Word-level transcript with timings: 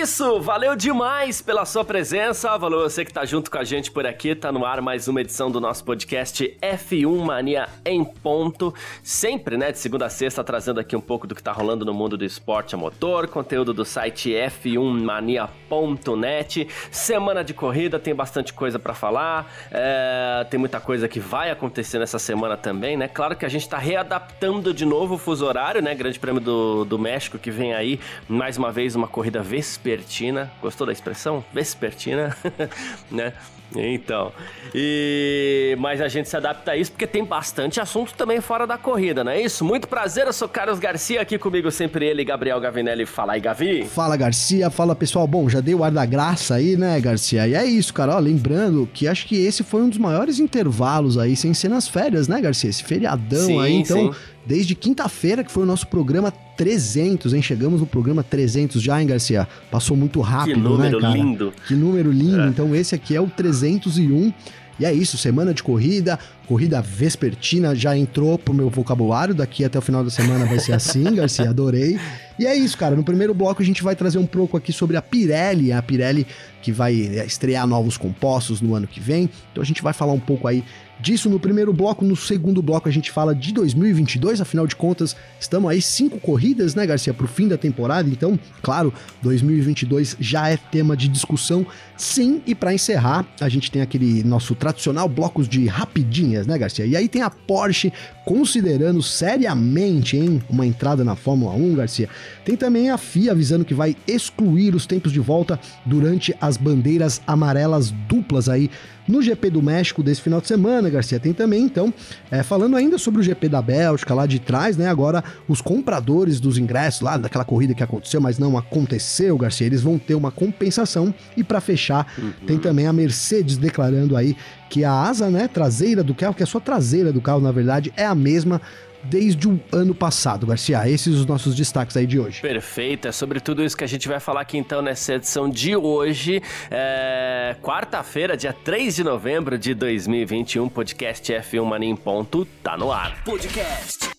Isso, 0.00 0.40
valeu 0.40 0.74
demais 0.74 1.42
pela 1.42 1.66
sua 1.66 1.84
presença, 1.84 2.56
valeu 2.56 2.80
você 2.80 3.04
que 3.04 3.12
tá 3.12 3.26
junto 3.26 3.50
com 3.50 3.58
a 3.58 3.64
gente 3.64 3.90
por 3.90 4.06
aqui, 4.06 4.34
tá 4.34 4.50
no 4.50 4.64
ar 4.64 4.80
mais 4.80 5.08
uma 5.08 5.20
edição 5.20 5.50
do 5.50 5.60
nosso 5.60 5.84
podcast 5.84 6.56
F1 6.62 7.22
Mania 7.22 7.68
em 7.84 8.02
ponto, 8.02 8.72
sempre, 9.02 9.58
né, 9.58 9.70
de 9.70 9.78
segunda 9.78 10.06
a 10.06 10.08
sexta, 10.08 10.42
trazendo 10.42 10.80
aqui 10.80 10.96
um 10.96 11.02
pouco 11.02 11.26
do 11.26 11.34
que 11.34 11.42
tá 11.42 11.52
rolando 11.52 11.84
no 11.84 11.92
mundo 11.92 12.16
do 12.16 12.24
esporte 12.24 12.74
a 12.74 12.78
motor, 12.78 13.28
conteúdo 13.28 13.74
do 13.74 13.84
site 13.84 14.30
f1mania.net, 14.30 16.66
semana 16.90 17.44
de 17.44 17.52
corrida, 17.52 17.98
tem 17.98 18.14
bastante 18.14 18.54
coisa 18.54 18.78
para 18.78 18.94
falar, 18.94 19.52
é, 19.70 20.46
tem 20.48 20.58
muita 20.58 20.80
coisa 20.80 21.06
que 21.08 21.20
vai 21.20 21.50
acontecer 21.50 21.98
nessa 21.98 22.18
semana 22.18 22.56
também, 22.56 22.96
né, 22.96 23.06
claro 23.06 23.36
que 23.36 23.44
a 23.44 23.50
gente 23.50 23.68
tá 23.68 23.76
readaptando 23.76 24.72
de 24.72 24.86
novo 24.86 25.16
o 25.16 25.18
fuso 25.18 25.44
horário, 25.44 25.82
né, 25.82 25.94
grande 25.94 26.18
prêmio 26.18 26.40
do, 26.40 26.86
do 26.86 26.98
México 26.98 27.38
que 27.38 27.50
vem 27.50 27.74
aí, 27.74 28.00
mais 28.26 28.56
uma 28.56 28.72
vez 28.72 28.96
uma 28.96 29.06
corrida 29.06 29.42
verde 29.42 29.60
vespertina. 29.90 30.50
Gostou 30.62 30.86
da 30.86 30.92
expressão? 30.92 31.44
Vespertina, 31.52 32.36
né? 33.10 33.32
Então, 33.76 34.32
e 34.74 35.76
mas 35.78 36.00
a 36.00 36.08
gente 36.08 36.28
se 36.28 36.36
adapta 36.36 36.72
a 36.72 36.76
isso 36.76 36.90
porque 36.90 37.06
tem 37.06 37.24
bastante 37.24 37.80
assunto 37.80 38.12
também 38.14 38.40
fora 38.40 38.66
da 38.66 38.76
corrida, 38.76 39.22
não 39.22 39.30
é 39.30 39.40
isso? 39.40 39.64
Muito 39.64 39.86
prazer, 39.86 40.26
eu 40.26 40.32
sou 40.32 40.48
Carlos 40.48 40.80
Garcia, 40.80 41.20
aqui 41.20 41.38
comigo 41.38 41.70
sempre 41.70 42.04
ele, 42.04 42.24
Gabriel 42.24 42.58
Gavinelli. 42.58 43.06
Fala 43.06 43.34
aí, 43.34 43.40
Gavi. 43.40 43.84
Fala, 43.84 44.16
Garcia. 44.16 44.70
Fala, 44.70 44.96
pessoal. 44.96 45.24
Bom, 45.24 45.48
já 45.48 45.60
dei 45.60 45.72
o 45.72 45.84
ar 45.84 45.92
da 45.92 46.04
graça 46.04 46.56
aí, 46.56 46.76
né, 46.76 47.00
Garcia? 47.00 47.46
E 47.46 47.54
é 47.54 47.64
isso, 47.64 47.94
cara. 47.94 48.16
Ó, 48.16 48.18
lembrando 48.18 48.88
que 48.92 49.06
acho 49.06 49.24
que 49.28 49.36
esse 49.36 49.62
foi 49.62 49.82
um 49.82 49.88
dos 49.88 49.98
maiores 49.98 50.40
intervalos 50.40 51.16
aí, 51.16 51.36
sem 51.36 51.54
ser 51.54 51.68
nas 51.68 51.86
férias, 51.86 52.26
né, 52.26 52.40
Garcia? 52.40 52.70
Esse 52.70 52.82
feriadão 52.82 53.46
sim, 53.46 53.60
aí, 53.60 53.74
então... 53.74 54.12
Sim 54.12 54.20
desde 54.46 54.74
quinta-feira, 54.74 55.44
que 55.44 55.52
foi 55.52 55.62
o 55.62 55.66
nosso 55.66 55.86
programa 55.86 56.32
300, 56.60 57.32
hein? 57.32 57.40
Chegamos 57.40 57.80
no 57.80 57.86
programa 57.86 58.22
300 58.22 58.82
já, 58.82 59.00
hein, 59.00 59.06
Garcia? 59.06 59.48
Passou 59.70 59.96
muito 59.96 60.20
rápido, 60.20 60.56
que 60.56 60.60
número 60.60 61.00
né, 61.00 61.10
lindo. 61.10 61.54
Que 61.66 61.74
número 61.74 62.12
lindo. 62.12 62.42
É. 62.42 62.48
Então 62.48 62.74
esse 62.76 62.94
aqui 62.94 63.16
é 63.16 63.20
o 63.20 63.28
301. 63.28 64.30
E 64.78 64.84
é 64.84 64.92
isso, 64.92 65.16
semana 65.16 65.54
de 65.54 65.62
corrida, 65.62 66.18
corrida 66.46 66.80
vespertina 66.82 67.74
já 67.74 67.96
entrou 67.96 68.38
pro 68.38 68.52
meu 68.52 68.68
vocabulário, 68.68 69.34
daqui 69.34 69.62
até 69.64 69.78
o 69.78 69.82
final 69.82 70.02
da 70.04 70.10
semana 70.10 70.44
vai 70.46 70.58
ser 70.58 70.72
assim, 70.72 71.04
Garcia, 71.16 71.48
adorei. 71.48 71.98
E 72.38 72.46
é 72.46 72.54
isso, 72.54 72.76
cara, 72.76 72.94
no 72.94 73.04
primeiro 73.04 73.32
bloco 73.34 73.62
a 73.62 73.64
gente 73.64 73.82
vai 73.82 73.96
trazer 73.96 74.18
um 74.18 74.26
pouco 74.26 74.56
aqui 74.56 74.72
sobre 74.72 74.96
a 74.96 75.02
Pirelli, 75.02 75.72
a 75.72 75.82
Pirelli 75.82 76.26
que 76.62 76.72
vai 76.72 76.94
estrear 76.94 77.66
novos 77.66 77.96
compostos 77.96 78.60
no 78.60 78.74
ano 78.74 78.86
que 78.86 79.00
vem, 79.00 79.28
então 79.50 79.62
a 79.62 79.66
gente 79.66 79.82
vai 79.82 79.92
falar 79.92 80.12
um 80.12 80.20
pouco 80.20 80.46
aí 80.48 80.64
disso 81.00 81.28
no 81.28 81.40
primeiro 81.40 81.72
bloco. 81.72 82.04
No 82.04 82.16
segundo 82.16 82.62
bloco 82.62 82.88
a 82.88 82.92
gente 82.92 83.10
fala 83.10 83.34
de 83.34 83.52
2022, 83.52 84.40
afinal 84.40 84.66
de 84.66 84.76
contas, 84.76 85.16
estamos 85.38 85.70
aí 85.70 85.80
cinco 85.80 86.18
corridas, 86.18 86.74
né, 86.74 86.86
Garcia, 86.86 87.14
para 87.14 87.24
o 87.24 87.28
fim 87.28 87.48
da 87.48 87.56
temporada. 87.56 88.08
Então, 88.08 88.38
claro, 88.62 88.92
2022 89.22 90.16
já 90.20 90.48
é 90.48 90.56
tema 90.56 90.96
de 90.96 91.08
discussão, 91.08 91.66
sim. 91.96 92.42
E 92.46 92.54
para 92.54 92.74
encerrar, 92.74 93.26
a 93.40 93.48
gente 93.48 93.70
tem 93.70 93.82
aquele 93.82 94.22
nosso 94.24 94.54
tradicional 94.54 95.08
blocos 95.08 95.48
de 95.48 95.66
rapidinhas, 95.66 96.46
né, 96.46 96.58
Garcia? 96.58 96.86
E 96.86 96.96
aí 96.96 97.08
tem 97.08 97.22
a 97.22 97.30
Porsche 97.30 97.92
considerando 98.24 99.02
seriamente, 99.02 100.16
hein, 100.16 100.42
uma 100.48 100.66
entrada 100.66 101.02
na 101.02 101.16
Fórmula 101.16 101.52
1, 101.52 101.74
Garcia. 101.74 102.08
Tem 102.50 102.56
também 102.56 102.90
a 102.90 102.98
FIA 102.98 103.30
avisando 103.30 103.64
que 103.64 103.72
vai 103.72 103.96
excluir 104.08 104.74
os 104.74 104.84
tempos 104.84 105.12
de 105.12 105.20
volta 105.20 105.56
durante 105.86 106.34
as 106.40 106.56
bandeiras 106.56 107.22
amarelas 107.24 107.92
duplas 108.08 108.48
aí 108.48 108.68
no 109.06 109.22
GP 109.22 109.50
do 109.50 109.62
México 109.62 110.02
desse 110.02 110.20
final 110.20 110.40
de 110.40 110.48
semana, 110.48 110.90
Garcia. 110.90 111.20
Tem 111.20 111.32
também, 111.32 111.62
então, 111.62 111.94
é, 112.28 112.42
falando 112.42 112.74
ainda 112.74 112.98
sobre 112.98 113.20
o 113.20 113.22
GP 113.22 113.48
da 113.48 113.62
Bélgica 113.62 114.12
lá 114.14 114.26
de 114.26 114.40
trás, 114.40 114.76
né? 114.76 114.88
Agora, 114.88 115.22
os 115.46 115.60
compradores 115.60 116.40
dos 116.40 116.58
ingressos 116.58 117.02
lá 117.02 117.16
daquela 117.16 117.44
corrida 117.44 117.72
que 117.72 117.84
aconteceu, 117.84 118.20
mas 118.20 118.36
não 118.36 118.58
aconteceu, 118.58 119.38
Garcia, 119.38 119.68
eles 119.68 119.82
vão 119.82 119.96
ter 119.96 120.16
uma 120.16 120.32
compensação. 120.32 121.14
E 121.36 121.44
para 121.44 121.60
fechar, 121.60 122.12
uhum. 122.18 122.32
tem 122.48 122.58
também 122.58 122.88
a 122.88 122.92
Mercedes 122.92 123.58
declarando 123.58 124.16
aí 124.16 124.36
que 124.68 124.84
a 124.84 124.92
asa, 124.92 125.30
né, 125.30 125.46
traseira 125.46 126.02
do 126.02 126.16
carro, 126.16 126.34
que 126.34 126.42
a 126.42 126.46
sua 126.46 126.60
traseira 126.60 127.12
do 127.12 127.20
carro, 127.20 127.40
na 127.40 127.52
verdade, 127.52 127.92
é 127.96 128.04
a 128.04 128.14
mesma 128.14 128.60
desde 129.04 129.48
o 129.48 129.60
ano 129.72 129.94
passado, 129.94 130.46
Garcia. 130.46 130.88
Esses 130.88 131.14
os 131.16 131.26
nossos 131.26 131.54
destaques 131.54 131.96
aí 131.96 132.06
de 132.06 132.18
hoje. 132.18 132.40
Perfeito, 132.40 133.08
é 133.08 133.12
sobre 133.12 133.40
tudo 133.40 133.64
isso 133.64 133.76
que 133.76 133.84
a 133.84 133.88
gente 133.88 134.08
vai 134.08 134.20
falar 134.20 134.42
aqui 134.42 134.58
então 134.58 134.82
nessa 134.82 135.14
edição 135.14 135.48
de 135.48 135.76
hoje, 135.76 136.42
é... 136.70 137.56
quarta-feira, 137.62 138.36
dia 138.36 138.52
3 138.52 138.96
de 138.96 139.04
novembro 139.04 139.58
de 139.58 139.74
2021, 139.74 140.68
podcast 140.68 141.32
F1 141.32 141.64
Mania 141.64 141.90
em 141.90 141.96
ponto, 141.96 142.44
tá 142.62 142.76
no 142.76 142.92
ar. 142.92 143.22
Podcast 143.24 144.10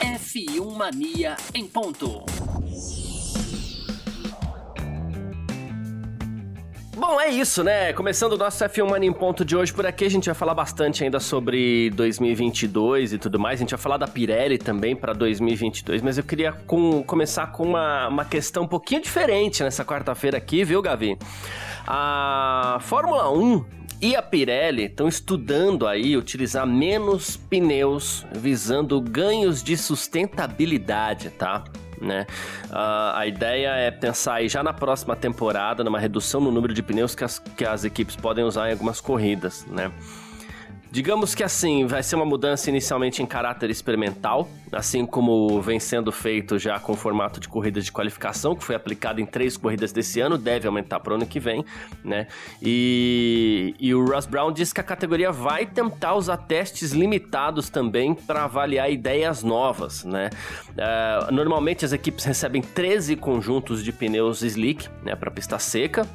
F1 0.00 0.76
Mania 0.76 1.36
em 1.54 1.66
ponto. 1.66 2.53
Bom, 6.96 7.20
é 7.20 7.28
isso, 7.28 7.64
né? 7.64 7.92
Começando 7.92 8.34
o 8.34 8.36
nosso 8.36 8.64
F1 8.64 8.88
Money 8.88 9.08
em 9.08 9.12
ponto 9.12 9.44
de 9.44 9.56
hoje 9.56 9.72
por 9.72 9.84
aqui, 9.84 10.04
a 10.04 10.08
gente 10.08 10.26
vai 10.26 10.34
falar 10.34 10.54
bastante 10.54 11.02
ainda 11.02 11.18
sobre 11.18 11.90
2022 11.90 13.14
e 13.14 13.18
tudo 13.18 13.36
mais. 13.36 13.58
A 13.58 13.62
gente 13.62 13.70
vai 13.70 13.80
falar 13.80 13.96
da 13.96 14.06
Pirelli 14.06 14.58
também 14.58 14.94
para 14.94 15.12
2022, 15.12 16.00
mas 16.02 16.18
eu 16.18 16.24
queria 16.24 16.52
com, 16.52 17.02
começar 17.02 17.48
com 17.48 17.64
uma, 17.64 18.06
uma 18.06 18.24
questão 18.24 18.62
um 18.62 18.68
pouquinho 18.68 19.02
diferente 19.02 19.64
nessa 19.64 19.84
quarta-feira 19.84 20.38
aqui, 20.38 20.62
viu, 20.62 20.80
Gavi? 20.80 21.18
A 21.84 22.78
Fórmula 22.82 23.28
1 23.28 23.64
e 24.00 24.14
a 24.14 24.22
Pirelli 24.22 24.84
estão 24.84 25.08
estudando 25.08 25.88
aí 25.88 26.16
utilizar 26.16 26.64
menos 26.64 27.36
pneus 27.36 28.24
visando 28.32 29.00
ganhos 29.00 29.64
de 29.64 29.76
sustentabilidade, 29.76 31.30
tá? 31.30 31.64
Né? 32.04 32.26
Uh, 32.66 33.14
a 33.14 33.26
ideia 33.26 33.68
é 33.70 33.90
pensar 33.90 34.34
aí 34.34 34.48
já 34.48 34.62
na 34.62 34.72
próxima 34.72 35.16
temporada 35.16 35.82
numa 35.82 35.98
redução 35.98 36.40
no 36.40 36.50
número 36.50 36.74
de 36.74 36.82
pneus 36.82 37.14
que 37.14 37.24
as, 37.24 37.38
que 37.38 37.64
as 37.64 37.84
equipes 37.84 38.16
podem 38.16 38.44
usar 38.44 38.68
em 38.68 38.72
algumas 38.72 39.00
corridas, 39.00 39.64
né? 39.66 39.90
Digamos 40.94 41.34
que 41.34 41.42
assim, 41.42 41.88
vai 41.88 42.04
ser 42.04 42.14
uma 42.14 42.24
mudança 42.24 42.70
inicialmente 42.70 43.20
em 43.20 43.26
caráter 43.26 43.68
experimental, 43.68 44.48
assim 44.70 45.04
como 45.04 45.60
vem 45.60 45.80
sendo 45.80 46.12
feito 46.12 46.56
já 46.56 46.78
com 46.78 46.92
o 46.92 46.96
formato 46.96 47.40
de 47.40 47.48
corridas 47.48 47.84
de 47.84 47.90
qualificação, 47.90 48.54
que 48.54 48.62
foi 48.62 48.76
aplicado 48.76 49.20
em 49.20 49.26
três 49.26 49.56
corridas 49.56 49.90
desse 49.90 50.20
ano, 50.20 50.38
deve 50.38 50.68
aumentar 50.68 51.00
para 51.00 51.12
o 51.12 51.16
ano 51.16 51.26
que 51.26 51.40
vem, 51.40 51.64
né? 52.04 52.28
E, 52.62 53.74
e 53.80 53.92
o 53.92 54.04
Russ 54.04 54.26
Brown 54.26 54.52
diz 54.52 54.72
que 54.72 54.80
a 54.80 54.84
categoria 54.84 55.32
vai 55.32 55.66
tentar 55.66 56.14
usar 56.14 56.36
testes 56.36 56.92
limitados 56.92 57.68
também 57.68 58.14
para 58.14 58.44
avaliar 58.44 58.88
ideias 58.88 59.42
novas, 59.42 60.04
né? 60.04 60.30
Uh, 60.70 61.32
normalmente 61.34 61.84
as 61.84 61.92
equipes 61.92 62.24
recebem 62.24 62.62
13 62.62 63.16
conjuntos 63.16 63.82
de 63.82 63.92
pneus 63.92 64.42
slick, 64.42 64.88
né, 65.02 65.16
para 65.16 65.28
pista 65.28 65.58
seca, 65.58 66.06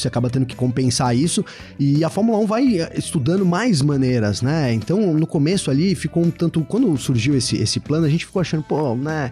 Você 0.00 0.08
acaba 0.08 0.30
tendo 0.30 0.46
que 0.46 0.54
compensar 0.54 1.16
isso. 1.16 1.44
E 1.78 2.04
a 2.04 2.10
Fórmula 2.10 2.38
1 2.38 2.46
vai 2.46 2.64
estudando 2.94 3.44
mais 3.44 3.82
maneiras, 3.82 4.42
né? 4.42 4.72
Então, 4.72 5.14
no 5.14 5.26
começo 5.26 5.70
ali, 5.70 5.94
ficou 5.94 6.24
um 6.24 6.30
tanto. 6.30 6.60
Quando 6.62 6.96
surgiu 6.96 7.36
esse, 7.36 7.56
esse 7.56 7.80
plano, 7.80 8.06
a 8.06 8.10
gente 8.10 8.26
ficou 8.26 8.40
achando, 8.40 8.62
pô, 8.62 8.94
né? 8.94 9.30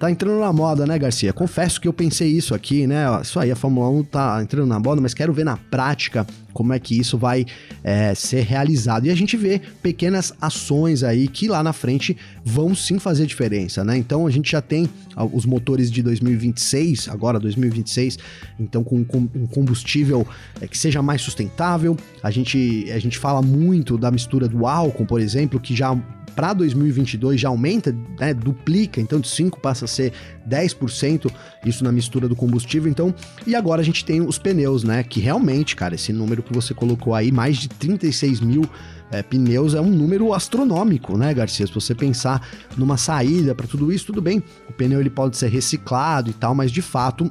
Tá 0.00 0.10
entrando 0.10 0.40
na 0.40 0.50
moda, 0.50 0.86
né, 0.86 0.98
Garcia? 0.98 1.30
Confesso 1.30 1.78
que 1.78 1.86
eu 1.86 1.92
pensei 1.92 2.28
isso 2.30 2.54
aqui, 2.54 2.86
né? 2.86 3.04
Isso 3.20 3.38
aí, 3.38 3.50
a 3.50 3.54
Fórmula 3.54 3.86
1 3.90 4.04
tá 4.04 4.42
entrando 4.42 4.66
na 4.66 4.80
moda, 4.80 4.98
mas 4.98 5.12
quero 5.12 5.30
ver 5.30 5.44
na 5.44 5.58
prática 5.58 6.26
como 6.54 6.72
é 6.72 6.78
que 6.78 6.98
isso 6.98 7.18
vai 7.18 7.44
é, 7.84 8.14
ser 8.14 8.40
realizado. 8.40 9.06
E 9.06 9.10
a 9.10 9.14
gente 9.14 9.36
vê 9.36 9.60
pequenas 9.82 10.32
ações 10.40 11.02
aí 11.02 11.28
que 11.28 11.48
lá 11.48 11.62
na 11.62 11.74
frente 11.74 12.16
vão 12.42 12.74
sim 12.74 12.98
fazer 12.98 13.26
diferença, 13.26 13.84
né? 13.84 13.94
Então 13.94 14.26
a 14.26 14.30
gente 14.30 14.52
já 14.52 14.62
tem 14.62 14.88
os 15.34 15.44
motores 15.44 15.90
de 15.90 16.02
2026, 16.02 17.10
agora 17.10 17.38
2026, 17.38 18.18
então 18.58 18.82
com, 18.82 19.04
um 19.34 19.46
combustível 19.48 20.26
é, 20.62 20.66
que 20.66 20.78
seja 20.78 21.02
mais 21.02 21.20
sustentável. 21.20 21.94
A 22.22 22.30
gente, 22.30 22.90
a 22.90 22.98
gente 22.98 23.18
fala 23.18 23.42
muito 23.42 23.98
da 23.98 24.10
mistura 24.10 24.48
do 24.48 24.66
álcool, 24.66 25.04
por 25.04 25.20
exemplo, 25.20 25.60
que 25.60 25.76
já 25.76 25.94
para 26.40 26.54
2022 26.54 27.38
já 27.38 27.50
aumenta, 27.50 27.94
né, 28.18 28.32
duplica, 28.32 28.98
então 28.98 29.20
de 29.20 29.28
5 29.28 29.60
passa 29.60 29.84
a 29.84 29.88
ser 29.88 30.10
10%, 30.48 31.30
isso 31.66 31.84
na 31.84 31.92
mistura 31.92 32.26
do 32.26 32.34
combustível, 32.34 32.90
então, 32.90 33.14
e 33.46 33.54
agora 33.54 33.82
a 33.82 33.84
gente 33.84 34.02
tem 34.06 34.22
os 34.22 34.38
pneus, 34.38 34.82
né, 34.82 35.02
que 35.02 35.20
realmente, 35.20 35.76
cara, 35.76 35.94
esse 35.94 36.14
número 36.14 36.42
que 36.42 36.50
você 36.50 36.72
colocou 36.72 37.14
aí, 37.14 37.30
mais 37.30 37.58
de 37.58 37.68
36 37.68 38.40
mil 38.40 38.64
é, 39.12 39.22
pneus 39.22 39.74
é 39.74 39.82
um 39.82 39.90
número 39.90 40.32
astronômico, 40.32 41.18
né, 41.18 41.34
Garcia? 41.34 41.66
Se 41.66 41.74
você 41.74 41.94
pensar 41.94 42.48
numa 42.74 42.96
saída 42.96 43.54
para 43.54 43.66
tudo 43.66 43.92
isso, 43.92 44.06
tudo 44.06 44.22
bem, 44.22 44.42
o 44.66 44.72
pneu 44.72 44.98
ele 44.98 45.10
pode 45.10 45.36
ser 45.36 45.50
reciclado 45.50 46.30
e 46.30 46.32
tal, 46.32 46.54
mas 46.54 46.72
de 46.72 46.80
fato 46.80 47.30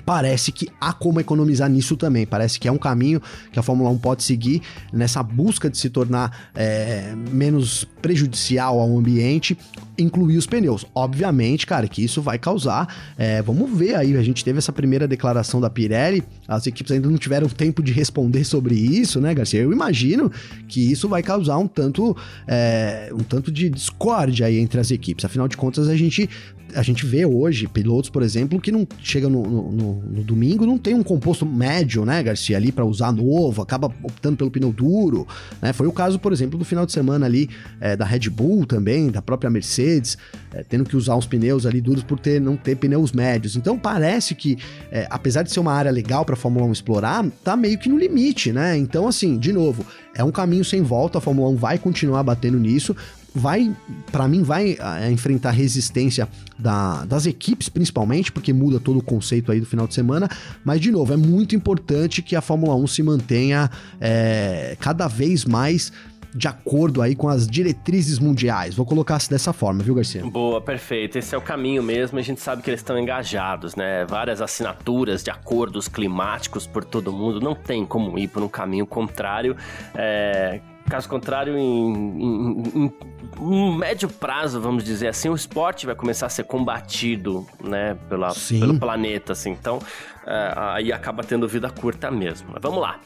parece 0.00 0.52
que 0.52 0.68
há 0.80 0.92
como 0.92 1.20
economizar 1.20 1.68
nisso 1.68 1.96
também. 1.96 2.26
Parece 2.26 2.58
que 2.58 2.68
é 2.68 2.72
um 2.72 2.78
caminho 2.78 3.20
que 3.52 3.58
a 3.58 3.62
Fórmula 3.62 3.90
1 3.90 3.98
pode 3.98 4.22
seguir 4.22 4.62
nessa 4.92 5.22
busca 5.22 5.70
de 5.70 5.78
se 5.78 5.90
tornar 5.90 6.50
é, 6.54 7.14
menos 7.30 7.84
prejudicial 8.00 8.78
ao 8.78 8.96
ambiente, 8.96 9.58
incluir 9.98 10.36
os 10.36 10.46
pneus. 10.46 10.86
Obviamente, 10.94 11.66
cara, 11.66 11.88
que 11.88 12.02
isso 12.02 12.22
vai 12.22 12.38
causar. 12.38 13.14
É, 13.18 13.42
vamos 13.42 13.76
ver 13.76 13.96
aí. 13.96 14.16
A 14.16 14.22
gente 14.22 14.44
teve 14.44 14.58
essa 14.58 14.72
primeira 14.72 15.08
declaração 15.08 15.60
da 15.60 15.68
Pirelli, 15.68 16.22
as 16.46 16.66
equipes 16.66 16.92
ainda 16.92 17.08
não 17.08 17.18
tiveram 17.18 17.48
tempo 17.48 17.82
de 17.82 17.92
responder 17.92 18.44
sobre 18.44 18.74
isso, 18.74 19.20
né, 19.20 19.34
Garcia? 19.34 19.60
Eu 19.60 19.72
imagino 19.72 20.30
que 20.68 20.92
isso 20.92 21.08
vai 21.08 21.22
causar 21.22 21.58
um 21.58 21.66
tanto, 21.66 22.16
é, 22.46 23.10
um 23.12 23.22
tanto 23.22 23.50
de 23.50 23.68
discórdia 23.68 24.46
aí 24.46 24.58
entre 24.58 24.78
as 24.78 24.90
equipes. 24.90 25.24
Afinal 25.24 25.48
de 25.48 25.56
contas, 25.56 25.88
a 25.88 25.96
gente 25.96 26.28
a 26.76 26.82
gente 26.82 27.06
vê 27.06 27.24
hoje 27.24 27.66
pilotos, 27.66 28.10
por 28.10 28.22
exemplo, 28.22 28.60
que 28.60 28.70
não 28.70 28.86
chega 29.02 29.28
no, 29.28 29.42
no, 29.42 29.94
no 30.02 30.22
domingo, 30.22 30.66
não 30.66 30.76
tem 30.76 30.94
um 30.94 31.02
composto 31.02 31.46
médio, 31.46 32.04
né, 32.04 32.22
Garcia, 32.22 32.56
ali 32.56 32.70
para 32.70 32.84
usar 32.84 33.12
novo, 33.12 33.62
acaba 33.62 33.86
optando 34.02 34.36
pelo 34.36 34.50
pneu 34.50 34.70
duro, 34.72 35.26
né? 35.62 35.72
Foi 35.72 35.86
o 35.86 35.92
caso, 35.92 36.18
por 36.18 36.32
exemplo, 36.32 36.58
do 36.58 36.64
final 36.64 36.84
de 36.84 36.92
semana 36.92 37.24
ali 37.24 37.48
é, 37.80 37.96
da 37.96 38.04
Red 38.04 38.28
Bull 38.28 38.66
também, 38.66 39.10
da 39.10 39.22
própria 39.22 39.48
Mercedes, 39.48 40.18
é, 40.52 40.62
tendo 40.62 40.84
que 40.84 40.96
usar 40.96 41.16
uns 41.16 41.26
pneus 41.26 41.64
ali 41.64 41.80
duros 41.80 42.02
por 42.02 42.18
ter, 42.18 42.40
não 42.40 42.56
ter 42.56 42.76
pneus 42.76 43.10
médios. 43.10 43.56
Então 43.56 43.78
parece 43.78 44.34
que, 44.34 44.58
é, 44.92 45.06
apesar 45.08 45.42
de 45.42 45.52
ser 45.52 45.60
uma 45.60 45.72
área 45.72 45.90
legal 45.90 46.24
para 46.26 46.34
a 46.34 46.36
Fórmula 46.38 46.66
1 46.66 46.72
explorar, 46.72 47.24
tá 47.42 47.56
meio 47.56 47.78
que 47.78 47.88
no 47.88 47.96
limite, 47.96 48.52
né? 48.52 48.76
Então, 48.76 49.08
assim, 49.08 49.38
de 49.38 49.52
novo, 49.52 49.84
é 50.14 50.22
um 50.22 50.30
caminho 50.30 50.64
sem 50.64 50.82
volta, 50.82 51.18
a 51.18 51.20
Fórmula 51.20 51.48
1 51.50 51.56
vai 51.56 51.78
continuar 51.78 52.22
batendo 52.22 52.58
nisso, 52.58 52.94
vai, 53.36 53.70
para 54.10 54.26
mim, 54.26 54.42
vai 54.42 54.78
é, 54.80 55.10
enfrentar 55.10 55.50
resistência 55.50 56.26
da, 56.58 57.04
das 57.04 57.26
equipes, 57.26 57.68
principalmente, 57.68 58.32
porque 58.32 58.52
muda 58.52 58.80
todo 58.80 58.98
o 58.98 59.02
conceito 59.02 59.52
aí 59.52 59.60
do 59.60 59.66
final 59.66 59.86
de 59.86 59.94
semana. 59.94 60.28
Mas, 60.64 60.80
de 60.80 60.90
novo, 60.90 61.12
é 61.12 61.16
muito 61.16 61.54
importante 61.54 62.22
que 62.22 62.34
a 62.34 62.40
Fórmula 62.40 62.74
1 62.74 62.86
se 62.86 63.02
mantenha 63.02 63.70
é, 64.00 64.76
cada 64.80 65.06
vez 65.06 65.44
mais 65.44 65.92
de 66.34 66.48
acordo 66.48 67.00
aí 67.00 67.14
com 67.14 67.28
as 67.28 67.46
diretrizes 67.46 68.18
mundiais. 68.18 68.74
Vou 68.74 68.84
colocar 68.84 69.18
se 69.18 69.30
dessa 69.30 69.52
forma, 69.52 69.82
viu, 69.82 69.94
Garcia? 69.94 70.24
Boa, 70.24 70.60
perfeito. 70.60 71.18
Esse 71.18 71.34
é 71.34 71.38
o 71.38 71.40
caminho 71.40 71.82
mesmo. 71.82 72.18
A 72.18 72.22
gente 72.22 72.40
sabe 72.40 72.62
que 72.62 72.70
eles 72.70 72.80
estão 72.80 72.98
engajados, 72.98 73.74
né? 73.74 74.04
Várias 74.06 74.42
assinaturas 74.42 75.22
de 75.22 75.30
acordos 75.30 75.88
climáticos 75.88 76.66
por 76.66 76.84
todo 76.84 77.12
mundo. 77.12 77.40
Não 77.40 77.54
tem 77.54 77.86
como 77.86 78.18
ir 78.18 78.28
por 78.28 78.42
um 78.42 78.48
caminho 78.48 78.86
contrário. 78.86 79.56
É 79.94 80.60
Caso 80.88 81.08
contrário, 81.08 81.58
em, 81.58 81.92
em, 81.92 82.84
em, 82.84 82.92
em, 83.40 83.76
médio 83.76 84.08
prazo, 84.08 84.60
vamos 84.60 84.84
dizer 84.84 85.08
assim, 85.08 85.28
o 85.28 85.34
esporte 85.34 85.86
vai 85.86 85.94
começar 85.94 86.26
a 86.26 86.28
ser 86.28 86.44
combatido, 86.44 87.46
né, 87.62 87.96
pela, 88.08 88.32
pelo 88.48 88.78
planeta, 88.78 89.32
assim. 89.32 89.50
Então, 89.50 89.80
aí 90.26 90.92
acaba 90.92 91.22
tendo 91.22 91.46
vida 91.46 91.70
curta 91.70 92.10
mesmo. 92.10 92.48
Mas 92.52 92.62
vamos 92.62 92.80
lá. 92.80 92.98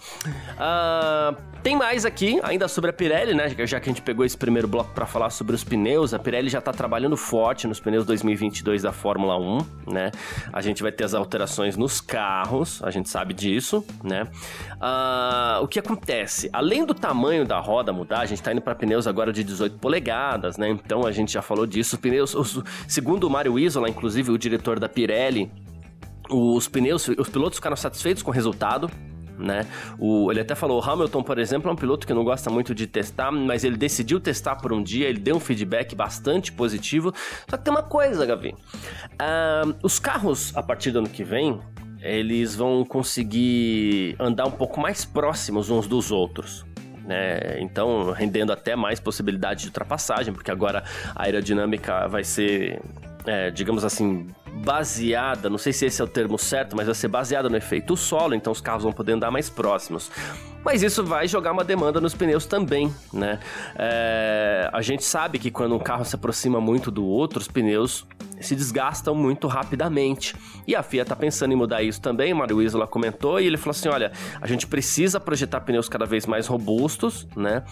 Uh, 0.56 1.36
tem 1.62 1.76
mais 1.76 2.06
aqui, 2.06 2.40
ainda 2.42 2.66
sobre 2.68 2.90
a 2.90 2.92
Pirelli, 2.92 3.34
né? 3.34 3.48
Já 3.66 3.78
que 3.78 3.90
a 3.90 3.92
gente 3.92 4.00
pegou 4.00 4.24
esse 4.24 4.36
primeiro 4.36 4.66
bloco 4.66 4.92
para 4.94 5.04
falar 5.04 5.28
sobre 5.30 5.54
os 5.54 5.62
pneus, 5.62 6.14
a 6.14 6.18
Pirelli 6.18 6.48
já 6.48 6.60
tá 6.60 6.72
trabalhando 6.72 7.16
forte 7.16 7.66
nos 7.66 7.78
pneus 7.78 8.06
2022 8.06 8.82
da 8.82 8.92
Fórmula 8.92 9.38
1, 9.38 9.58
né? 9.92 10.10
A 10.52 10.62
gente 10.62 10.82
vai 10.82 10.90
ter 10.90 11.04
as 11.04 11.12
alterações 11.12 11.76
nos 11.76 12.00
carros, 12.00 12.82
a 12.82 12.90
gente 12.90 13.10
sabe 13.10 13.34
disso, 13.34 13.84
né? 14.02 14.26
Uh, 14.76 15.62
o 15.62 15.68
que 15.68 15.78
acontece? 15.78 16.48
Além 16.52 16.86
do 16.86 16.94
tamanho 16.94 17.44
da 17.44 17.58
roda 17.58 17.92
mudar, 17.92 18.20
a 18.20 18.26
gente 18.26 18.42
tá 18.42 18.52
indo 18.52 18.62
para 18.62 18.74
pneus 18.74 19.06
agora 19.06 19.32
de 19.32 19.44
18 19.44 19.78
polegadas, 19.78 20.56
né? 20.56 20.70
Então 20.70 21.06
a 21.06 21.12
gente 21.12 21.32
já 21.32 21.42
falou 21.42 21.66
disso. 21.66 21.98
Pneus, 21.98 22.34
os, 22.34 22.62
segundo 22.88 23.24
o 23.24 23.30
Mário 23.30 23.58
Isola, 23.58 23.88
inclusive 23.90 24.30
o 24.30 24.38
diretor 24.38 24.78
da 24.78 24.88
Pirelli, 24.88 25.50
os 26.30 26.68
pneus, 26.68 27.08
os 27.08 27.28
pilotos 27.28 27.58
ficaram 27.58 27.76
satisfeitos 27.76 28.22
com 28.22 28.30
o 28.30 28.34
resultado, 28.34 28.90
né? 29.40 29.66
O, 29.98 30.30
ele 30.30 30.40
até 30.40 30.54
falou, 30.54 30.80
o 30.80 30.84
Hamilton, 30.84 31.22
por 31.22 31.38
exemplo, 31.38 31.70
é 31.70 31.72
um 31.72 31.76
piloto 31.76 32.06
que 32.06 32.12
não 32.12 32.22
gosta 32.22 32.50
muito 32.50 32.74
de 32.74 32.86
testar, 32.86 33.32
mas 33.32 33.64
ele 33.64 33.76
decidiu 33.76 34.20
testar 34.20 34.56
por 34.56 34.72
um 34.72 34.82
dia, 34.82 35.08
ele 35.08 35.18
deu 35.18 35.36
um 35.36 35.40
feedback 35.40 35.94
bastante 35.94 36.52
positivo. 36.52 37.12
Só 37.48 37.56
que 37.56 37.64
tem 37.64 37.72
uma 37.72 37.82
coisa, 37.82 38.24
Gavi. 38.26 38.50
Uh, 38.50 39.74
os 39.82 39.98
carros, 39.98 40.54
a 40.56 40.62
partir 40.62 40.90
do 40.90 41.00
ano 41.00 41.08
que 41.08 41.24
vem, 41.24 41.58
eles 42.00 42.54
vão 42.54 42.84
conseguir 42.84 44.16
andar 44.18 44.46
um 44.46 44.50
pouco 44.50 44.80
mais 44.80 45.04
próximos 45.04 45.70
uns 45.70 45.86
dos 45.86 46.10
outros. 46.10 46.64
Né? 47.04 47.60
Então, 47.60 48.12
rendendo 48.12 48.52
até 48.52 48.76
mais 48.76 49.00
possibilidade 49.00 49.62
de 49.62 49.66
ultrapassagem, 49.68 50.32
porque 50.32 50.50
agora 50.50 50.84
a 51.14 51.24
aerodinâmica 51.24 52.06
vai 52.08 52.22
ser, 52.22 52.80
é, 53.26 53.50
digamos 53.50 53.84
assim, 53.84 54.28
baseada, 54.64 55.48
não 55.48 55.58
sei 55.58 55.72
se 55.72 55.86
esse 55.86 56.00
é 56.00 56.04
o 56.04 56.08
termo 56.08 56.38
certo, 56.38 56.76
mas 56.76 56.86
vai 56.86 56.94
ser 56.94 57.08
baseada 57.08 57.48
no 57.48 57.56
efeito 57.56 57.96
solo, 57.96 58.34
então 58.34 58.52
os 58.52 58.60
carros 58.60 58.82
vão 58.82 58.92
poder 58.92 59.12
andar 59.12 59.30
mais 59.30 59.48
próximos. 59.48 60.10
Mas 60.62 60.82
isso 60.82 61.02
vai 61.02 61.26
jogar 61.26 61.52
uma 61.52 61.64
demanda 61.64 62.00
nos 62.00 62.14
pneus 62.14 62.44
também, 62.44 62.94
né? 63.12 63.40
É, 63.76 64.68
a 64.70 64.82
gente 64.82 65.02
sabe 65.02 65.38
que 65.38 65.50
quando 65.50 65.74
um 65.74 65.78
carro 65.78 66.04
se 66.04 66.14
aproxima 66.14 66.60
muito 66.60 66.90
do 66.90 67.04
outro, 67.06 67.40
os 67.40 67.48
pneus 67.48 68.06
se 68.40 68.54
desgastam 68.54 69.14
muito 69.14 69.46
rapidamente. 69.48 70.34
E 70.66 70.74
a 70.74 70.82
FIA 70.82 71.02
está 71.02 71.16
pensando 71.16 71.52
em 71.52 71.56
mudar 71.56 71.82
isso 71.82 72.00
também, 72.00 72.32
o 72.32 72.36
Mário 72.36 72.60
Isola 72.60 72.86
comentou, 72.86 73.40
e 73.40 73.46
ele 73.46 73.56
falou 73.56 73.70
assim, 73.70 73.88
olha, 73.88 74.12
a 74.40 74.46
gente 74.46 74.66
precisa 74.66 75.18
projetar 75.18 75.60
pneus 75.60 75.88
cada 75.88 76.04
vez 76.04 76.26
mais 76.26 76.46
robustos, 76.46 77.26
né? 77.34 77.62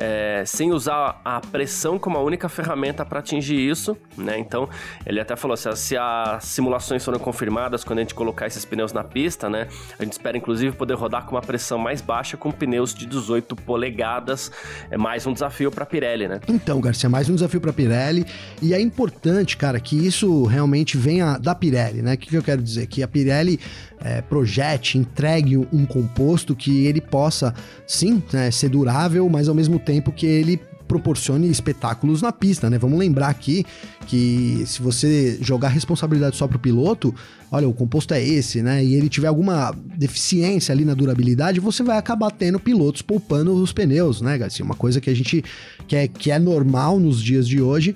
É, 0.00 0.42
sem 0.46 0.72
usar 0.72 1.20
a 1.22 1.40
pressão 1.42 1.98
como 1.98 2.16
a 2.16 2.22
única 2.22 2.48
ferramenta 2.48 3.04
para 3.04 3.18
atingir 3.18 3.56
isso, 3.56 3.94
né? 4.16 4.38
Então, 4.38 4.66
ele 5.04 5.20
até 5.20 5.36
falou 5.36 5.52
assim, 5.52 5.70
se 5.76 5.96
as 5.96 6.42
simulações 6.44 7.04
foram 7.04 7.18
confirmadas 7.18 7.84
quando 7.84 7.98
a 7.98 8.02
gente 8.02 8.14
colocar 8.14 8.46
esses 8.46 8.64
pneus 8.64 8.94
na 8.94 9.04
pista, 9.04 9.50
né? 9.50 9.68
A 9.98 10.02
gente 10.02 10.12
espera 10.12 10.38
inclusive 10.38 10.74
poder 10.74 10.94
rodar 10.94 11.26
com 11.26 11.34
uma 11.34 11.42
pressão 11.42 11.78
mais 11.78 12.00
baixa 12.00 12.38
com 12.38 12.50
pneus 12.50 12.94
de 12.94 13.04
18 13.04 13.54
polegadas. 13.54 14.50
É 14.90 14.96
mais 14.96 15.26
um 15.26 15.34
desafio 15.34 15.70
para 15.70 15.84
Pirelli, 15.84 16.26
né? 16.26 16.40
Então, 16.48 16.80
Garcia, 16.80 17.10
mais 17.10 17.28
um 17.28 17.34
desafio 17.34 17.60
para 17.60 17.72
Pirelli 17.72 18.24
e 18.62 18.72
é 18.72 18.80
importante, 18.80 19.58
cara, 19.58 19.78
que 19.78 20.06
isso 20.06 20.44
realmente 20.44 20.96
venha 20.96 21.36
da 21.36 21.54
Pirelli, 21.54 22.00
né? 22.00 22.14
O 22.14 22.18
que, 22.18 22.30
que 22.30 22.36
eu 22.36 22.42
quero 22.42 22.62
dizer? 22.62 22.86
Que 22.86 23.02
a 23.02 23.08
Pirelli 23.08 23.60
é, 24.02 24.22
projete, 24.22 24.98
entregue 24.98 25.56
um 25.56 25.84
composto 25.86 26.56
que 26.56 26.86
ele 26.86 27.00
possa, 27.00 27.54
sim, 27.86 28.22
né, 28.32 28.50
ser 28.50 28.70
durável, 28.70 29.28
mas 29.28 29.48
ao 29.48 29.54
mesmo 29.54 29.78
tempo 29.78 30.12
que 30.12 30.26
ele 30.26 30.60
proporcione 30.90 31.48
espetáculos 31.48 32.20
na 32.20 32.32
pista, 32.32 32.68
né? 32.68 32.76
Vamos 32.76 32.98
lembrar 32.98 33.28
aqui 33.28 33.64
que 34.08 34.64
se 34.66 34.82
você 34.82 35.38
jogar 35.40 35.68
responsabilidade 35.68 36.34
só 36.34 36.48
para 36.48 36.56
o 36.56 36.60
piloto, 36.60 37.14
olha, 37.48 37.68
o 37.68 37.72
composto 37.72 38.12
é 38.12 38.20
esse, 38.20 38.60
né? 38.60 38.84
E 38.84 38.96
ele 38.96 39.08
tiver 39.08 39.28
alguma 39.28 39.72
deficiência 39.96 40.72
ali 40.72 40.84
na 40.84 40.92
durabilidade, 40.92 41.60
você 41.60 41.84
vai 41.84 41.96
acabar 41.96 42.32
tendo 42.32 42.58
pilotos 42.58 43.02
poupando 43.02 43.54
os 43.54 43.72
pneus, 43.72 44.20
né, 44.20 44.36
Garcia? 44.36 44.64
Uma 44.64 44.74
coisa 44.74 45.00
que 45.00 45.08
a 45.08 45.14
gente 45.14 45.44
que 45.86 45.94
é, 45.94 46.08
que 46.08 46.28
é 46.28 46.40
normal 46.40 46.98
nos 46.98 47.22
dias 47.22 47.46
de 47.46 47.62
hoje, 47.62 47.94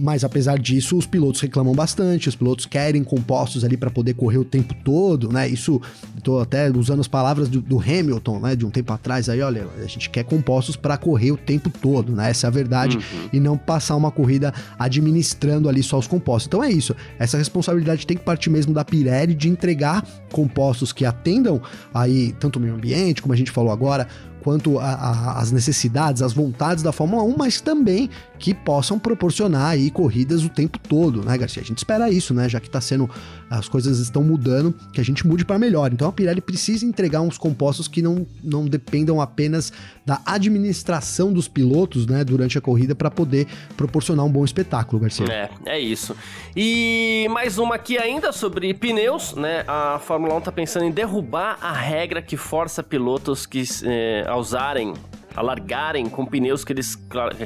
mas 0.00 0.24
apesar 0.24 0.58
disso, 0.58 0.96
os 0.96 1.06
pilotos 1.06 1.40
reclamam 1.40 1.74
bastante, 1.74 2.28
os 2.28 2.36
pilotos 2.36 2.66
querem 2.66 3.04
compostos 3.04 3.64
ali 3.64 3.76
para 3.76 3.90
poder 3.90 4.14
correr 4.14 4.38
o 4.38 4.44
tempo 4.44 4.74
todo, 4.82 5.30
né? 5.30 5.48
Isso, 5.48 5.80
tô 6.22 6.38
até 6.38 6.70
usando 6.70 7.00
as 7.00 7.08
palavras 7.08 7.48
do, 7.48 7.60
do, 7.60 7.78
Hamilton, 7.78 8.40
né? 8.40 8.56
De 8.56 8.64
um 8.64 8.70
tempo 8.70 8.92
atrás 8.92 9.28
aí, 9.28 9.40
olha, 9.42 9.66
a 9.82 9.86
gente 9.86 10.08
quer 10.08 10.24
compostos 10.24 10.76
para 10.76 10.96
correr 10.96 11.32
o 11.32 11.36
tempo 11.36 11.70
todo, 11.70 12.12
né? 12.12 12.30
Essa 12.30 12.46
é 12.46 12.48
a 12.48 12.50
verdade 12.50 12.96
uhum. 12.96 13.28
e 13.32 13.40
não 13.40 13.56
passar 13.56 13.96
uma 13.96 14.10
corrida 14.10 14.52
administrando 14.78 15.68
ali 15.68 15.82
só 15.82 15.98
os 15.98 16.06
compostos. 16.06 16.46
Então 16.46 16.64
é 16.64 16.70
isso, 16.70 16.96
essa 17.18 17.36
responsabilidade 17.36 18.06
tem 18.06 18.16
que 18.16 18.24
partir 18.24 18.50
mesmo 18.50 18.72
da 18.72 18.84
Pirelli 18.84 19.34
de 19.34 19.48
entregar 19.48 20.04
compostos 20.32 20.92
que 20.92 21.04
atendam 21.04 21.60
aí 21.92 22.32
tanto 22.40 22.58
o 22.58 22.62
meio 22.62 22.74
ambiente, 22.74 23.20
como 23.20 23.34
a 23.34 23.36
gente 23.36 23.50
falou 23.50 23.72
agora, 23.72 24.08
quanto 24.42 24.78
às 24.78 25.50
necessidades, 25.50 26.22
às 26.22 26.32
vontades 26.32 26.82
da 26.82 26.92
Fórmula 26.92 27.22
1, 27.22 27.36
mas 27.36 27.60
também 27.60 28.10
que 28.38 28.54
possam 28.54 28.98
proporcionar 28.98 29.66
aí 29.66 29.90
corridas 29.90 30.44
o 30.44 30.48
tempo 30.48 30.78
todo, 30.78 31.24
né, 31.24 31.36
Garcia? 31.36 31.62
A 31.62 31.64
gente 31.64 31.78
espera 31.78 32.10
isso, 32.10 32.32
né? 32.34 32.48
Já 32.48 32.60
que 32.60 32.70
tá 32.70 32.80
sendo. 32.80 33.08
As 33.50 33.68
coisas 33.68 33.98
estão 33.98 34.22
mudando, 34.22 34.72
que 34.92 35.00
a 35.00 35.04
gente 35.04 35.26
mude 35.26 35.44
para 35.44 35.58
melhor. 35.58 35.92
Então 35.92 36.08
a 36.08 36.12
Pirelli 36.12 36.40
precisa 36.40 36.86
entregar 36.86 37.20
uns 37.20 37.36
compostos 37.36 37.88
que 37.88 38.00
não, 38.00 38.24
não 38.44 38.64
dependam 38.64 39.20
apenas 39.20 39.72
da 40.06 40.20
administração 40.24 41.32
dos 41.32 41.48
pilotos, 41.48 42.06
né, 42.06 42.22
durante 42.22 42.56
a 42.56 42.60
corrida 42.60 42.94
para 42.94 43.10
poder 43.10 43.48
proporcionar 43.76 44.24
um 44.24 44.30
bom 44.30 44.44
espetáculo, 44.44 45.02
Garcia. 45.02 45.26
É, 45.26 45.50
é 45.66 45.80
isso. 45.80 46.16
E 46.54 47.26
mais 47.30 47.58
uma 47.58 47.74
aqui 47.74 47.98
ainda 47.98 48.30
sobre 48.30 48.72
pneus, 48.72 49.34
né? 49.34 49.64
A 49.66 49.98
Fórmula 49.98 50.34
1 50.36 50.40
tá 50.42 50.52
pensando 50.52 50.84
em 50.84 50.92
derrubar 50.92 51.58
a 51.60 51.72
regra 51.72 52.22
que 52.22 52.36
força 52.36 52.82
pilotos 52.82 53.46
que 53.46 53.64
eh, 53.84 54.24
a 54.28 54.36
usarem, 54.36 54.94
a 55.34 55.42
largarem 55.42 56.08
com 56.08 56.24
pneus 56.24 56.64
que 56.64 56.72
eles 56.72 56.96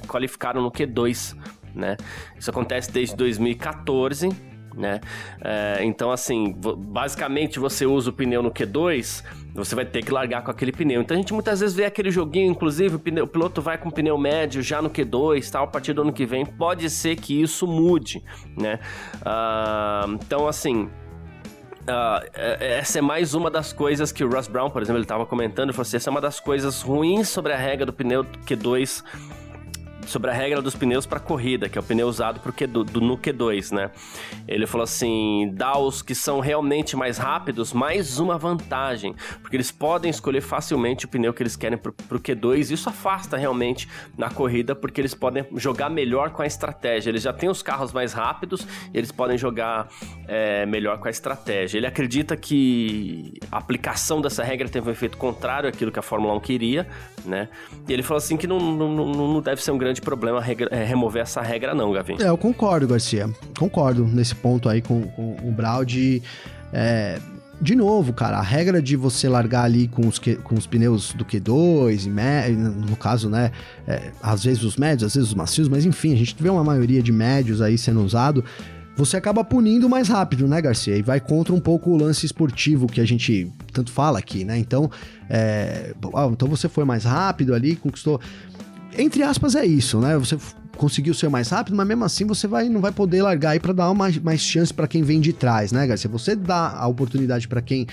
qualificaram 0.07 0.61
no 0.61 0.71
Q2, 0.71 1.35
né? 1.75 1.97
Isso 2.39 2.51
acontece 2.51 2.93
desde 2.93 3.17
2014, 3.17 4.29
né? 4.77 5.01
É, 5.43 5.85
então, 5.85 6.11
assim, 6.11 6.55
basicamente 6.79 7.59
você 7.59 7.87
usa 7.87 8.11
o 8.11 8.13
pneu 8.13 8.43
no 8.43 8.51
Q2, 8.51 9.25
você 9.55 9.75
vai 9.75 9.85
ter 9.85 10.05
que 10.05 10.11
largar 10.11 10.43
com 10.43 10.51
aquele 10.51 10.73
pneu. 10.73 11.01
Então 11.01 11.17
a 11.17 11.21
gente 11.21 11.33
muitas 11.33 11.61
vezes 11.61 11.75
vê 11.75 11.85
aquele 11.85 12.11
joguinho, 12.11 12.51
inclusive 12.51 12.97
o, 12.97 12.99
pneu, 12.99 13.25
o 13.25 13.29
piloto 13.29 13.63
vai 13.63 13.79
com 13.79 13.91
pneu 13.91 14.19
médio 14.19 14.63
já 14.63 14.83
no 14.83 14.91
Q2, 14.91 15.51
tal, 15.51 15.65
a 15.65 15.67
partir 15.67 15.93
do 15.93 16.03
ano 16.03 16.13
que 16.13 16.27
vem. 16.27 16.45
Pode 16.45 16.89
ser 16.91 17.17
que 17.17 17.41
isso 17.41 17.67
mude, 17.67 18.23
né? 18.57 18.79
Uh, 19.21 20.15
então, 20.15 20.49
assim, 20.49 20.91
Uh, 21.85 22.25
essa 22.61 22.99
é 22.99 23.03
mais 23.03 23.35
uma 23.35 23.51
das 23.51 23.71
coisas 23.71 24.11
que 24.11 24.25
o 24.25 24.31
Russ 24.31 24.49
Brown, 24.49 24.71
por 24.71 24.81
exemplo, 24.81 24.97
ele 24.97 25.05
estava 25.05 25.27
comentando, 25.27 25.65
ele 25.65 25.75
falou 25.75 25.83
assim, 25.83 25.99
essa 25.99 26.09
é 26.09 26.13
uma 26.13 26.21
das 26.21 26.41
coisas 26.41 26.81
ruins 26.81 27.29
sobre 27.29 27.53
a 27.53 27.59
regra 27.59 27.85
do 27.85 27.93
pneu 27.93 28.25
Q2 28.25 29.05
sobre 30.07 30.31
a 30.31 30.35
regra 30.35 30.61
dos 30.61 30.75
pneus 30.75 31.07
para 31.07 31.21
corrida, 31.21 31.69
que 31.69 31.79
é 31.79 31.81
o 31.81 31.85
pneu 31.85 32.09
usado 32.09 32.41
pro 32.41 32.53
Q, 32.53 32.67
do, 32.67 32.85
do, 32.85 33.01
no 33.01 33.17
Q2, 33.17 33.73
né? 33.73 33.91
Ele 34.47 34.67
falou 34.67 34.85
assim: 34.85 35.51
dá 35.55 35.77
os 35.79 36.03
que 36.03 36.15
são 36.15 36.41
realmente 36.41 36.97
mais 36.97 37.19
rápidos 37.19 37.73
mais 37.73 38.19
uma 38.19 38.39
vantagem, 38.39 39.15
porque 39.41 39.57
eles 39.57 39.71
podem 39.71 40.11
escolher 40.11 40.41
facilmente 40.41 41.05
o 41.05 41.09
pneu 41.09 41.33
que 41.33 41.43
eles 41.43 41.57
querem 41.57 41.79
pro, 41.79 41.93
pro 41.93 42.21
Q2. 42.21 42.71
Isso 42.71 42.89
afasta 42.89 43.37
realmente 43.37 43.89
na 44.17 44.31
corrida, 44.31 44.75
porque 44.75 45.01
eles 45.01 45.15
podem 45.15 45.47
jogar 45.57 45.91
melhor 45.91 46.31
com 46.31 46.43
a 46.43 46.47
estratégia. 46.47 47.11
Eles 47.11 47.23
já 47.23 47.33
têm 47.33 47.49
os 47.49 47.63
carros 47.63 47.93
mais 47.93 48.13
rápidos, 48.13 48.67
eles 48.93 49.11
podem 49.11 49.39
jogar 49.39 49.89
é, 50.27 50.67
melhor 50.67 50.99
com 50.99 51.09
a 51.09 51.11
estratégia. 51.11 51.79
Ele 51.79 51.87
acredita 51.87 52.37
que 52.37 53.35
a 53.51 53.59
aplicação 53.59 54.21
dessa 54.21 54.43
regra 54.43 54.69
teve 54.69 54.89
um 54.89 54.93
efeito 54.93 55.17
contrário 55.17 55.69
àquilo 55.69 55.91
que 55.91 55.99
a 55.99 56.03
Fórmula 56.03 56.35
1 56.35 56.41
queria, 56.41 56.87
né? 57.25 57.49
E 57.89 57.93
ele 57.93 58.03
falou 58.03 58.19
assim 58.19 58.37
que 58.37 58.47
não, 58.47 58.59
não, 58.59 58.95
não 58.95 59.41
deve 59.41 59.63
ser 59.63 59.71
um 59.71 59.79
grande 59.79 59.94
problema 60.01 60.41
regra, 60.41 60.69
é, 60.71 60.85
remover 60.85 61.23
essa 61.23 61.41
regra, 61.41 61.75
não, 61.75 61.93
Gavin. 61.93 62.17
É, 62.21 62.29
eu 62.29 62.39
concordo, 62.39 62.87
Garcia. 62.87 63.29
Concordo 63.59 64.07
nesse 64.07 64.35
ponto 64.35 64.69
aí 64.69 64.81
com, 64.81 65.03
com 65.03 65.37
o 65.43 65.53
Brau 65.53 65.85
de. 65.85 66.23
É, 66.73 67.19
de 67.61 67.75
novo, 67.77 68.13
cara, 68.13 68.39
a 68.39 68.43
regra 68.43 68.83
de 68.83 68.97
você 68.97 69.29
largar 69.29 69.63
ali 69.63 69.87
com 69.87 70.07
os, 70.07 70.19
com 70.19 70.55
os 70.57 70.67
pneus 70.67 71.15
do 71.15 71.25
Q2, 71.25 72.07
e 72.07 72.53
no 72.53 72.97
caso, 72.97 73.31
né, 73.31 73.53
é, 73.87 74.11
às 74.21 74.45
vezes 74.45 74.65
os 74.65 74.77
médios, 74.77 75.05
às 75.05 75.15
vezes 75.15 75.31
os 75.31 75.35
macios, 75.35 75.69
mas 75.69 75.85
enfim, 75.85 76.13
a 76.13 76.17
gente 76.17 76.35
vê 76.39 76.51
uma 76.51 76.65
maioria 76.65 77.03
de 77.03 77.13
médios 77.13 77.63
aí 77.63 77.79
sendo 77.79 78.03
usado 78.03 78.45
você 78.97 79.17
acaba 79.17 79.43
punindo 79.43 79.89
mais 79.89 80.09
rápido, 80.09 80.47
né, 80.47 80.61
Garcia? 80.61 80.97
E 80.97 81.03
vai 81.03 81.21
contra 81.21 81.53
um 81.53 81.61
pouco 81.61 81.91
o 81.91 81.97
lance 81.97 82.25
esportivo 82.25 82.87
que 82.87 83.01
a 83.01 83.05
gente 83.05 83.51
tanto 83.73 83.91
fala 83.91 84.19
aqui, 84.19 84.45
né? 84.45 84.57
Então, 84.57 84.91
é... 85.29 85.95
ah, 86.15 86.29
então 86.31 86.47
você 86.49 86.69
foi 86.69 86.85
mais 86.85 87.05
rápido 87.05 87.55
ali, 87.55 87.75
conquistou 87.75 88.21
entre 88.99 89.23
aspas, 89.23 89.55
é 89.55 89.65
isso, 89.65 90.01
né? 90.01 90.17
Você 90.19 90.37
conseguiu 90.77 91.15
ser 91.15 91.29
mais 91.29 91.49
rápido, 91.49 91.77
mas 91.77 91.87
mesmo 91.87 92.05
assim 92.05 92.27
você 92.27 92.47
vai, 92.47 92.69
não 92.69 92.81
vai 92.81 92.93
poder 92.93 93.23
largar 93.23 93.51
aí 93.51 93.61
para 93.61 93.73
dar 93.73 93.93
mais, 93.95 94.19
mais 94.19 94.41
chance 94.41 94.73
para 94.73 94.89
quem 94.89 95.03
vem 95.03 95.21
de 95.21 95.33
trás, 95.33 95.73
né, 95.73 95.87
Garcia? 95.87 96.11
Você 96.11 96.35
dá 96.35 96.71
a 96.71 96.87
oportunidade 96.87 97.47
para 97.47 97.63
quem 97.63 97.87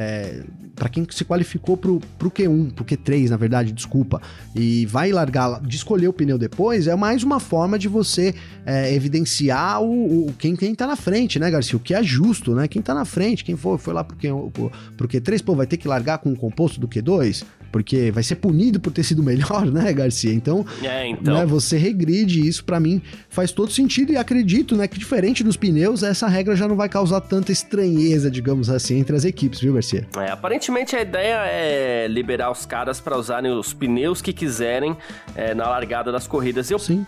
é, 0.00 0.44
para 0.76 0.88
quem 0.88 1.04
se 1.10 1.24
qualificou 1.24 1.76
pro, 1.76 1.98
pro 2.16 2.30
Q1, 2.30 2.72
pro 2.72 2.84
Q3, 2.84 3.30
na 3.30 3.36
verdade, 3.36 3.72
desculpa, 3.72 4.22
e 4.54 4.86
vai 4.86 5.10
largar, 5.10 5.60
de 5.60 5.74
escolher 5.74 6.06
o 6.06 6.12
pneu 6.12 6.38
depois, 6.38 6.86
é 6.86 6.94
mais 6.94 7.24
uma 7.24 7.40
forma 7.40 7.76
de 7.76 7.88
você 7.88 8.32
é, 8.64 8.94
evidenciar 8.94 9.82
o, 9.82 10.28
o, 10.28 10.32
quem, 10.34 10.54
quem 10.54 10.72
tá 10.72 10.86
na 10.86 10.94
frente, 10.94 11.40
né, 11.40 11.50
Garcia? 11.50 11.76
O 11.76 11.80
que 11.80 11.94
é 11.94 12.02
justo, 12.02 12.54
né? 12.54 12.68
Quem 12.68 12.80
tá 12.80 12.94
na 12.94 13.04
frente, 13.04 13.42
quem 13.42 13.56
for, 13.56 13.76
foi 13.76 13.92
lá 13.92 14.04
pro, 14.04 14.16
Q, 14.16 14.28
pro, 14.52 14.72
pro 14.96 15.08
Q3, 15.08 15.42
pô, 15.42 15.56
vai 15.56 15.66
ter 15.66 15.76
que 15.76 15.88
largar 15.88 16.18
com 16.18 16.32
o 16.32 16.36
composto 16.36 16.78
do 16.78 16.86
Q2, 16.86 17.44
porque 17.70 18.10
vai 18.10 18.22
ser 18.22 18.36
punido 18.36 18.80
por 18.80 18.92
ter 18.92 19.02
sido 19.02 19.22
melhor, 19.22 19.66
né, 19.70 19.92
Garcia? 19.92 20.32
Então, 20.32 20.64
é, 20.82 21.08
então. 21.08 21.34
Né, 21.34 21.46
você 21.46 21.76
regride 21.76 22.46
isso 22.46 22.64
para 22.64 22.78
mim 22.80 23.00
faz 23.28 23.52
todo 23.52 23.70
sentido 23.70 24.12
e 24.12 24.16
acredito, 24.16 24.76
né, 24.76 24.86
que 24.88 24.98
diferente 24.98 25.44
dos 25.44 25.56
pneus, 25.56 26.02
essa 26.02 26.26
regra 26.26 26.56
já 26.56 26.66
não 26.66 26.76
vai 26.76 26.88
causar 26.88 27.20
tanta 27.20 27.52
estranheza, 27.52 28.30
digamos 28.30 28.70
assim, 28.70 28.98
entre 28.98 29.16
as 29.16 29.24
equipes, 29.24 29.60
viu, 29.60 29.74
Garcia? 29.74 30.06
É, 30.16 30.30
aparentemente 30.30 30.96
a 30.96 31.02
ideia 31.02 31.44
é 31.46 32.06
liberar 32.08 32.50
os 32.50 32.66
caras 32.66 33.00
para 33.00 33.16
usarem 33.16 33.50
os 33.52 33.72
pneus 33.72 34.22
que 34.22 34.32
quiserem 34.32 34.96
é, 35.34 35.54
na 35.54 35.68
largada 35.68 36.10
das 36.10 36.26
corridas. 36.26 36.70
Eu 36.70 36.78
Sim. 36.78 37.06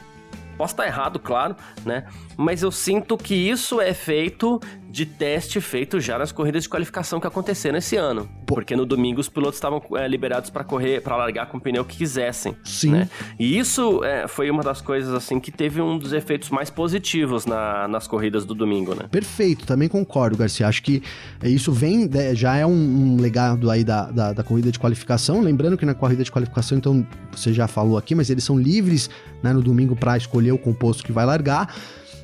Posso 0.60 0.74
estar 0.74 0.86
errado, 0.86 1.18
claro, 1.18 1.56
né? 1.86 2.04
Mas 2.36 2.62
eu 2.62 2.70
sinto 2.70 3.16
que 3.16 3.34
isso 3.34 3.80
é 3.80 3.94
feito 3.94 4.60
de 4.90 5.06
teste 5.06 5.60
feito 5.60 6.00
já 6.00 6.18
nas 6.18 6.32
corridas 6.32 6.64
de 6.64 6.68
qualificação 6.68 7.20
que 7.20 7.26
aconteceram 7.26 7.78
esse 7.78 7.96
ano. 7.96 8.28
Porque 8.44 8.74
no 8.74 8.84
domingo 8.84 9.20
os 9.20 9.28
pilotos 9.28 9.54
estavam 9.54 9.80
é, 9.96 10.08
liberados 10.08 10.50
para 10.50 10.64
correr, 10.64 11.00
para 11.00 11.16
largar 11.16 11.46
com 11.46 11.58
o 11.58 11.60
pneu 11.60 11.84
que 11.84 11.96
quisessem. 11.96 12.56
Sim. 12.64 12.90
Né? 12.90 13.08
E 13.38 13.56
isso 13.56 14.04
é, 14.04 14.26
foi 14.26 14.50
uma 14.50 14.62
das 14.62 14.80
coisas 14.80 15.14
assim 15.14 15.38
que 15.38 15.52
teve 15.52 15.80
um 15.80 15.96
dos 15.96 16.12
efeitos 16.12 16.50
mais 16.50 16.68
positivos 16.68 17.46
na, 17.46 17.86
nas 17.86 18.06
corridas 18.08 18.44
do 18.44 18.54
domingo, 18.54 18.94
né? 18.94 19.08
Perfeito, 19.10 19.64
também 19.64 19.88
concordo, 19.88 20.36
Garcia. 20.36 20.66
Acho 20.66 20.82
que 20.82 21.02
isso 21.44 21.72
vem, 21.72 22.08
né, 22.08 22.34
já 22.34 22.56
é 22.56 22.66
um, 22.66 23.14
um 23.14 23.16
legado 23.20 23.70
aí 23.70 23.84
da, 23.84 24.10
da, 24.10 24.32
da, 24.32 24.42
corrida 24.42 24.72
de 24.72 24.78
qualificação. 24.78 25.40
Lembrando 25.40 25.78
que 25.78 25.86
na 25.86 25.94
corrida 25.94 26.24
de 26.24 26.30
qualificação, 26.30 26.76
então, 26.76 27.06
você 27.30 27.52
já 27.52 27.68
falou 27.68 27.96
aqui, 27.96 28.14
mas 28.14 28.28
eles 28.28 28.42
são 28.42 28.58
livres 28.58 29.08
né, 29.42 29.52
no 29.52 29.62
domingo 29.62 29.94
para 29.94 30.16
escolher 30.16 30.49
o 30.52 30.58
composto 30.58 31.04
que 31.04 31.12
vai 31.12 31.24
largar. 31.24 31.74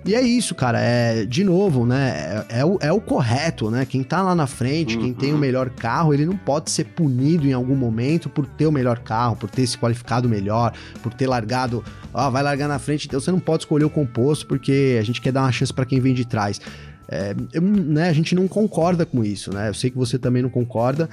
E 0.06 0.14
é 0.14 0.22
isso, 0.22 0.54
cara. 0.54 0.78
É, 0.80 1.24
de 1.24 1.42
novo, 1.42 1.84
né? 1.84 2.44
É, 2.48 2.60
é, 2.60 2.64
o, 2.64 2.78
é 2.80 2.92
o 2.92 3.00
correto, 3.00 3.72
né? 3.72 3.84
Quem 3.84 4.04
tá 4.04 4.22
lá 4.22 4.36
na 4.36 4.46
frente, 4.46 4.96
uhum. 4.96 5.02
quem 5.02 5.12
tem 5.12 5.30
o 5.30 5.34
uhum. 5.34 5.40
melhor 5.40 5.68
carro, 5.68 6.14
ele 6.14 6.24
não 6.24 6.36
pode 6.36 6.70
ser 6.70 6.84
punido 6.84 7.44
em 7.46 7.52
algum 7.52 7.74
momento 7.74 8.28
por 8.28 8.46
ter 8.46 8.66
o 8.66 8.72
melhor 8.72 9.00
carro, 9.00 9.34
por 9.34 9.50
ter 9.50 9.66
se 9.66 9.76
qualificado 9.76 10.28
melhor, 10.28 10.72
por 11.02 11.12
ter 11.12 11.26
largado. 11.26 11.84
Ó, 12.14 12.30
vai 12.30 12.42
largar 12.42 12.68
na 12.68 12.78
frente, 12.78 13.08
então 13.08 13.18
você 13.18 13.32
não 13.32 13.40
pode 13.40 13.64
escolher 13.64 13.84
o 13.84 13.90
composto 13.90 14.46
porque 14.46 14.96
a 15.00 15.02
gente 15.02 15.20
quer 15.20 15.32
dar 15.32 15.42
uma 15.42 15.52
chance 15.52 15.74
para 15.74 15.84
quem 15.84 15.98
vem 15.98 16.14
de 16.14 16.24
trás. 16.24 16.60
É, 17.08 17.34
eu, 17.52 17.60
né, 17.60 18.08
a 18.08 18.12
gente 18.12 18.32
não 18.32 18.46
concorda 18.46 19.04
com 19.04 19.24
isso, 19.24 19.52
né? 19.52 19.68
Eu 19.68 19.74
sei 19.74 19.90
que 19.90 19.96
você 19.96 20.18
também 20.18 20.40
não 20.40 20.50
concorda 20.50 21.08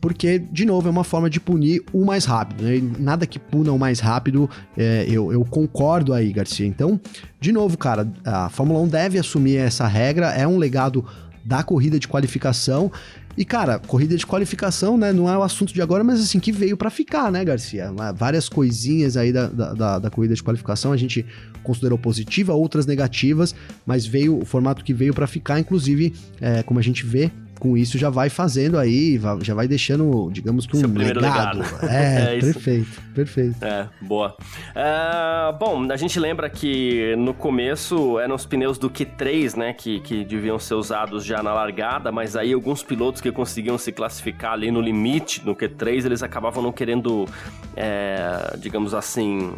porque, 0.00 0.38
de 0.38 0.64
novo, 0.64 0.88
é 0.88 0.90
uma 0.90 1.04
forma 1.04 1.28
de 1.28 1.40
punir 1.40 1.82
o 1.92 2.04
mais 2.04 2.24
rápido. 2.24 2.62
Né? 2.62 2.80
Nada 2.98 3.26
que 3.26 3.38
puna 3.38 3.72
o 3.72 3.78
mais 3.78 4.00
rápido, 4.00 4.48
é, 4.76 5.06
eu, 5.08 5.32
eu 5.32 5.44
concordo 5.44 6.12
aí, 6.12 6.32
Garcia. 6.32 6.66
Então, 6.66 7.00
de 7.40 7.52
novo, 7.52 7.76
cara, 7.76 8.06
a 8.24 8.48
Fórmula 8.48 8.80
1 8.80 8.88
deve 8.88 9.18
assumir 9.18 9.56
essa 9.56 9.86
regra, 9.86 10.28
é 10.28 10.46
um 10.46 10.56
legado 10.56 11.04
da 11.44 11.62
corrida 11.62 11.98
de 11.98 12.06
qualificação. 12.06 12.92
E, 13.36 13.44
cara, 13.44 13.78
corrida 13.78 14.16
de 14.16 14.26
qualificação, 14.26 14.98
né? 14.98 15.12
Não 15.12 15.30
é 15.30 15.38
o 15.38 15.44
assunto 15.44 15.72
de 15.72 15.80
agora, 15.80 16.02
mas 16.02 16.20
assim, 16.20 16.40
que 16.40 16.50
veio 16.50 16.76
para 16.76 16.90
ficar, 16.90 17.30
né, 17.30 17.44
Garcia? 17.44 17.92
Várias 18.14 18.48
coisinhas 18.48 19.16
aí 19.16 19.32
da, 19.32 19.46
da, 19.46 19.98
da, 20.00 20.10
corrida 20.10 20.34
de 20.34 20.42
qualificação 20.42 20.92
a 20.92 20.96
gente 20.96 21.24
considerou 21.62 21.96
positiva, 21.96 22.52
outras 22.52 22.84
negativas, 22.84 23.54
mas 23.86 24.04
veio 24.04 24.40
o 24.40 24.44
formato 24.44 24.84
que 24.84 24.92
veio 24.92 25.14
para 25.14 25.28
ficar, 25.28 25.60
inclusive, 25.60 26.12
é, 26.40 26.64
como 26.64 26.80
a 26.80 26.82
gente 26.82 27.06
vê, 27.06 27.30
com 27.58 27.76
isso 27.76 27.98
já 27.98 28.10
vai 28.10 28.28
fazendo 28.28 28.78
aí, 28.78 29.20
já 29.42 29.54
vai 29.54 29.68
deixando, 29.68 30.30
digamos 30.32 30.66
que 30.66 30.76
um 30.76 30.92
legado. 30.94 31.20
legado. 31.20 31.62
É, 31.82 32.36
é 32.38 32.40
perfeito, 32.40 33.02
perfeito. 33.14 33.64
É, 33.64 33.88
boa. 34.00 34.36
É, 34.74 35.52
bom, 35.58 35.90
a 35.90 35.96
gente 35.96 36.18
lembra 36.18 36.48
que 36.48 37.14
no 37.16 37.34
começo 37.34 38.18
eram 38.18 38.34
os 38.34 38.46
pneus 38.46 38.78
do 38.78 38.88
Q3, 38.88 39.56
né, 39.56 39.72
que, 39.72 40.00
que 40.00 40.24
deviam 40.24 40.58
ser 40.58 40.74
usados 40.74 41.24
já 41.24 41.42
na 41.42 41.52
largada, 41.52 42.12
mas 42.12 42.36
aí 42.36 42.52
alguns 42.52 42.82
pilotos 42.82 43.20
que 43.20 43.32
conseguiam 43.32 43.76
se 43.76 43.92
classificar 43.92 44.52
ali 44.52 44.70
no 44.70 44.80
limite, 44.80 45.44
no 45.44 45.54
Q3, 45.54 46.06
eles 46.06 46.22
acabavam 46.22 46.62
não 46.62 46.72
querendo, 46.72 47.26
é, 47.76 48.56
digamos 48.58 48.94
assim, 48.94 49.52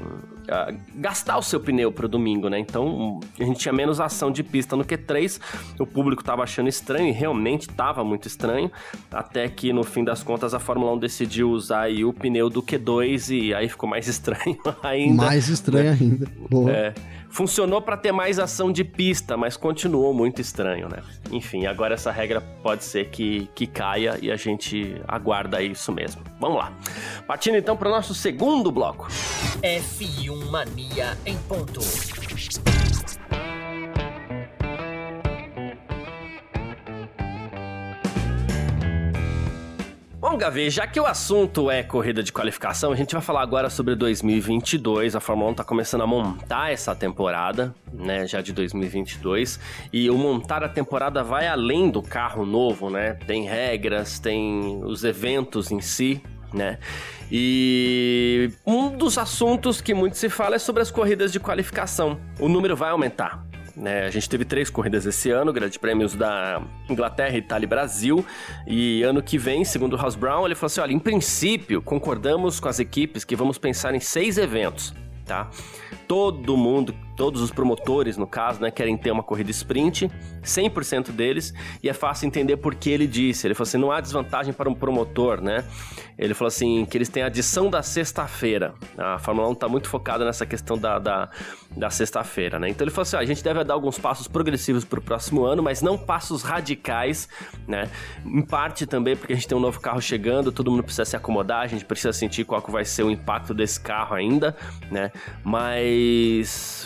uh, 0.51 0.77
gastar 0.95 1.39
o 1.39 1.43
seu 1.43 1.61
pneu 1.61 1.93
pro 1.93 2.09
domingo, 2.09 2.49
né? 2.49 2.59
Então 2.59 3.21
a 3.39 3.45
gente 3.45 3.61
tinha 3.61 3.73
menos 3.73 4.01
ação 4.01 4.31
de 4.31 4.43
pista 4.43 4.77
no 4.77 4.85
Q3, 4.85 5.41
o 5.79 5.87
público 5.87 6.23
tava 6.23 6.43
achando 6.43 6.69
estranho 6.69 7.09
e 7.09 7.13
realmente 7.13 7.69
tava 7.69 8.05
muito 8.05 8.27
estranho, 8.27 8.71
até 9.11 9.49
que 9.49 9.73
no 9.73 9.85
fim 9.85 10.05
das 10.05 10.23
contas 10.23 10.53
a 10.55 10.59
Fórmula 10.59 10.93
1 10.95 10.99
decidiu 10.99 11.51
usar 11.51 11.83
aí 11.83 12.05
o 12.05 12.13
pneu 12.13 12.51
do 12.51 12.63
Q2 12.63 13.31
e 13.31 13.55
aí 13.55 13.69
ficou 13.69 13.89
mais 13.89 14.07
estranho 14.09 14.59
ainda. 14.83 15.25
Mais 15.25 15.49
estranho 15.49 15.93
ainda. 15.93 16.27
Boa. 16.51 16.71
É. 16.71 16.95
Funcionou 17.31 17.81
para 17.81 17.97
ter 17.97 18.11
mais 18.11 18.41
ação 18.41 18.73
de 18.73 18.83
pista, 18.83 19.37
mas 19.37 19.57
continuou 19.57 20.13
muito 20.13 20.41
estranho, 20.41 20.89
né? 20.89 21.01
Enfim, 21.31 21.65
agora 21.65 21.95
essa 21.95 22.11
regra 22.11 22.41
pode 22.41 22.83
ser 22.83 23.09
que, 23.09 23.49
que 23.55 23.69
caia 23.69 24.19
e 24.21 24.33
a 24.33 24.37
gente 24.37 25.01
aguarda 25.07 25.63
isso 25.63 25.93
mesmo. 25.93 26.23
Vamos 26.41 26.59
lá. 26.59 26.73
Partindo 27.29 27.57
então 27.57 27.77
para 27.77 27.89
o 27.89 27.93
nosso 27.93 28.15
segundo 28.15 28.73
bloco. 28.73 29.07
F1 29.63 30.40
Mania 30.49 31.17
em 31.27 31.37
ponto. 31.39 31.81
Bom, 40.21 40.37
Gavi, 40.37 40.71
já 40.71 40.87
que 40.87 41.01
o 41.01 41.07
assunto 41.07 41.71
é 41.71 41.83
corrida 41.83 42.23
de 42.23 42.33
qualificação, 42.33 42.93
a 42.93 42.95
gente 42.95 43.13
vai 43.13 43.21
falar 43.21 43.43
agora 43.43 43.69
sobre 43.69 43.97
2022. 43.97 45.17
A 45.17 45.21
Fórmula 45.21 45.49
1 45.49 45.53
está 45.53 45.65
começando 45.65 46.03
a 46.03 46.07
montar 46.07 46.73
essa 46.73 46.95
temporada, 46.95 47.75
né, 47.93 48.27
já 48.27 48.41
de 48.41 48.53
2022. 48.53 49.59
E 49.93 50.09
o 50.09 50.17
montar 50.17 50.63
a 50.63 50.69
temporada 50.69 51.25
vai 51.25 51.49
além 51.49 51.91
do 51.91 52.01
carro 52.01 52.47
novo, 52.47 52.91
né? 52.91 53.15
Tem 53.27 53.45
regras, 53.45 54.21
tem 54.21 54.81
os 54.85 55.03
eventos 55.05 55.73
em 55.73 55.81
si, 55.81 56.23
né? 56.53 56.79
E 57.31 58.51
um 58.67 58.91
dos 58.91 59.17
assuntos 59.17 59.81
que 59.81 59.95
muito 59.95 60.17
se 60.17 60.29
fala 60.29 60.57
é 60.57 60.59
sobre 60.59 60.83
as 60.83 60.91
corridas 60.91 61.33
de 61.33 61.39
qualificação. 61.39 62.19
O 62.39 62.49
número 62.49 62.77
vai 62.77 62.91
aumentar. 62.91 63.45
Né? 63.77 64.05
A 64.05 64.11
gente 64.11 64.29
teve 64.29 64.45
três 64.45 64.69
corridas 64.69 65.07
esse 65.07 65.31
ano, 65.31 65.53
grandes 65.53 65.79
prêmios 65.79 66.15
da 66.15 66.63
Inglaterra, 66.89 67.37
Itália 67.37 67.65
e 67.65 67.69
Brasil. 67.69 68.27
E 68.67 69.03
ano 69.03 69.23
que 69.23 69.39
vem, 69.39 69.65
segundo 69.65 69.95
o 69.95 69.97
Ross 69.97 70.15
Brown, 70.15 70.45
ele 70.45 70.55
falou 70.55 70.67
assim: 70.67 70.81
olha, 70.81 70.93
em 70.93 70.99
princípio, 70.99 71.81
concordamos 71.81 72.61
com 72.61 72.69
as 72.69 72.79
equipes 72.79 73.25
que 73.25 73.37
vamos 73.37 73.59
pensar 73.59 73.95
em 73.95 74.01
seis 74.01 74.37
eventos, 74.37 74.93
tá? 75.25 75.49
Todo 76.11 76.57
mundo 76.57 76.93
todos 77.21 77.43
os 77.43 77.51
promotores, 77.51 78.17
no 78.17 78.27
caso, 78.27 78.63
né, 78.63 78.71
querem 78.71 78.97
ter 78.97 79.11
uma 79.11 79.23
corrida 79.23 79.51
sprint, 79.51 80.11
100% 80.43 81.11
deles, 81.11 81.53
e 81.83 81.89
é 81.91 81.93
fácil 81.93 82.27
entender 82.27 82.57
por 82.57 82.75
que 82.75 82.89
ele 82.89 83.07
disse. 83.07 83.47
Ele 83.47 83.53
falou 83.53 83.69
assim: 83.69 83.77
não 83.77 83.93
há 83.93 84.01
desvantagem 84.01 84.55
para 84.55 84.71
um 84.71 84.75
promotor, 84.75 85.39
né? 85.43 85.63
Ele 86.17 86.33
falou 86.33 86.49
assim: 86.49 86.87
que 86.87 86.97
eles 86.97 87.11
têm 87.11 87.23
a 87.23 87.27
adição 87.27 87.69
da 87.69 87.83
sexta-feira. 87.83 88.73
A 88.97 89.19
Fórmula 89.19 89.51
1 89.51 89.53
está 89.53 89.69
muito 89.69 89.87
focada 89.87 90.25
nessa 90.25 90.47
questão 90.47 90.79
da, 90.79 90.99
da, 90.99 91.29
da 91.77 91.91
sexta-feira, 91.91 92.59
né? 92.59 92.71
Então 92.71 92.87
ele 92.87 92.91
falou 92.91 93.03
assim: 93.03 93.17
a 93.17 93.25
gente 93.27 93.45
deve 93.45 93.63
dar 93.65 93.75
alguns 93.75 93.99
passos 93.99 94.27
progressivos 94.27 94.83
para 94.83 94.99
o 94.99 95.03
próximo 95.03 95.45
ano, 95.45 95.63
mas 95.63 95.83
não 95.83 95.99
passos 95.99 96.43
radicais, 96.43 97.29
né? 97.69 97.91
Em 98.25 98.41
parte 98.41 98.87
também 98.87 99.15
porque 99.15 99.35
a 99.35 99.37
gente 99.37 99.47
tem 99.47 99.59
um 99.59 99.61
novo 99.61 99.79
carro 99.79 100.01
chegando, 100.01 100.51
todo 100.51 100.71
mundo 100.71 100.85
precisa 100.85 101.05
se 101.05 101.17
acomodar, 101.17 101.61
a 101.61 101.67
gente 101.67 101.85
precisa 101.85 102.15
sentir 102.15 102.45
qual 102.45 102.63
vai 102.67 102.87
ser 102.87 103.03
o 103.03 103.11
impacto 103.11 103.53
desse 103.53 103.79
carro 103.79 104.15
ainda, 104.15 104.57
né? 104.91 105.13
Mas 105.45 106.00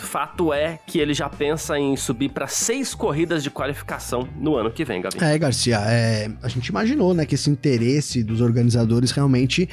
fato 0.01 0.53
é 0.53 0.79
que 0.85 0.99
ele 0.99 1.13
já 1.13 1.29
pensa 1.29 1.77
em 1.77 1.95
subir 1.95 2.29
para 2.29 2.47
seis 2.47 2.95
corridas 2.95 3.43
de 3.43 3.49
qualificação 3.49 4.27
no 4.39 4.55
ano 4.55 4.71
que 4.71 4.85
vem, 4.85 5.01
Gabi. 5.01 5.17
É, 5.21 5.37
Garcia, 5.37 5.77
é, 5.79 6.31
a 6.41 6.47
gente 6.47 6.67
imaginou, 6.67 7.13
né, 7.13 7.25
que 7.25 7.35
esse 7.35 7.49
interesse 7.49 8.23
dos 8.23 8.41
organizadores 8.41 9.11
realmente 9.11 9.69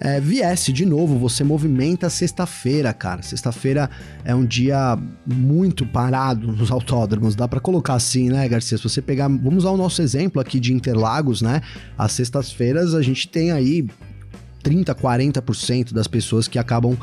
é, 0.00 0.20
viesse 0.20 0.72
de 0.72 0.84
novo. 0.84 1.18
Você 1.18 1.44
movimenta 1.44 2.10
sexta-feira, 2.10 2.92
cara. 2.92 3.22
Sexta-feira 3.22 3.88
é 4.24 4.34
um 4.34 4.44
dia 4.44 4.98
muito 5.26 5.86
parado 5.86 6.48
nos 6.48 6.70
autódromos. 6.70 7.34
Dá 7.34 7.46
para 7.46 7.60
colocar 7.60 7.94
assim, 7.94 8.28
né, 8.28 8.48
Garcia? 8.48 8.76
Se 8.76 8.84
você 8.84 9.00
pegar, 9.00 9.28
vamos 9.28 9.64
usar 9.64 9.70
o 9.70 9.76
nosso 9.76 10.02
exemplo 10.02 10.40
aqui 10.40 10.58
de 10.58 10.72
Interlagos, 10.72 11.40
né? 11.40 11.62
As 11.96 12.12
sextas-feiras 12.12 12.94
a 12.94 13.02
gente 13.02 13.28
tem 13.28 13.52
aí 13.52 13.86
30, 14.62 14.94
40% 14.94 15.92
das 15.92 16.06
pessoas 16.06 16.48
que 16.48 16.58
acabam 16.58 16.96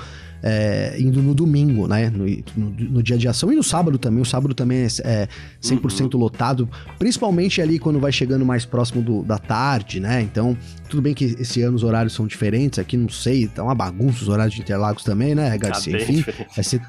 é, 0.44 0.96
indo 1.00 1.22
no 1.22 1.34
domingo, 1.34 1.88
né? 1.88 2.10
No, 2.10 2.26
no, 2.56 2.70
no, 2.72 3.04
dia 3.04 3.18
de 3.18 3.28
ação 3.28 3.52
e 3.52 3.56
no 3.56 3.64
sábado 3.64 3.98
também. 3.98 4.22
O 4.22 4.26
sábado 4.26 4.54
também 4.54 4.80
é, 4.80 4.88
é 5.04 5.28
100% 5.62 6.14
uhum. 6.14 6.20
lotado, 6.20 6.70
principalmente 6.98 7.62
ali 7.62 7.80
quando 7.80 8.00
vai 8.00 8.12
chegando 8.12 8.46
mais 8.46 8.66
próximo 8.66 9.02
do, 9.02 9.24
da 9.24 9.38
tarde, 9.38 10.00
né? 10.00 10.22
Então, 10.22 10.58
tudo 10.90 11.02
bem 11.02 11.14
que 11.14 11.36
esse 11.40 11.62
ano 11.62 11.76
os 11.76 11.84
horários 11.84 12.14
são 12.14 12.28
diferentes, 12.28 12.80
aqui 12.80 12.98
não 12.98 13.10
sei, 13.10 13.48
tá 13.48 13.64
uma 13.64 13.76
bagunça 13.76 14.22
os 14.22 14.30
horários 14.30 14.56
de 14.56 14.62
Interlagos 14.62 15.04
também, 15.04 15.36
né, 15.36 15.58
Garcia? 15.58 15.98
Tá 15.98 16.04
Enfim, 16.04 16.26
vai 16.56 16.64
ser, 16.64 16.82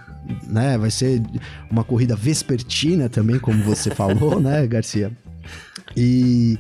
né, 0.48 0.78
vai 0.78 0.90
ser 0.90 1.22
uma 1.70 1.84
corrida 1.84 2.16
vespertina 2.16 3.08
também, 3.08 3.38
como 3.38 3.62
você 3.62 3.90
falou, 3.90 4.38
né, 4.42 4.66
Garcia? 4.66 5.12
E 5.96 6.58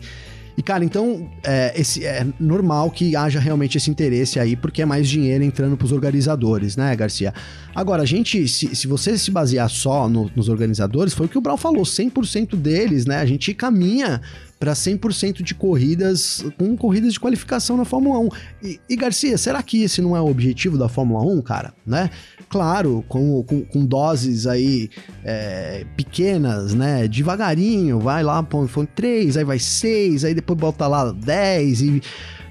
e, 0.56 0.62
cara, 0.62 0.84
então 0.84 1.28
é, 1.42 1.72
esse, 1.80 2.04
é 2.04 2.26
normal 2.38 2.90
que 2.90 3.16
haja 3.16 3.40
realmente 3.40 3.78
esse 3.78 3.90
interesse 3.90 4.38
aí, 4.38 4.54
porque 4.54 4.82
é 4.82 4.86
mais 4.86 5.08
dinheiro 5.08 5.42
entrando 5.42 5.76
pros 5.76 5.92
organizadores, 5.92 6.76
né, 6.76 6.94
Garcia? 6.94 7.32
Agora, 7.74 8.02
a 8.02 8.06
gente, 8.06 8.46
se, 8.46 8.74
se 8.74 8.86
você 8.86 9.16
se 9.16 9.30
basear 9.30 9.68
só 9.70 10.08
no, 10.08 10.30
nos 10.36 10.48
organizadores, 10.48 11.14
foi 11.14 11.26
o 11.26 11.28
que 11.28 11.38
o 11.38 11.40
Brau 11.40 11.56
falou, 11.56 11.84
100% 11.84 12.54
deles, 12.56 13.06
né? 13.06 13.16
A 13.16 13.26
gente 13.26 13.54
caminha 13.54 14.20
para 14.62 14.74
100% 14.74 15.42
de 15.42 15.56
corridas 15.56 16.44
com 16.56 16.76
corridas 16.76 17.14
de 17.14 17.18
qualificação 17.18 17.76
na 17.76 17.84
Fórmula 17.84 18.20
1. 18.20 18.28
E, 18.62 18.80
e, 18.88 18.94
Garcia, 18.94 19.36
será 19.36 19.60
que 19.60 19.82
esse 19.82 20.00
não 20.00 20.16
é 20.16 20.20
o 20.20 20.28
objetivo 20.28 20.78
da 20.78 20.88
Fórmula 20.88 21.20
1, 21.24 21.42
cara? 21.42 21.74
Né? 21.84 22.08
Claro, 22.48 23.04
com, 23.08 23.42
com, 23.42 23.62
com 23.62 23.84
doses 23.84 24.46
aí 24.46 24.88
é, 25.24 25.84
pequenas, 25.96 26.74
né? 26.74 27.08
Devagarinho, 27.08 27.98
vai 27.98 28.22
lá, 28.22 28.40
põe, 28.40 28.68
põe 28.68 28.86
3, 28.86 29.36
aí 29.36 29.44
vai 29.44 29.58
6, 29.58 30.26
aí 30.26 30.32
depois 30.32 30.56
bota 30.56 30.86
lá 30.86 31.10
10 31.10 31.82
e 31.82 32.02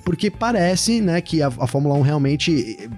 porque 0.03 0.29
parece, 0.29 0.99
né, 0.99 1.21
que 1.21 1.41
a, 1.41 1.47
a 1.47 1.67
Fórmula 1.67 1.95
1 1.95 2.01
realmente 2.01 2.89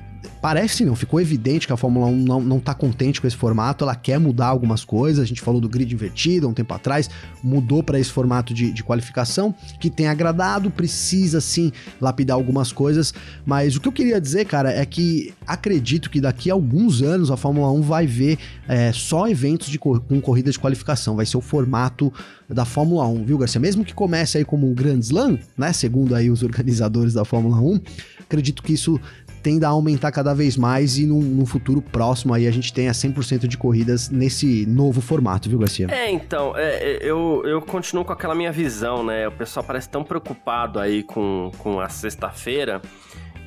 Parece 0.43 0.83
não, 0.83 0.93
ficou 0.93 1.21
evidente 1.21 1.65
que 1.65 1.71
a 1.71 1.77
Fórmula 1.77 2.05
1 2.07 2.15
não, 2.17 2.41
não 2.41 2.59
tá 2.59 2.73
contente 2.73 3.21
com 3.21 3.25
esse 3.25 3.35
formato, 3.37 3.85
ela 3.85 3.95
quer 3.95 4.19
mudar 4.19 4.47
algumas 4.47 4.83
coisas. 4.83 5.23
A 5.23 5.25
gente 5.25 5.39
falou 5.39 5.61
do 5.61 5.69
grid 5.69 5.93
invertido 5.93 6.49
um 6.49 6.53
tempo 6.53 6.73
atrás, 6.73 7.09
mudou 7.41 7.81
para 7.81 7.97
esse 7.97 8.11
formato 8.11 8.53
de, 8.53 8.69
de 8.69 8.83
qualificação, 8.83 9.55
que 9.79 9.89
tem 9.89 10.07
agradado, 10.07 10.69
precisa 10.69 11.39
sim 11.39 11.71
lapidar 12.01 12.35
algumas 12.35 12.73
coisas. 12.73 13.13
Mas 13.45 13.77
o 13.77 13.79
que 13.79 13.87
eu 13.87 13.91
queria 13.93 14.19
dizer, 14.19 14.43
cara, 14.43 14.69
é 14.69 14.85
que 14.85 15.33
acredito 15.47 16.09
que 16.09 16.19
daqui 16.19 16.51
a 16.51 16.53
alguns 16.55 17.01
anos 17.01 17.31
a 17.31 17.37
Fórmula 17.37 17.71
1 17.71 17.81
vai 17.81 18.05
ver 18.05 18.37
é, 18.67 18.91
só 18.91 19.29
eventos 19.29 19.69
de, 19.69 19.79
com 19.79 20.19
corrida 20.19 20.51
de 20.51 20.59
qualificação, 20.59 21.15
vai 21.15 21.25
ser 21.25 21.37
o 21.37 21.41
formato 21.41 22.11
da 22.49 22.65
Fórmula 22.65 23.07
1, 23.07 23.23
viu, 23.23 23.37
Garcia? 23.37 23.61
Mesmo 23.61 23.85
que 23.85 23.93
comece 23.93 24.37
aí 24.37 24.43
como 24.43 24.69
um 24.69 24.73
Grand 24.73 24.99
Slam, 24.99 25.39
né? 25.57 25.71
Segundo 25.71 26.13
aí 26.13 26.29
os 26.29 26.43
organizadores 26.43 27.13
da 27.13 27.23
Fórmula 27.23 27.61
1, 27.61 27.79
acredito 28.19 28.61
que 28.61 28.73
isso 28.73 28.99
tenda 29.43 29.67
a 29.67 29.71
aumentar 29.71 30.11
cada 30.11 30.33
vez 30.33 30.55
mais 30.55 30.97
e 30.97 31.05
num, 31.05 31.45
futuro 31.45 31.81
próximo 31.81 32.33
aí 32.33 32.47
a 32.47 32.51
gente 32.51 32.71
tenha 32.71 32.93
100% 32.93 33.45
de 33.45 33.57
corridas 33.57 34.09
nesse 34.09 34.65
novo 34.65 35.01
formato, 35.01 35.49
viu, 35.49 35.59
Garcia? 35.59 35.87
É, 35.91 36.09
então, 36.09 36.53
é, 36.55 36.75
é, 36.75 36.99
eu, 37.01 37.43
eu 37.45 37.61
continuo 37.61 38.05
com 38.05 38.13
aquela 38.13 38.33
minha 38.33 38.51
visão, 38.51 39.03
né? 39.03 39.27
O 39.27 39.31
pessoal 39.31 39.63
parece 39.65 39.89
tão 39.89 40.03
preocupado 40.03 40.79
aí 40.79 41.03
com, 41.03 41.51
com 41.57 41.81
a 41.81 41.89
sexta-feira 41.89 42.81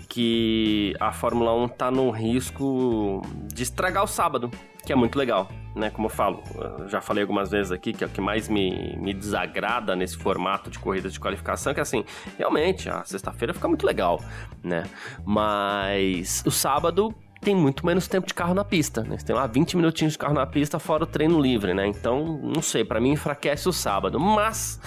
que 0.09 0.95
a 1.01 1.11
Fórmula 1.13 1.55
1 1.65 1.69
tá 1.69 1.91
num 1.91 2.11
risco 2.11 3.23
de 3.53 3.63
estragar 3.63 4.05
o 4.05 4.07
sábado, 4.07 4.51
que 4.87 4.93
é 4.93 4.97
muito 4.97 5.19
legal, 5.19 5.51
né? 5.75 5.91
Como 5.91 6.07
eu 6.07 6.11
falo, 6.11 6.43
eu 6.79 6.89
já 6.89 7.01
falei 7.01 7.23
algumas 7.23 7.51
vezes 7.51 7.73
aqui 7.73 7.93
que 7.93 8.05
é 8.05 8.07
o 8.07 8.11
que 8.11 8.21
mais 8.21 8.49
me, 8.49 8.97
me 8.97 9.13
desagrada 9.13 9.97
nesse 9.97 10.17
formato 10.17 10.71
de 10.71 10.79
corridas 10.79 11.13
de 11.13 11.19
qualificação, 11.19 11.75
que 11.75 11.81
assim, 11.81 12.05
realmente, 12.39 12.89
a 12.89 13.05
sexta-feira 13.05 13.53
fica 13.53 13.67
muito 13.67 13.85
legal, 13.85 14.23
né? 14.63 14.85
Mas 15.25 16.45
o 16.47 16.53
sábado 16.53 17.13
tem 17.41 17.55
muito 17.55 17.85
menos 17.85 18.07
tempo 18.07 18.29
de 18.29 18.33
carro 18.33 18.55
na 18.55 18.65
pista, 18.65 19.03
né? 19.03 19.19
Você 19.19 19.27
tem 19.27 19.35
lá 19.35 19.47
20 19.49 19.77
minutinhos 19.77 20.13
de 20.13 20.19
carro 20.19 20.35
na 20.35 20.47
pista 20.47 20.79
fora 20.79 21.03
o 21.03 21.07
treino 21.07 21.41
livre, 21.41 21.75
né? 21.75 21.85
Então, 21.89 22.41
não 22.41 22.63
sei, 22.63 22.85
para 22.85 23.01
mim 23.01 23.11
enfraquece 23.11 23.69
o 23.69 23.73
sábado. 23.73 24.21
Mas 24.21 24.81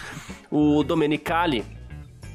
o 0.50 0.82
Domenicali 0.82 1.66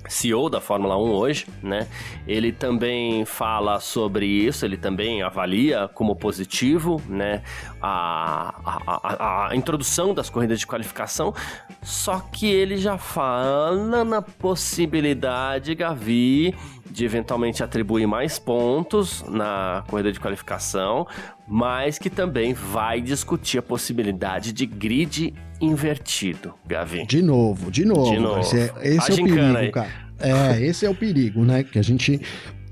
CEO 0.09 0.49
da 0.49 0.61
Fórmula 0.61 0.97
1 0.97 1.11
hoje, 1.11 1.47
né? 1.63 1.87
Ele 2.27 2.53
também 2.53 3.25
fala 3.25 3.81
sobre 3.81 4.27
isso, 4.27 4.65
ele 4.65 4.77
também 4.77 5.23
avalia 5.23 5.89
como 5.95 6.15
positivo, 6.15 7.01
né? 7.09 7.43
A, 7.81 8.55
a, 8.65 9.01
a, 9.03 9.49
a 9.51 9.57
introdução 9.57 10.15
das 10.15 10.29
corridas 10.29 10.61
de 10.61 10.67
qualificação, 10.67 11.35
só 11.83 12.21
que 12.21 12.47
ele 12.47 12.77
já 12.77 12.99
fala 12.99 14.05
na 14.05 14.23
possibilidade, 14.23 15.75
Gavi, 15.75 16.55
de 16.95 17.05
eventualmente 17.05 17.61
atribuir 17.61 18.07
mais 18.07 18.39
pontos 18.39 19.25
na 19.29 19.83
corrida 19.89 20.13
de 20.13 20.21
qualificação, 20.21 21.05
mas 21.47 21.99
que 21.99 22.09
também 22.09 22.55
vai 22.55 23.01
discutir 23.01 23.59
a 23.59 23.63
possibilidade 23.63 24.53
de 24.53 24.65
grid 24.65 25.35
invertido, 25.61 26.55
Gavi. 26.65 27.05
De 27.05 27.21
novo, 27.21 27.69
de 27.69 27.85
novo. 27.85 28.13
De 28.13 28.21
novo. 28.21 28.39
Esse 28.39 28.61
é, 28.61 28.73
esse 28.85 29.11
é 29.11 29.15
o 29.15 29.17
perigo, 29.17 29.57
aí. 29.57 29.73
cara. 29.73 29.89
É, 30.21 30.65
esse 30.65 30.87
é 30.87 30.89
o 30.89 30.95
perigo, 30.95 31.45
né? 31.45 31.65
Que 31.65 31.81
a 31.81 31.83
gente 31.83 32.21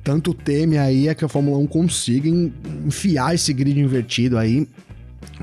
tanto 0.05 0.33
teme 0.33 0.79
aí 0.79 1.09
é 1.09 1.17
que 1.17 1.25
a 1.25 1.29
Fórmula 1.29 1.59
1 1.59 1.67
consiga 1.67 2.29
enfiar 2.29 3.35
esse 3.35 3.53
grid 3.53 3.81
invertido 3.81 4.39
aí, 4.39 4.69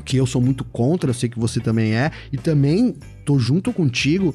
que 0.05 0.15
eu 0.15 0.25
sou 0.25 0.41
muito 0.41 0.63
contra, 0.63 1.09
eu 1.09 1.13
sei 1.13 1.27
que 1.27 1.37
você 1.37 1.59
também 1.59 1.97
é, 1.97 2.11
e 2.31 2.37
também 2.37 2.95
tô 3.25 3.37
junto 3.37 3.73
contigo 3.73 4.33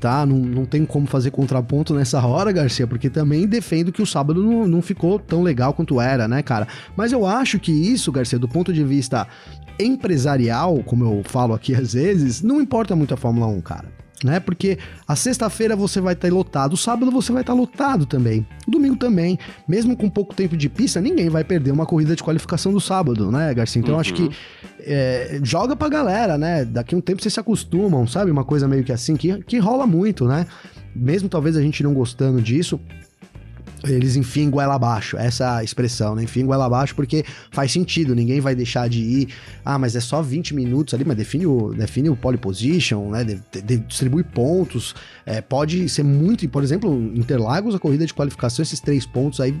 tá? 0.00 0.24
Não, 0.24 0.36
não 0.36 0.64
tem 0.64 0.84
como 0.84 1.06
fazer 1.06 1.30
contraponto 1.30 1.94
nessa 1.94 2.24
hora, 2.24 2.52
Garcia, 2.52 2.86
porque 2.86 3.10
também 3.10 3.46
defendo 3.46 3.92
que 3.92 4.02
o 4.02 4.06
sábado 4.06 4.42
não, 4.42 4.66
não 4.66 4.82
ficou 4.82 5.18
tão 5.18 5.42
legal 5.42 5.72
quanto 5.72 6.00
era, 6.00 6.28
né, 6.28 6.42
cara? 6.42 6.66
Mas 6.96 7.12
eu 7.12 7.26
acho 7.26 7.58
que 7.58 7.72
isso, 7.72 8.12
Garcia, 8.12 8.38
do 8.38 8.48
ponto 8.48 8.72
de 8.72 8.84
vista 8.84 9.26
empresarial, 9.78 10.82
como 10.84 11.04
eu 11.04 11.22
falo 11.24 11.54
aqui 11.54 11.74
às 11.74 11.92
vezes, 11.92 12.42
não 12.42 12.60
importa 12.60 12.96
muito 12.96 13.14
a 13.14 13.16
Fórmula 13.16 13.46
1, 13.46 13.60
cara 13.60 13.95
né? 14.24 14.40
Porque 14.40 14.78
a 15.06 15.14
sexta-feira 15.14 15.76
você 15.76 16.00
vai 16.00 16.14
estar 16.14 16.32
lotado, 16.32 16.72
o 16.72 16.76
sábado 16.76 17.10
você 17.10 17.32
vai 17.32 17.42
estar 17.42 17.54
lotado 17.54 18.06
também, 18.06 18.46
o 18.66 18.70
domingo 18.70 18.96
também. 18.96 19.38
Mesmo 19.68 19.96
com 19.96 20.08
pouco 20.08 20.34
tempo 20.34 20.56
de 20.56 20.68
pista, 20.68 21.00
ninguém 21.00 21.28
vai 21.28 21.44
perder 21.44 21.70
uma 21.70 21.86
corrida 21.86 22.16
de 22.16 22.22
qualificação 22.22 22.72
do 22.72 22.80
sábado, 22.80 23.30
né, 23.30 23.52
Garcia? 23.54 23.80
Então 23.80 23.94
uhum. 23.94 24.00
acho 24.00 24.14
que 24.14 24.22
uhum. 24.22 24.30
é, 24.80 25.40
joga 25.42 25.76
pra 25.76 25.88
galera, 25.88 26.38
né? 26.38 26.64
Daqui 26.64 26.94
a 26.94 26.98
um 26.98 27.00
tempo 27.00 27.22
vocês 27.22 27.34
se 27.34 27.40
acostumam, 27.40 28.06
sabe? 28.06 28.30
Uma 28.30 28.44
coisa 28.44 28.66
meio 28.66 28.84
que 28.84 28.92
assim, 28.92 29.16
que, 29.16 29.42
que 29.44 29.58
rola 29.58 29.86
muito, 29.86 30.26
né? 30.26 30.46
Mesmo 30.94 31.28
talvez 31.28 31.56
a 31.56 31.60
gente 31.60 31.82
não 31.82 31.92
gostando 31.92 32.40
disso, 32.40 32.80
eles 33.86 34.16
enfim 34.16 34.50
goela 34.50 34.74
abaixo, 34.74 35.16
essa 35.16 35.62
expressão, 35.62 36.14
né? 36.14 36.22
Enfim 36.22 36.44
goela 36.44 36.66
abaixo, 36.66 36.94
porque 36.94 37.24
faz 37.50 37.72
sentido, 37.72 38.14
ninguém 38.14 38.40
vai 38.40 38.54
deixar 38.54 38.88
de 38.88 39.00
ir. 39.00 39.28
Ah, 39.64 39.78
mas 39.78 39.96
é 39.96 40.00
só 40.00 40.22
20 40.22 40.54
minutos 40.54 40.94
ali, 40.94 41.04
mas 41.04 41.16
define 41.16 41.46
o, 41.46 41.72
define 41.74 42.10
o 42.10 42.16
pole 42.16 42.36
position, 42.36 43.10
né? 43.10 43.24
De, 43.24 43.40
de, 43.62 43.76
distribui 43.78 44.24
pontos. 44.24 44.94
É, 45.24 45.40
pode 45.40 45.88
ser 45.88 46.02
muito, 46.02 46.48
por 46.48 46.62
exemplo, 46.62 46.92
Interlagos, 47.14 47.74
a 47.74 47.78
corrida 47.78 48.06
de 48.06 48.14
qualificação, 48.14 48.62
esses 48.62 48.80
três 48.80 49.06
pontos 49.06 49.40
aí 49.40 49.54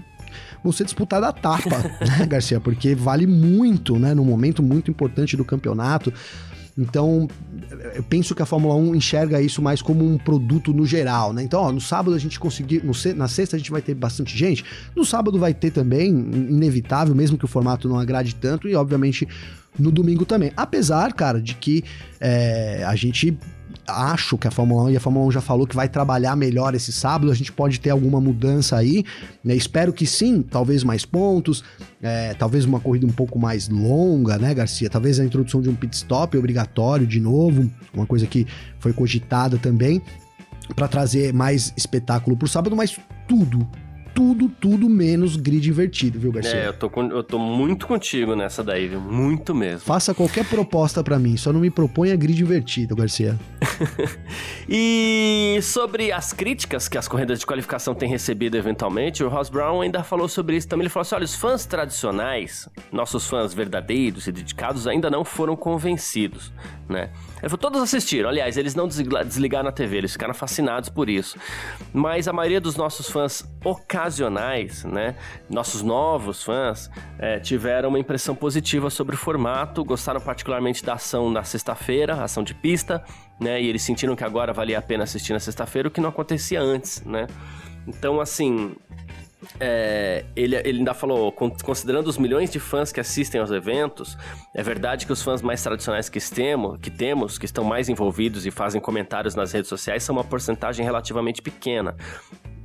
vão 0.62 0.72
ser 0.72 0.84
disputados 0.84 1.28
a 1.28 1.32
tapa, 1.32 1.78
né, 2.04 2.26
Garcia? 2.26 2.60
Porque 2.60 2.94
vale 2.94 3.26
muito, 3.26 3.98
né? 3.98 4.14
Num 4.14 4.24
momento 4.24 4.62
muito 4.62 4.90
importante 4.90 5.36
do 5.36 5.44
campeonato. 5.44 6.12
Então, 6.78 7.26
eu 7.94 8.02
penso 8.02 8.34
que 8.34 8.42
a 8.42 8.46
Fórmula 8.46 8.74
1 8.74 8.94
enxerga 8.94 9.40
isso 9.40 9.62
mais 9.62 9.80
como 9.80 10.04
um 10.04 10.18
produto 10.18 10.74
no 10.74 10.84
geral, 10.84 11.32
né? 11.32 11.42
Então, 11.42 11.62
ó, 11.62 11.72
no 11.72 11.80
sábado 11.80 12.14
a 12.14 12.18
gente 12.18 12.38
conseguir, 12.38 12.84
no, 12.84 12.92
na 13.14 13.28
sexta 13.28 13.56
a 13.56 13.58
gente 13.58 13.70
vai 13.70 13.80
ter 13.80 13.94
bastante 13.94 14.36
gente, 14.36 14.62
no 14.94 15.04
sábado 15.04 15.38
vai 15.38 15.54
ter 15.54 15.70
também, 15.70 16.10
inevitável, 16.10 17.14
mesmo 17.14 17.38
que 17.38 17.46
o 17.46 17.48
formato 17.48 17.88
não 17.88 17.98
agrade 17.98 18.34
tanto, 18.34 18.68
e 18.68 18.74
obviamente 18.74 19.26
no 19.78 19.90
domingo 19.90 20.26
também. 20.26 20.52
Apesar, 20.54 21.12
cara, 21.14 21.40
de 21.40 21.54
que 21.54 21.82
é, 22.20 22.84
a 22.84 22.94
gente 22.94 23.38
acho 23.86 24.36
que 24.36 24.46
a 24.46 24.50
Fórmula 24.50 24.84
1 24.84 24.90
e 24.90 24.96
a 24.96 25.00
Fórmula 25.00 25.26
1 25.26 25.32
já 25.32 25.40
falou 25.40 25.66
que 25.66 25.76
vai 25.76 25.88
trabalhar 25.88 26.36
melhor 26.36 26.74
esse 26.74 26.92
sábado, 26.92 27.30
a 27.30 27.34
gente 27.34 27.52
pode 27.52 27.80
ter 27.80 27.90
alguma 27.90 28.20
mudança 28.20 28.76
aí, 28.76 29.04
né? 29.42 29.54
Espero 29.54 29.92
que 29.92 30.06
sim, 30.06 30.42
talvez 30.42 30.84
mais 30.84 31.04
pontos, 31.04 31.64
é, 32.02 32.34
talvez 32.34 32.64
uma 32.64 32.80
corrida 32.80 33.06
um 33.06 33.12
pouco 33.12 33.38
mais 33.38 33.68
longa, 33.68 34.38
né, 34.38 34.52
Garcia? 34.54 34.90
Talvez 34.90 35.20
a 35.20 35.24
introdução 35.24 35.60
de 35.60 35.68
um 35.68 35.74
pit 35.74 35.94
stop 35.94 36.36
obrigatório 36.36 37.06
de 37.06 37.20
novo, 37.20 37.70
uma 37.92 38.06
coisa 38.06 38.26
que 38.26 38.46
foi 38.78 38.92
cogitada 38.92 39.58
também 39.58 40.02
para 40.74 40.88
trazer 40.88 41.32
mais 41.32 41.72
espetáculo 41.76 42.36
pro 42.36 42.48
sábado, 42.48 42.74
mas 42.74 42.98
tudo, 43.28 43.66
tudo, 44.16 44.48
tudo 44.48 44.88
menos 44.88 45.36
grid 45.36 45.68
invertido, 45.68 46.18
viu, 46.18 46.32
Garcia? 46.32 46.56
É, 46.56 46.68
eu 46.68 46.72
tô, 46.72 46.90
eu 47.02 47.22
tô 47.22 47.38
muito 47.38 47.86
contigo 47.86 48.34
nessa 48.34 48.64
daí, 48.64 48.88
viu? 48.88 48.98
Muito 48.98 49.54
mesmo. 49.54 49.80
Faça 49.80 50.14
qualquer 50.14 50.48
proposta 50.48 51.04
para 51.04 51.18
mim, 51.18 51.36
só 51.36 51.52
não 51.52 51.60
me 51.60 51.70
proponha 51.70 52.16
grid 52.16 52.40
invertido, 52.40 52.96
Garcia. 52.96 53.38
e 54.66 55.58
sobre 55.60 56.10
as 56.12 56.32
críticas 56.32 56.88
que 56.88 56.96
as 56.96 57.06
corridas 57.06 57.40
de 57.40 57.44
qualificação 57.44 57.94
têm 57.94 58.08
recebido 58.08 58.56
eventualmente, 58.56 59.22
o 59.22 59.28
Ross 59.28 59.50
Brown 59.50 59.82
ainda 59.82 60.02
falou 60.02 60.28
sobre 60.28 60.56
isso 60.56 60.66
também. 60.66 60.84
Ele 60.84 60.88
falou 60.88 61.02
assim: 61.02 61.14
olha, 61.16 61.24
os 61.24 61.34
fãs 61.34 61.66
tradicionais, 61.66 62.70
nossos 62.90 63.26
fãs 63.26 63.52
verdadeiros 63.52 64.26
e 64.26 64.32
dedicados, 64.32 64.86
ainda 64.86 65.10
não 65.10 65.26
foram 65.26 65.54
convencidos, 65.54 66.50
né? 66.88 67.10
Todos 67.58 67.82
assistiram, 67.82 68.28
aliás, 68.28 68.56
eles 68.56 68.74
não 68.74 68.88
desligaram 68.88 69.68
a 69.68 69.72
TV, 69.72 69.98
eles 69.98 70.12
ficaram 70.12 70.34
fascinados 70.34 70.88
por 70.88 71.08
isso. 71.08 71.38
Mas 71.92 72.26
a 72.28 72.32
maioria 72.32 72.60
dos 72.60 72.76
nossos 72.76 73.08
fãs 73.10 73.44
ocasionais, 73.64 74.84
né, 74.84 75.16
nossos 75.48 75.82
novos 75.82 76.42
fãs, 76.42 76.90
é, 77.18 77.38
tiveram 77.38 77.88
uma 77.88 77.98
impressão 77.98 78.34
positiva 78.34 78.90
sobre 78.90 79.14
o 79.14 79.18
formato, 79.18 79.84
gostaram 79.84 80.20
particularmente 80.20 80.84
da 80.84 80.94
ação 80.94 81.30
na 81.30 81.44
sexta-feira, 81.44 82.22
ação 82.22 82.42
de 82.42 82.54
pista, 82.54 83.04
né, 83.40 83.60
e 83.60 83.66
eles 83.66 83.82
sentiram 83.82 84.16
que 84.16 84.24
agora 84.24 84.52
valia 84.52 84.78
a 84.78 84.82
pena 84.82 85.04
assistir 85.04 85.32
na 85.32 85.40
sexta-feira, 85.40 85.88
o 85.88 85.90
que 85.90 86.00
não 86.00 86.08
acontecia 86.08 86.60
antes, 86.60 87.02
né. 87.04 87.26
Então, 87.86 88.20
assim, 88.20 88.74
é, 89.60 90.24
ele, 90.34 90.56
ele 90.56 90.78
ainda 90.78 90.94
falou, 90.94 91.30
considerando 91.30 92.06
os 92.06 92.18
milhões 92.18 92.50
de 92.50 92.58
fãs 92.58 92.90
que 92.90 93.00
assistem 93.00 93.40
aos 93.40 93.50
eventos, 93.50 94.16
é 94.54 94.62
verdade 94.62 95.06
que 95.06 95.12
os 95.12 95.22
fãs 95.22 95.42
mais 95.42 95.62
tradicionais 95.62 96.08
que 96.08 96.20
temos, 96.20 96.78
que 96.80 96.90
temos, 96.90 97.38
que 97.38 97.44
estão 97.44 97.62
mais 97.62 97.88
envolvidos 97.88 98.46
e 98.46 98.50
fazem 98.50 98.80
comentários 98.80 99.34
nas 99.34 99.52
redes 99.52 99.68
sociais, 99.68 100.02
são 100.02 100.16
uma 100.16 100.24
porcentagem 100.24 100.84
relativamente 100.84 101.42
pequena. 101.42 101.96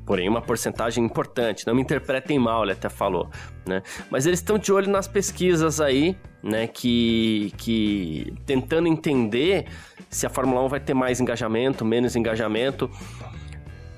Porém, 0.06 0.28
uma 0.28 0.42
porcentagem 0.42 1.06
importante. 1.06 1.66
Não 1.68 1.76
me 1.76 1.82
interpretem 1.82 2.40
mal, 2.40 2.64
ele 2.64 2.72
até 2.72 2.90
falou, 2.90 3.30
né? 3.66 3.84
Mas 4.10 4.26
eles 4.26 4.40
estão 4.40 4.58
de 4.58 4.74
olho 4.74 4.90
nas 4.90 5.08
pesquisas 5.08 5.80
aí, 5.80 6.18
né? 6.42 6.68
Que, 6.68 7.54
que 7.58 8.34
tentando 8.46 8.88
entender 8.88 9.68
se 10.10 10.26
a 10.26 10.30
Fórmula 10.30 10.66
1 10.66 10.68
vai 10.68 10.80
ter 10.80 10.94
mais 10.94 11.22
engajamento, 11.22 11.86
menos 11.86 12.16
engajamento. 12.16 12.90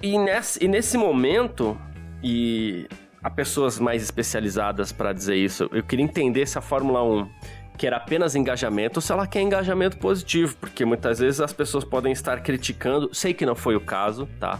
E 0.01 0.17
nesse, 0.17 0.63
e 0.63 0.67
nesse 0.67 0.97
momento, 0.97 1.77
e 2.23 2.87
há 3.21 3.29
pessoas 3.29 3.79
mais 3.79 4.01
especializadas 4.01 4.91
para 4.91 5.11
dizer 5.11 5.35
isso. 5.35 5.69
Eu 5.71 5.83
queria 5.83 6.05
entender 6.05 6.47
se 6.47 6.57
a 6.57 6.61
Fórmula 6.61 7.03
1 7.03 7.29
quer 7.77 7.93
apenas 7.93 8.35
engajamento 8.35 8.97
ou 8.97 9.01
se 9.01 9.11
ela 9.11 9.27
quer 9.27 9.41
engajamento 9.41 9.97
positivo, 9.97 10.55
porque 10.57 10.85
muitas 10.85 11.19
vezes 11.19 11.41
as 11.41 11.51
pessoas 11.51 11.83
podem 11.83 12.11
estar 12.11 12.41
criticando, 12.41 13.13
sei 13.13 13.33
que 13.33 13.45
não 13.45 13.55
foi 13.55 13.75
o 13.75 13.81
caso, 13.81 14.27
tá? 14.39 14.59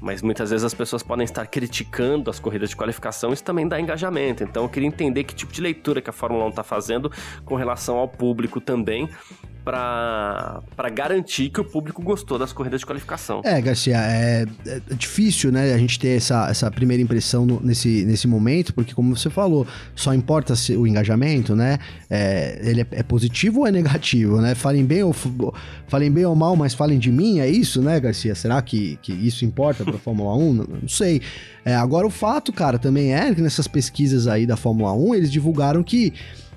Mas 0.00 0.22
muitas 0.22 0.50
vezes 0.50 0.64
as 0.64 0.74
pessoas 0.74 1.02
podem 1.02 1.24
estar 1.24 1.46
criticando 1.46 2.28
as 2.28 2.38
corridas 2.38 2.70
de 2.70 2.76
qualificação, 2.76 3.32
isso 3.32 3.44
também 3.44 3.66
dá 3.66 3.80
engajamento. 3.80 4.42
Então 4.42 4.64
eu 4.64 4.68
queria 4.68 4.88
entender 4.88 5.24
que 5.24 5.34
tipo 5.34 5.52
de 5.52 5.60
leitura 5.60 6.02
que 6.02 6.10
a 6.10 6.12
Fórmula 6.12 6.44
1 6.46 6.48
está 6.50 6.62
fazendo 6.62 7.10
com 7.44 7.54
relação 7.54 7.96
ao 7.96 8.08
público 8.08 8.60
também, 8.60 9.08
para 9.64 10.90
garantir 10.92 11.48
que 11.48 11.60
o 11.60 11.64
público 11.64 12.02
gostou 12.02 12.38
das 12.38 12.52
corridas 12.52 12.80
de 12.80 12.86
qualificação. 12.86 13.40
É, 13.44 13.60
Garcia, 13.60 13.96
é, 13.96 14.44
é 14.66 14.80
difícil, 14.94 15.50
né, 15.50 15.72
a 15.72 15.78
gente 15.78 15.98
ter 15.98 16.16
essa, 16.16 16.48
essa 16.50 16.70
primeira 16.70 17.02
impressão 17.02 17.46
no, 17.46 17.60
nesse, 17.60 18.04
nesse 18.04 18.28
momento, 18.28 18.74
porque 18.74 18.92
como 18.92 19.16
você 19.16 19.30
falou, 19.30 19.66
só 19.96 20.12
importa 20.12 20.52
o 20.76 20.86
engajamento, 20.86 21.56
né? 21.56 21.78
É, 22.10 22.60
ele 22.62 22.82
é, 22.82 22.86
é, 22.92 23.02
positivo 23.02 23.60
ou 23.60 23.66
é 23.66 23.72
negativo, 23.72 24.40
né? 24.40 24.54
Falem 24.54 24.84
bem 24.84 25.02
ou 25.02 25.14
falem 25.88 26.10
bem 26.10 26.26
ou 26.26 26.36
mal, 26.36 26.54
mas 26.54 26.74
falem 26.74 26.98
de 26.98 27.10
mim, 27.10 27.40
é 27.40 27.48
isso, 27.48 27.80
né, 27.80 27.98
Garcia? 27.98 28.34
Será 28.34 28.60
que, 28.60 28.98
que 29.00 29.12
isso 29.12 29.44
importa 29.44 29.82
para 29.82 29.94
a 29.94 29.98
Fórmula 30.00 30.36
1? 30.36 30.52
Não, 30.52 30.64
não 30.82 30.88
sei. 30.88 31.22
É, 31.64 31.74
agora 31.74 32.06
o 32.06 32.10
fato, 32.10 32.52
cara, 32.52 32.78
também 32.78 33.14
é 33.14 33.34
que 33.34 33.40
nessas 33.40 33.66
pesquisas 33.66 34.26
aí 34.26 34.46
da 34.46 34.56
Fórmula 34.56 34.92
1, 34.92 35.14
eles 35.14 35.32
divulgaram 35.32 35.82
que 35.82 36.12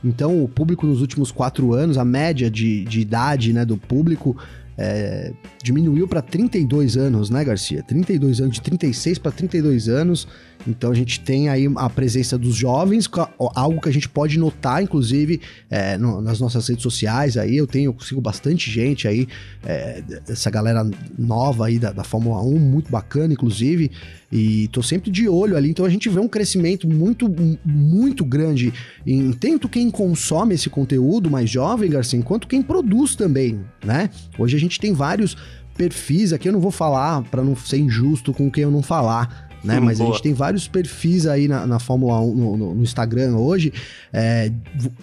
então, 0.07 0.43
o 0.43 0.47
público 0.47 0.87
nos 0.87 1.01
últimos 1.01 1.31
quatro 1.31 1.73
anos, 1.73 1.97
a 1.97 2.05
média 2.05 2.49
de, 2.49 2.85
de 2.85 3.01
idade 3.01 3.51
né, 3.51 3.65
do 3.65 3.77
público 3.77 4.37
é, 4.77 5.33
diminuiu 5.63 6.07
para 6.07 6.21
32 6.21 6.95
anos, 6.97 7.31
né, 7.31 7.43
Garcia? 7.43 7.81
32 7.81 8.39
anos, 8.39 8.55
de 8.55 8.61
36 8.61 9.17
para 9.17 9.31
32 9.31 9.89
anos. 9.89 10.27
Então 10.67 10.91
a 10.91 10.93
gente 10.93 11.19
tem 11.19 11.49
aí 11.49 11.65
a 11.75 11.89
presença 11.89 12.37
dos 12.37 12.55
jovens, 12.55 13.09
algo 13.55 13.81
que 13.81 13.89
a 13.89 13.91
gente 13.91 14.07
pode 14.07 14.37
notar, 14.37 14.83
inclusive, 14.83 15.41
é, 15.69 15.97
no, 15.97 16.21
nas 16.21 16.39
nossas 16.39 16.67
redes 16.67 16.83
sociais. 16.83 17.37
Aí 17.37 17.57
eu 17.57 17.65
tenho, 17.65 17.95
eu 17.97 18.05
sigo 18.05 18.21
bastante 18.21 18.69
gente 18.69 19.07
aí, 19.07 19.27
é, 19.65 20.03
essa 20.27 20.49
galera 20.51 20.87
nova 21.17 21.67
aí 21.67 21.79
da, 21.79 21.91
da 21.91 22.03
Fórmula 22.03 22.41
1, 22.43 22.59
muito 22.59 22.91
bacana, 22.91 23.33
inclusive. 23.33 23.91
E 24.31 24.67
tô 24.69 24.83
sempre 24.83 25.09
de 25.09 25.29
olho 25.29 25.55
ali, 25.55 25.69
então 25.69 25.85
a 25.85 25.89
gente 25.89 26.09
vê 26.09 26.19
um 26.19 26.27
crescimento 26.27 26.87
muito, 26.87 27.33
muito 27.63 28.25
grande 28.25 28.73
em 29.05 29.31
tanto 29.31 29.69
quem 29.69 29.89
consome 29.89 30.53
esse 30.53 30.69
conteúdo 30.69 31.31
mais 31.31 31.49
jovem, 31.49 31.89
Garcia, 31.89 32.21
quanto 32.21 32.47
quem 32.47 32.61
produz 32.61 33.15
também, 33.15 33.61
né? 33.85 34.09
Hoje 34.37 34.57
a 34.57 34.59
gente 34.59 34.79
tem 34.79 34.91
vários 34.91 35.37
perfis, 35.77 36.33
aqui 36.33 36.49
eu 36.49 36.53
não 36.53 36.59
vou 36.59 36.71
falar 36.71 37.21
para 37.23 37.41
não 37.41 37.55
ser 37.55 37.77
injusto 37.77 38.33
com 38.33 38.51
quem 38.51 38.63
eu 38.63 38.71
não 38.71 38.81
falar, 38.81 39.47
né? 39.63 39.79
Mas 39.79 39.99
boa. 39.99 40.09
a 40.09 40.13
gente 40.13 40.23
tem 40.23 40.33
vários 40.33 40.67
perfis 40.67 41.25
aí 41.25 41.47
na, 41.47 41.65
na 41.65 41.79
Fórmula 41.79 42.19
1, 42.19 42.35
no, 42.35 42.57
no, 42.57 42.75
no 42.75 42.83
Instagram 42.83 43.35
hoje, 43.35 43.71
é, 44.11 44.51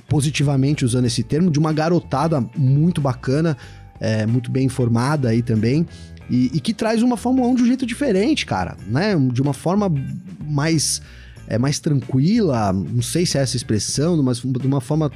positivamente 0.07 0.85
usando 0.85 1.07
esse 1.07 1.23
termo, 1.23 1.51
de 1.51 1.59
uma 1.59 1.73
garotada 1.73 2.45
muito 2.57 3.01
bacana, 3.01 3.57
é, 4.01 4.27
muito 4.27 4.51
bem 4.51 4.67
informada 4.67 5.31
aí 5.31 5.43
também. 5.43 5.87
E, 6.29 6.51
e, 6.55 6.61
que 6.61 6.73
traz 6.73 7.03
uma 7.03 7.17
Fórmula 7.17 7.49
1 7.49 7.55
de 7.57 7.63
um 7.63 7.67
jeito 7.67 7.87
diferente, 7.87 8.47
cara, 8.47 8.77
né? 8.87 9.15
De 9.33 9.43
uma 9.43 9.53
forma 9.53 9.93
mais, 10.41 11.03
é, 11.47 11.59
mais 11.59 11.79
tranquila, 11.79 12.73
não 12.73 13.03
sei 13.03 13.27
se 13.27 13.37
é 13.37 13.43
essa 13.43 13.57
expressão, 13.57 14.23
mas 14.23 14.39
de 14.41 14.67
uma 14.67 14.81
forma 14.81 15.11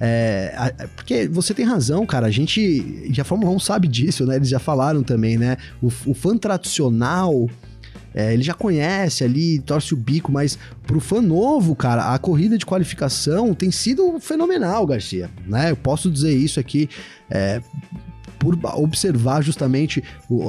é, 0.00 0.88
porque 0.94 1.26
você 1.26 1.54
tem 1.54 1.64
razão, 1.64 2.04
cara. 2.04 2.26
A 2.26 2.30
gente. 2.30 2.60
E 2.60 3.20
a 3.20 3.24
Fórmula 3.24 3.50
1 3.52 3.58
sabe 3.60 3.88
disso, 3.88 4.26
né? 4.26 4.36
Eles 4.36 4.48
já 4.48 4.58
falaram 4.58 5.02
também, 5.02 5.38
né? 5.38 5.56
O, 5.80 5.86
o 5.86 6.14
fã 6.14 6.36
tradicional 6.36 7.48
é, 8.16 8.32
ele 8.32 8.42
já 8.42 8.54
conhece 8.54 9.22
ali, 9.22 9.58
torce 9.58 9.92
o 9.92 9.96
bico, 9.96 10.32
mas 10.32 10.58
pro 10.86 10.98
fã 11.00 11.20
novo, 11.20 11.76
cara, 11.76 12.14
a 12.14 12.18
corrida 12.18 12.56
de 12.56 12.64
qualificação 12.64 13.52
tem 13.52 13.70
sido 13.70 14.18
fenomenal, 14.18 14.86
Garcia, 14.86 15.30
né? 15.46 15.70
Eu 15.70 15.76
posso 15.76 16.10
dizer 16.10 16.34
isso 16.34 16.58
aqui, 16.58 16.88
é, 17.30 17.60
por 18.38 18.58
observar 18.76 19.42
justamente 19.42 20.02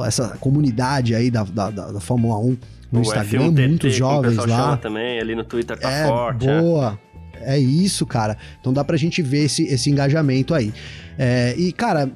essa 0.05 0.37
comunidade 0.39 1.15
aí 1.15 1.31
da, 1.31 1.43
da, 1.43 1.69
da 1.69 1.99
Fórmula 1.99 2.37
1 2.37 2.57
no 2.91 2.99
o 2.99 3.01
Instagram, 3.01 3.51
F1TT, 3.51 3.67
muitos 3.67 3.95
jovens 3.95 4.37
lá. 4.37 4.77
também, 4.77 5.19
ali 5.19 5.35
no 5.35 5.43
Twitter 5.43 5.77
tá 5.77 5.91
é, 5.91 6.07
forte. 6.07 6.47
É. 6.47 6.61
Boa. 6.61 6.99
É. 7.41 7.55
é 7.55 7.59
isso, 7.59 8.05
cara. 8.05 8.37
Então 8.59 8.71
dá 8.71 8.83
pra 8.83 8.97
gente 8.97 9.21
ver 9.21 9.45
esse, 9.45 9.63
esse 9.63 9.89
engajamento 9.89 10.53
aí. 10.53 10.73
É, 11.19 11.55
e, 11.57 11.71
cara, 11.71 12.11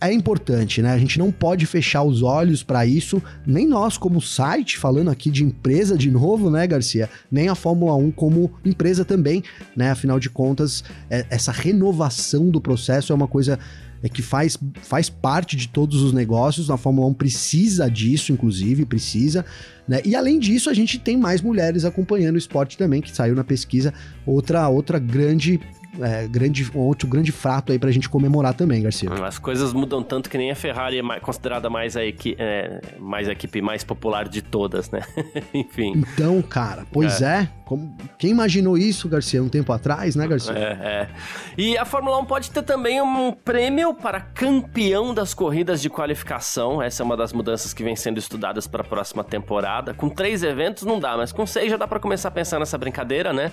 é 0.00 0.10
importante, 0.10 0.80
né? 0.80 0.92
A 0.92 0.98
gente 0.98 1.18
não 1.18 1.30
pode 1.30 1.66
fechar 1.66 2.02
os 2.02 2.22
olhos 2.22 2.62
para 2.62 2.86
isso, 2.86 3.22
nem 3.46 3.66
nós 3.66 3.98
como 3.98 4.22
site, 4.22 4.78
falando 4.78 5.10
aqui 5.10 5.30
de 5.30 5.44
empresa 5.44 5.98
de 5.98 6.10
novo, 6.10 6.50
né, 6.50 6.66
Garcia? 6.66 7.10
Nem 7.30 7.48
a 7.48 7.54
Fórmula 7.54 7.94
1 7.94 8.10
como 8.12 8.50
empresa 8.64 9.04
também, 9.04 9.44
né? 9.76 9.90
Afinal 9.90 10.18
de 10.18 10.30
contas, 10.30 10.82
é, 11.10 11.26
essa 11.28 11.52
renovação 11.52 12.48
do 12.48 12.60
processo 12.60 13.12
é 13.12 13.14
uma 13.14 13.28
coisa 13.28 13.58
é 14.02 14.08
que 14.08 14.22
faz, 14.22 14.56
faz 14.82 15.08
parte 15.08 15.56
de 15.56 15.68
todos 15.68 16.02
os 16.02 16.12
negócios. 16.12 16.70
A 16.70 16.76
Fórmula 16.76 17.08
1 17.08 17.14
precisa 17.14 17.90
disso, 17.90 18.32
inclusive, 18.32 18.84
precisa. 18.84 19.44
Né? 19.86 20.00
E 20.04 20.14
além 20.14 20.38
disso, 20.38 20.70
a 20.70 20.74
gente 20.74 20.98
tem 20.98 21.16
mais 21.16 21.40
mulheres 21.40 21.84
acompanhando 21.84 22.36
o 22.36 22.38
esporte 22.38 22.76
também, 22.76 23.00
que 23.00 23.14
saiu 23.14 23.34
na 23.34 23.44
pesquisa. 23.44 23.92
Outra, 24.26 24.68
outra 24.68 24.98
grande 24.98 25.60
é, 26.00 26.26
grande, 26.26 26.70
outro 26.74 27.08
grande 27.08 27.32
fato 27.32 27.72
aí 27.72 27.78
pra 27.78 27.90
gente 27.90 28.08
comemorar 28.08 28.54
também, 28.54 28.82
Garcia. 28.82 29.10
As 29.24 29.38
coisas 29.38 29.72
mudam 29.72 30.02
tanto 30.02 30.30
que 30.30 30.38
nem 30.38 30.50
a 30.50 30.56
Ferrari 30.56 30.98
é 30.98 31.20
considerada 31.20 31.68
mais 31.68 31.96
a, 31.96 32.04
equi 32.04 32.36
é, 32.38 32.80
mais 32.98 33.28
a 33.28 33.32
equipe 33.32 33.60
mais 33.60 33.84
popular 33.84 34.28
de 34.28 34.42
todas, 34.42 34.90
né? 34.90 35.02
Enfim. 35.52 35.92
Então, 35.96 36.40
cara, 36.42 36.86
pois 36.92 37.22
é. 37.22 37.42
é 37.42 37.48
como, 37.68 37.94
quem 38.16 38.30
imaginou 38.30 38.78
isso, 38.78 39.08
Garcia, 39.10 39.42
um 39.42 39.48
tempo 39.48 39.70
atrás, 39.74 40.16
né, 40.16 40.26
Garcia? 40.26 40.54
É, 40.54 40.62
é. 40.62 41.08
E 41.56 41.76
a 41.76 41.84
Fórmula 41.84 42.18
1 42.20 42.24
pode 42.24 42.50
ter 42.50 42.62
também 42.62 42.98
um 43.02 43.30
prêmio 43.30 43.92
para 43.92 44.20
campeão 44.20 45.12
das 45.12 45.34
corridas 45.34 45.82
de 45.82 45.90
qualificação. 45.90 46.80
Essa 46.80 47.02
é 47.02 47.04
uma 47.04 47.14
das 47.14 47.30
mudanças 47.30 47.74
que 47.74 47.84
vem 47.84 47.94
sendo 47.94 48.18
estudadas 48.18 48.66
para 48.66 48.80
a 48.80 48.84
próxima 48.84 49.22
temporada. 49.22 49.92
Com 49.92 50.08
três 50.08 50.42
eventos 50.42 50.84
não 50.84 50.98
dá, 50.98 51.14
mas 51.14 51.30
com 51.30 51.46
seis 51.46 51.70
já 51.70 51.76
dá 51.76 51.86
para 51.86 52.00
começar 52.00 52.28
a 52.28 52.32
pensar 52.32 52.58
nessa 52.58 52.78
brincadeira, 52.78 53.34
né? 53.34 53.52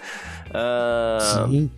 Uh... 0.50 1.50
Sim. 1.50 1.72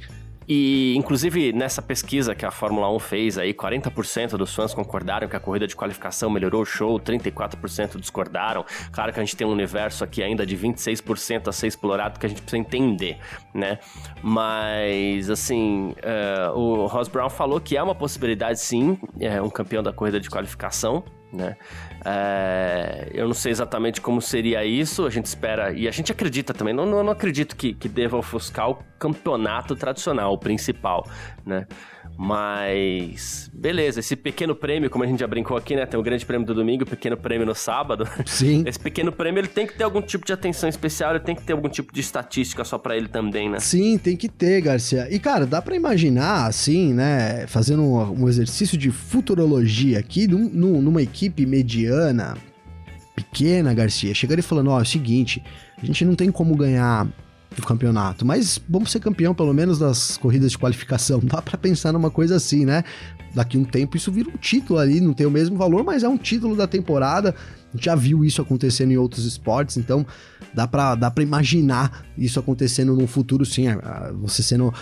E, 0.48 0.96
inclusive, 0.96 1.52
nessa 1.52 1.82
pesquisa 1.82 2.34
que 2.34 2.46
a 2.46 2.52
Fórmula 2.52 2.90
1 2.96 3.00
fez 3.00 3.38
aí, 3.38 3.54
40% 3.54 4.38
dos 4.38 4.56
fãs 4.56 4.74
concordaram 4.74 5.28
que 5.28 5.36
a 5.36 5.40
corrida 5.40 5.68
de 5.68 5.76
qualificação 5.76 6.30
melhorou 6.30 6.62
o 6.62 6.66
show, 6.66 6.98
34% 7.00 8.00
discordaram. 8.00 8.66
Claro 8.92 9.12
que 9.12 9.20
a 9.20 9.24
gente 9.24 9.36
tem 9.36 9.46
um 9.46 9.52
universo 9.52 10.04
aqui 10.04 10.24
ainda 10.24 10.46
de 10.46 10.58
26% 10.58 11.50
a 11.50 11.52
ser 11.52 11.68
explorado 11.68 12.18
que 12.18 12.26
a 12.26 12.30
gente 12.30 12.42
precisa 12.42 12.60
entender, 12.60 13.18
né? 13.54 13.80
Mas, 14.24 15.30
assim, 15.30 15.94
uh, 15.98 16.58
o 16.58 16.86
Ross 16.86 17.10
Brown 17.10 17.30
falou 17.30 17.60
que 17.60 17.76
é 17.76 17.84
uma 17.84 17.96
possibilidade, 17.96 18.60
sim, 18.60 18.98
é 19.20 19.42
um 19.42 19.50
campeão 19.50 19.84
da 19.84 19.92
corrida 19.92 20.20
de 20.20 20.30
qualificação, 20.30 21.04
né? 21.32 21.58
É, 22.10 23.10
eu 23.14 23.28
não 23.28 23.34
sei 23.34 23.52
exatamente 23.52 24.00
como 24.00 24.22
seria 24.22 24.64
isso, 24.64 25.06
a 25.06 25.10
gente 25.10 25.26
espera, 25.26 25.74
e 25.74 25.90
a 25.90 25.92
gente 25.92 26.10
acredita 26.10 26.54
também, 26.54 26.74
não, 26.74 26.86
não, 26.86 27.04
não 27.04 27.12
acredito 27.12 27.54
que, 27.54 27.74
que 27.74 27.90
deva 27.90 28.16
ofuscar 28.16 28.70
o 28.70 28.80
campeonato 28.98 29.76
tradicional, 29.76 30.32
o 30.32 30.38
principal, 30.38 31.06
né? 31.46 31.68
Mas, 32.18 33.50
beleza, 33.54 34.00
esse 34.00 34.16
pequeno 34.16 34.56
prêmio, 34.56 34.90
como 34.90 35.04
a 35.04 35.08
gente 35.08 35.20
já 35.20 35.28
brincou 35.28 35.56
aqui, 35.56 35.76
né? 35.76 35.86
Tem 35.86 36.00
o 36.00 36.04
grande 36.04 36.26
prêmio 36.26 36.48
do 36.48 36.54
domingo, 36.54 36.84
o 36.84 36.88
pequeno 36.88 37.16
prêmio 37.16 37.46
no 37.46 37.54
sábado. 37.54 38.08
Sim. 38.26 38.64
Esse 38.66 38.80
pequeno 38.80 39.12
prêmio, 39.12 39.40
ele 39.40 39.48
tem 39.48 39.68
que 39.68 39.78
ter 39.78 39.84
algum 39.84 40.02
tipo 40.02 40.26
de 40.26 40.34
atenção 40.34 40.68
especial, 40.68 41.12
ele 41.12 41.20
tem 41.20 41.36
que 41.36 41.44
ter 41.44 41.54
algum 41.54 41.70
tipo 41.70 41.94
de 41.94 42.02
estatística 42.02 42.64
só 42.64 42.78
para 42.80 42.98
ele 42.98 43.08
também, 43.08 43.50
né? 43.50 43.60
Sim, 43.60 44.00
tem 44.00 44.18
que 44.18 44.28
ter, 44.28 44.62
Garcia. 44.62 45.08
E, 45.12 45.20
cara, 45.20 45.46
dá 45.46 45.62
para 45.62 45.76
imaginar, 45.76 46.48
assim, 46.48 46.92
né? 46.92 47.46
Fazendo 47.48 47.84
um, 47.84 48.24
um, 48.24 48.28
exercício 48.28 48.78
de 48.78 48.90
futurologia 48.90 50.00
aqui, 50.00 50.28
num, 50.28 50.82
numa 50.82 51.02
equipe 51.04 51.46
mediana, 51.46 51.97
pequena, 53.16 53.74
Garcia, 53.74 54.14
chegando 54.14 54.40
e 54.40 54.44
falando: 54.44 54.70
ó, 54.70 54.80
é 54.80 54.84
o 54.84 54.86
seguinte, 54.86 55.44
a 55.82 55.86
gente 55.86 56.06
não 56.06 56.16
tem 56.16 56.32
como 56.32 56.56
ganhar 56.56 57.08
do 57.56 57.64
campeonato. 57.64 58.26
Mas 58.26 58.60
vamos 58.70 58.92
ser 58.92 59.00
campeão 59.00 59.34
pelo 59.34 59.54
menos 59.54 59.80
das 59.80 60.18
corridas 60.18 60.52
de 60.52 60.58
qualificação. 60.58 61.20
Dá 61.24 61.42
para 61.42 61.58
pensar 61.58 61.92
numa 61.92 62.12
coisa 62.12 62.36
assim, 62.36 62.66
né? 62.66 62.84
Daqui 63.34 63.58
um 63.58 63.64
tempo 63.64 63.98
isso 63.98 64.12
vira 64.12 64.30
um 64.30 64.38
título 64.38 64.80
ali, 64.80 65.02
não 65.02 65.14
tem 65.14 65.26
o 65.26 65.32
mesmo 65.32 65.58
valor, 65.58 65.84
mas 65.84 66.04
é 66.04 66.10
um 66.10 66.18
título 66.18 66.56
da 66.56 66.68
temporada. 66.68 67.36
A 67.74 67.78
gente 67.78 67.86
já 67.86 67.96
viu 67.96 68.24
isso 68.24 68.42
acontecendo 68.42 68.92
em 68.92 68.98
outros 68.98 69.26
esportes, 69.26 69.78
então 69.78 70.06
dá 70.54 70.68
pra, 70.68 70.96
dá 70.96 71.12
pra 71.12 71.24
imaginar 71.24 72.06
isso 72.18 72.40
acontecendo 72.40 72.96
no 72.96 73.06
futuro, 73.08 73.46
sim. 73.46 73.68
É, 73.68 73.72
é, 73.72 74.12
você 74.14 74.42
sendo. 74.42 74.74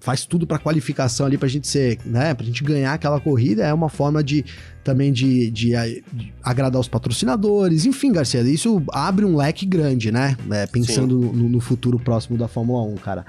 Faz 0.00 0.24
tudo 0.24 0.46
pra 0.46 0.58
qualificação 0.58 1.26
ali 1.26 1.36
pra 1.36 1.48
gente 1.48 1.68
ser, 1.68 1.98
né? 2.04 2.34
Pra 2.34 2.44
gente 2.44 2.64
ganhar 2.64 2.94
aquela 2.94 3.20
corrida, 3.20 3.64
é 3.64 3.72
uma 3.72 3.88
forma 3.88 4.24
de 4.24 4.44
também 4.82 5.12
de, 5.12 5.50
de, 5.50 5.72
de 6.12 6.32
agradar 6.42 6.80
os 6.80 6.88
patrocinadores. 6.88 7.84
Enfim, 7.84 8.12
Garcia, 8.12 8.40
isso 8.42 8.82
abre 8.92 9.24
um 9.24 9.36
leque 9.36 9.66
grande, 9.66 10.10
né? 10.10 10.36
É, 10.50 10.66
pensando 10.66 11.18
no, 11.18 11.48
no 11.48 11.60
futuro 11.60 11.98
próximo 11.98 12.38
da 12.38 12.48
Fórmula 12.48 12.82
1, 12.82 12.94
cara. 12.96 13.26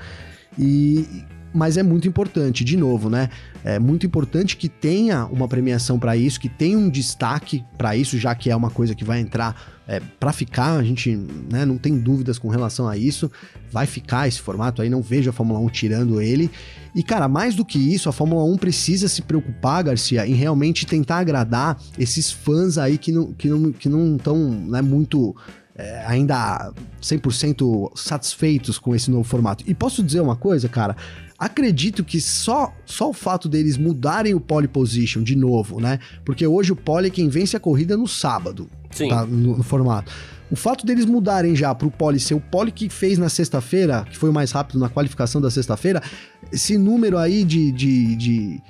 E 0.57 1.05
mas 1.53 1.77
é 1.77 1.83
muito 1.83 2.07
importante, 2.07 2.63
de 2.63 2.77
novo, 2.77 3.09
né? 3.09 3.29
É 3.63 3.79
muito 3.79 4.05
importante 4.05 4.55
que 4.55 4.69
tenha 4.69 5.25
uma 5.25 5.47
premiação 5.47 5.97
para 5.97 6.15
isso, 6.15 6.39
que 6.39 6.49
tenha 6.49 6.77
um 6.77 6.89
destaque 6.89 7.63
para 7.77 7.95
isso, 7.95 8.17
já 8.17 8.33
que 8.35 8.49
é 8.49 8.55
uma 8.55 8.69
coisa 8.69 8.93
que 8.93 9.03
vai 9.03 9.19
entrar 9.19 9.77
é, 9.87 10.01
para 10.19 10.33
ficar, 10.33 10.77
a 10.77 10.83
gente 10.83 11.15
né, 11.15 11.65
não 11.65 11.77
tem 11.77 11.97
dúvidas 11.97 12.37
com 12.37 12.49
relação 12.49 12.87
a 12.87 12.97
isso, 12.97 13.31
vai 13.71 13.85
ficar 13.85 14.27
esse 14.27 14.39
formato 14.39 14.81
aí, 14.81 14.89
não 14.89 15.01
vejo 15.01 15.29
a 15.29 15.33
Fórmula 15.33 15.59
1 15.59 15.69
tirando 15.69 16.21
ele. 16.21 16.51
E 16.93 17.01
cara, 17.01 17.27
mais 17.27 17.55
do 17.55 17.63
que 17.63 17.79
isso, 17.79 18.09
a 18.09 18.11
Fórmula 18.11 18.43
1 18.43 18.57
precisa 18.57 19.07
se 19.07 19.21
preocupar, 19.21 19.83
Garcia, 19.83 20.27
em 20.27 20.33
realmente 20.33 20.85
tentar 20.85 21.19
agradar 21.19 21.79
esses 21.97 22.31
fãs 22.31 22.77
aí 22.77 22.97
que 22.97 23.11
não 23.11 23.33
que 23.33 23.47
não 23.49 23.71
que 23.71 23.87
não 23.87 24.17
estão 24.17 24.49
né, 24.49 24.81
muito 24.81 25.35
é, 25.77 26.03
ainda 26.07 26.73
100% 27.01 27.91
satisfeitos 27.95 28.79
com 28.79 28.95
esse 28.95 29.11
novo 29.11 29.23
formato. 29.23 29.63
E 29.67 29.73
posso 29.75 30.03
dizer 30.03 30.21
uma 30.21 30.35
coisa, 30.35 30.67
cara? 30.67 30.95
Acredito 31.37 32.03
que 32.03 32.19
só, 32.19 32.73
só 32.85 33.09
o 33.09 33.13
fato 33.13 33.47
deles 33.47 33.77
mudarem 33.77 34.33
o 34.33 34.39
pole 34.39 34.67
position 34.67 35.21
de 35.21 35.35
novo, 35.35 35.79
né? 35.79 35.99
Porque 36.25 36.47
hoje 36.47 36.71
o 36.71 36.75
pole 36.75 37.07
é 37.07 37.11
quem 37.11 37.29
vence 37.29 37.55
a 37.55 37.59
corrida 37.59 37.95
no 37.95 38.07
sábado. 38.07 38.67
Sim. 38.89 39.09
Tá, 39.09 39.25
no, 39.25 39.57
no 39.57 39.63
formato. 39.63 40.11
O 40.49 40.55
fato 40.55 40.85
deles 40.85 41.05
mudarem 41.05 41.55
já 41.55 41.75
pro 41.75 41.91
pole 41.91 42.19
ser 42.19 42.33
o 42.33 42.39
pole 42.39 42.71
que 42.71 42.89
fez 42.89 43.19
na 43.19 43.27
sexta-feira, 43.27 44.05
que 44.09 44.17
foi 44.17 44.29
o 44.29 44.33
mais 44.33 44.51
rápido 44.51 44.79
na 44.79 44.89
qualificação 44.89 45.41
da 45.41 45.51
sexta-feira, 45.51 46.01
esse 46.51 46.77
número 46.77 47.17
aí 47.17 47.43
de, 47.43 47.71
de, 47.71 48.15
de 48.15 48.61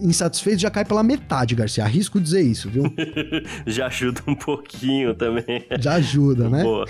insatisfeitos 0.00 0.62
já 0.62 0.70
cai 0.70 0.84
pela 0.84 1.02
metade, 1.02 1.54
Garcia. 1.54 1.84
Arrisco 1.84 2.20
dizer 2.20 2.42
isso, 2.42 2.70
viu? 2.70 2.84
já 3.66 3.88
ajuda 3.88 4.22
um 4.28 4.34
pouquinho 4.34 5.14
também. 5.14 5.66
Já 5.80 5.94
ajuda, 5.94 6.48
né? 6.48 6.62
Boa, 6.62 6.86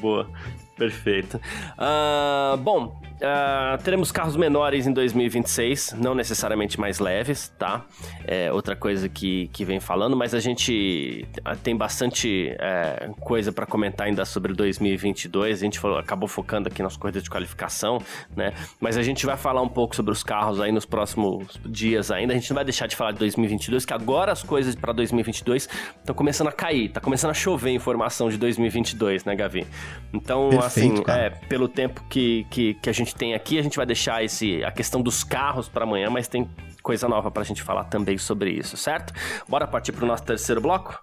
boa. 0.00 0.30
Perfeito. 0.76 1.40
Uh, 1.78 2.56
bom, 2.58 3.00
Uh, 3.16 3.82
teremos 3.82 4.12
carros 4.12 4.36
menores 4.36 4.86
em 4.86 4.92
2026, 4.92 5.94
não 5.98 6.14
necessariamente 6.14 6.78
mais 6.78 6.98
leves, 6.98 7.48
tá? 7.58 7.86
É 8.26 8.52
outra 8.52 8.76
coisa 8.76 9.08
que, 9.08 9.48
que 9.54 9.64
vem 9.64 9.80
falando, 9.80 10.14
mas 10.14 10.34
a 10.34 10.40
gente 10.40 11.26
ah, 11.42 11.56
tem 11.56 11.74
bastante 11.74 12.54
é, 12.58 13.08
coisa 13.20 13.52
para 13.52 13.64
comentar 13.64 14.06
ainda 14.06 14.22
sobre 14.26 14.52
2022. 14.52 15.56
A 15.56 15.64
gente 15.64 15.78
falou, 15.78 15.96
acabou 15.96 16.28
focando 16.28 16.68
aqui 16.68 16.82
nas 16.82 16.94
corridas 16.94 17.22
de 17.22 17.30
qualificação, 17.30 18.02
né? 18.36 18.52
Mas 18.78 18.98
a 18.98 19.02
gente 19.02 19.24
vai 19.24 19.36
falar 19.38 19.62
um 19.62 19.68
pouco 19.68 19.96
sobre 19.96 20.12
os 20.12 20.22
carros 20.22 20.60
aí 20.60 20.70
nos 20.70 20.84
próximos 20.84 21.58
dias 21.64 22.10
ainda. 22.10 22.34
A 22.34 22.36
gente 22.36 22.50
não 22.50 22.56
vai 22.56 22.64
deixar 22.64 22.86
de 22.86 22.96
falar 22.96 23.12
de 23.12 23.18
2022, 23.18 23.86
que 23.86 23.94
agora 23.94 24.30
as 24.30 24.42
coisas 24.42 24.74
para 24.74 24.92
2022 24.92 25.68
estão 25.98 26.14
começando 26.14 26.48
a 26.48 26.52
cair, 26.52 26.90
tá 26.90 27.00
começando 27.00 27.30
a 27.30 27.34
chover 27.34 27.70
informação 27.70 28.28
de 28.28 28.36
2022, 28.36 29.24
né, 29.24 29.34
Gavi? 29.34 29.66
Então, 30.12 30.50
assim, 30.66 31.02
cara. 31.02 31.22
é, 31.22 31.30
pelo 31.30 31.68
tempo 31.68 32.04
que, 32.08 32.46
que, 32.50 32.74
que 32.74 32.90
a 32.90 32.92
gente 32.92 33.06
gente 33.06 33.14
tem 33.14 33.34
aqui. 33.34 33.58
A 33.58 33.62
gente 33.62 33.76
vai 33.76 33.86
deixar 33.86 34.22
esse, 34.22 34.62
a 34.64 34.72
questão 34.72 35.00
dos 35.00 35.22
carros 35.22 35.68
para 35.68 35.84
amanhã, 35.84 36.10
mas 36.10 36.26
tem 36.26 36.48
coisa 36.82 37.08
nova 37.08 37.30
para 37.30 37.42
a 37.42 37.44
gente 37.44 37.62
falar 37.62 37.84
também 37.84 38.18
sobre 38.18 38.50
isso, 38.50 38.76
certo? 38.76 39.14
Bora 39.48 39.66
partir 39.66 39.92
para 39.92 40.04
o 40.04 40.08
nosso 40.08 40.24
terceiro 40.24 40.60
bloco? 40.60 41.00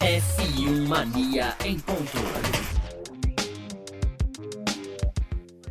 F1 0.00 0.88
Mania 0.88 1.54
em 1.64 1.78
ponto. 1.78 2.75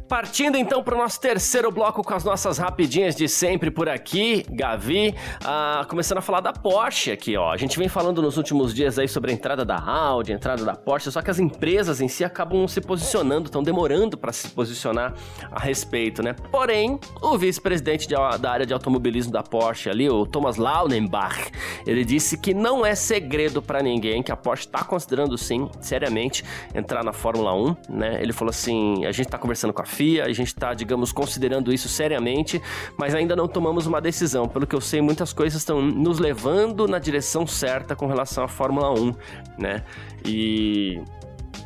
Partindo 0.08 0.56
então 0.56 0.84
para 0.84 0.94
o 0.94 0.98
nosso 0.98 1.20
terceiro 1.20 1.72
bloco 1.72 2.04
com 2.04 2.14
as 2.14 2.24
nossas 2.24 2.60
rapidinhas 2.60 3.16
de 3.16 3.28
sempre 3.28 3.72
por 3.72 3.90
aqui, 3.90 4.46
Gavi, 4.52 5.16
ah, 5.44 5.84
começando 5.90 6.20
a 6.20 6.22
falar 6.22 6.42
da 6.42 6.54
Porsche 6.54 7.12
aqui, 7.12 7.36
ó. 7.36 7.52
A 7.52 7.58
gente 7.58 7.80
vem 7.80 7.90
falando 7.90 8.22
nos 8.22 8.38
últimos 8.38 8.72
dias 8.72 9.00
aí 9.00 9.08
sobre 9.08 9.32
a 9.32 9.34
entrada 9.34 9.66
da 9.66 9.80
Audi, 9.80 10.32
a 10.32 10.36
entrada 10.36 10.64
da 10.64 10.76
Porsche, 10.76 11.12
só 11.12 11.24
que 11.24 11.32
as 11.32 11.40
empresas 11.40 12.02
em 12.02 12.08
si 12.08 12.24
acabam 12.24 12.68
se 12.68 12.80
posicionando, 12.82 13.46
estão 13.46 13.64
demorando 13.64 14.16
para 14.16 14.32
se 14.32 14.48
posicionar 14.50 15.16
a 15.52 15.60
respeito, 15.60 16.22
né? 16.22 16.36
Porém, 16.52 17.00
o 17.20 17.36
vice-presidente 17.36 18.08
da 18.08 18.52
área 18.52 18.66
de 18.66 18.74
automobilismo 18.74 19.32
da 19.32 19.42
Porsche 19.42 19.90
ali, 19.90 20.08
o 20.08 20.28
Thomas 20.28 20.58
Laudenbach, 20.58 21.52
ele 21.86 22.06
disse 22.06 22.38
que 22.38 22.54
não 22.54 22.86
é 22.86 22.94
segredo 22.94 23.60
para 23.60 23.82
ninguém 23.82 24.22
que 24.22 24.32
a 24.32 24.38
Porsche 24.38 24.68
está 24.68 24.84
considerando 24.84 25.36
sim, 25.36 25.68
seriamente, 25.82 26.44
entrar 26.76 27.04
na 27.04 27.12
Fórmula 27.12 27.56
1, 27.56 27.76
né? 27.90 28.22
Ele 28.22 28.34
falou 28.34 28.52
assim: 28.52 29.04
a 29.04 29.12
gente 29.12 29.26
está 29.26 29.40
conversando 29.40 29.74
com 29.74 29.82
a 29.82 29.86
FIA, 29.96 30.26
a 30.26 30.34
gente 30.34 30.48
está, 30.48 30.74
digamos, 30.74 31.12
considerando 31.12 31.74
isso 31.74 31.88
seriamente, 31.88 32.62
mas 32.98 33.16
ainda 33.16 33.36
não 33.36 33.48
tomamos 33.48 33.86
uma 33.86 34.02
decisão. 34.02 34.48
Pelo 34.48 34.68
que 34.68 34.76
eu 34.76 34.82
sei, 34.82 35.02
muitas 35.02 35.32
coisas 35.32 35.60
estão 35.60 35.82
nos 35.82 36.20
levando 36.20 36.88
na 36.88 37.00
direção 37.00 37.48
certa 37.48 37.96
com 37.96 38.08
relação 38.08 38.44
à 38.44 38.48
Fórmula 38.48 38.92
1, 38.92 39.14
né? 39.58 39.84
E 40.26 41.02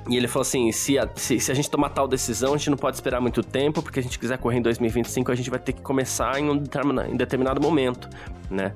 e 0.10 0.18
ele 0.18 0.28
falou 0.28 0.42
assim: 0.42 0.72
se 0.72 0.98
a, 0.98 1.08
se, 1.16 1.40
se 1.40 1.52
a, 1.52 1.56
gente 1.56 1.70
tomar 1.70 1.90
tal 1.90 2.08
decisão, 2.08 2.54
a 2.54 2.58
gente 2.58 2.70
não 2.70 2.78
pode 2.78 2.96
esperar 2.98 3.22
muito 3.22 3.44
tempo, 3.44 3.82
porque 3.82 4.00
a 4.00 4.04
gente 4.04 4.18
quiser 4.18 4.38
correr 4.38 4.58
em 4.58 4.62
2025, 4.62 5.32
a 5.32 5.36
gente 5.36 5.50
vai 5.50 5.60
ter 5.60 5.74
que 5.74 5.82
começar 5.82 6.40
em 6.40 6.50
um 6.50 6.58
determinado, 6.58 7.12
em 7.12 7.16
determinado 7.16 7.62
momento, 7.62 8.10
né? 8.50 8.74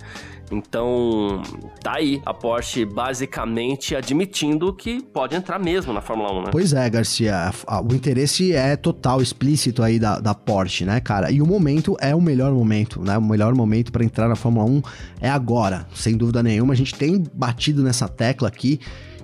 Então, 0.51 1.41
tá 1.81 1.95
aí 1.95 2.21
a 2.25 2.33
Porsche 2.33 2.85
basicamente 2.85 3.95
admitindo 3.95 4.73
que 4.73 5.01
pode 5.01 5.35
entrar 5.35 5.57
mesmo 5.57 5.93
na 5.93 6.01
Fórmula 6.01 6.31
1, 6.31 6.43
né? 6.43 6.49
Pois 6.51 6.73
é, 6.73 6.89
Garcia. 6.89 7.51
O 7.89 7.93
interesse 7.93 8.53
é 8.53 8.75
total, 8.75 9.21
explícito 9.21 9.81
aí 9.81 9.97
da, 9.97 10.19
da 10.19 10.33
Porsche, 10.33 10.85
né, 10.85 10.99
cara? 10.99 11.31
E 11.31 11.41
o 11.41 11.47
momento 11.47 11.97
é 11.99 12.13
o 12.13 12.21
melhor 12.21 12.51
momento, 12.51 13.01
né? 13.01 13.17
O 13.17 13.21
melhor 13.21 13.55
momento 13.55 13.91
para 13.91 14.03
entrar 14.03 14.27
na 14.27 14.35
Fórmula 14.35 14.65
1 14.65 14.81
é 15.21 15.29
agora, 15.29 15.87
sem 15.95 16.15
dúvida 16.15 16.43
nenhuma. 16.43 16.73
A 16.73 16.77
gente 16.77 16.93
tem 16.95 17.23
batido 17.33 17.81
nessa 17.81 18.07
tecla 18.07 18.47
aqui. 18.47 18.79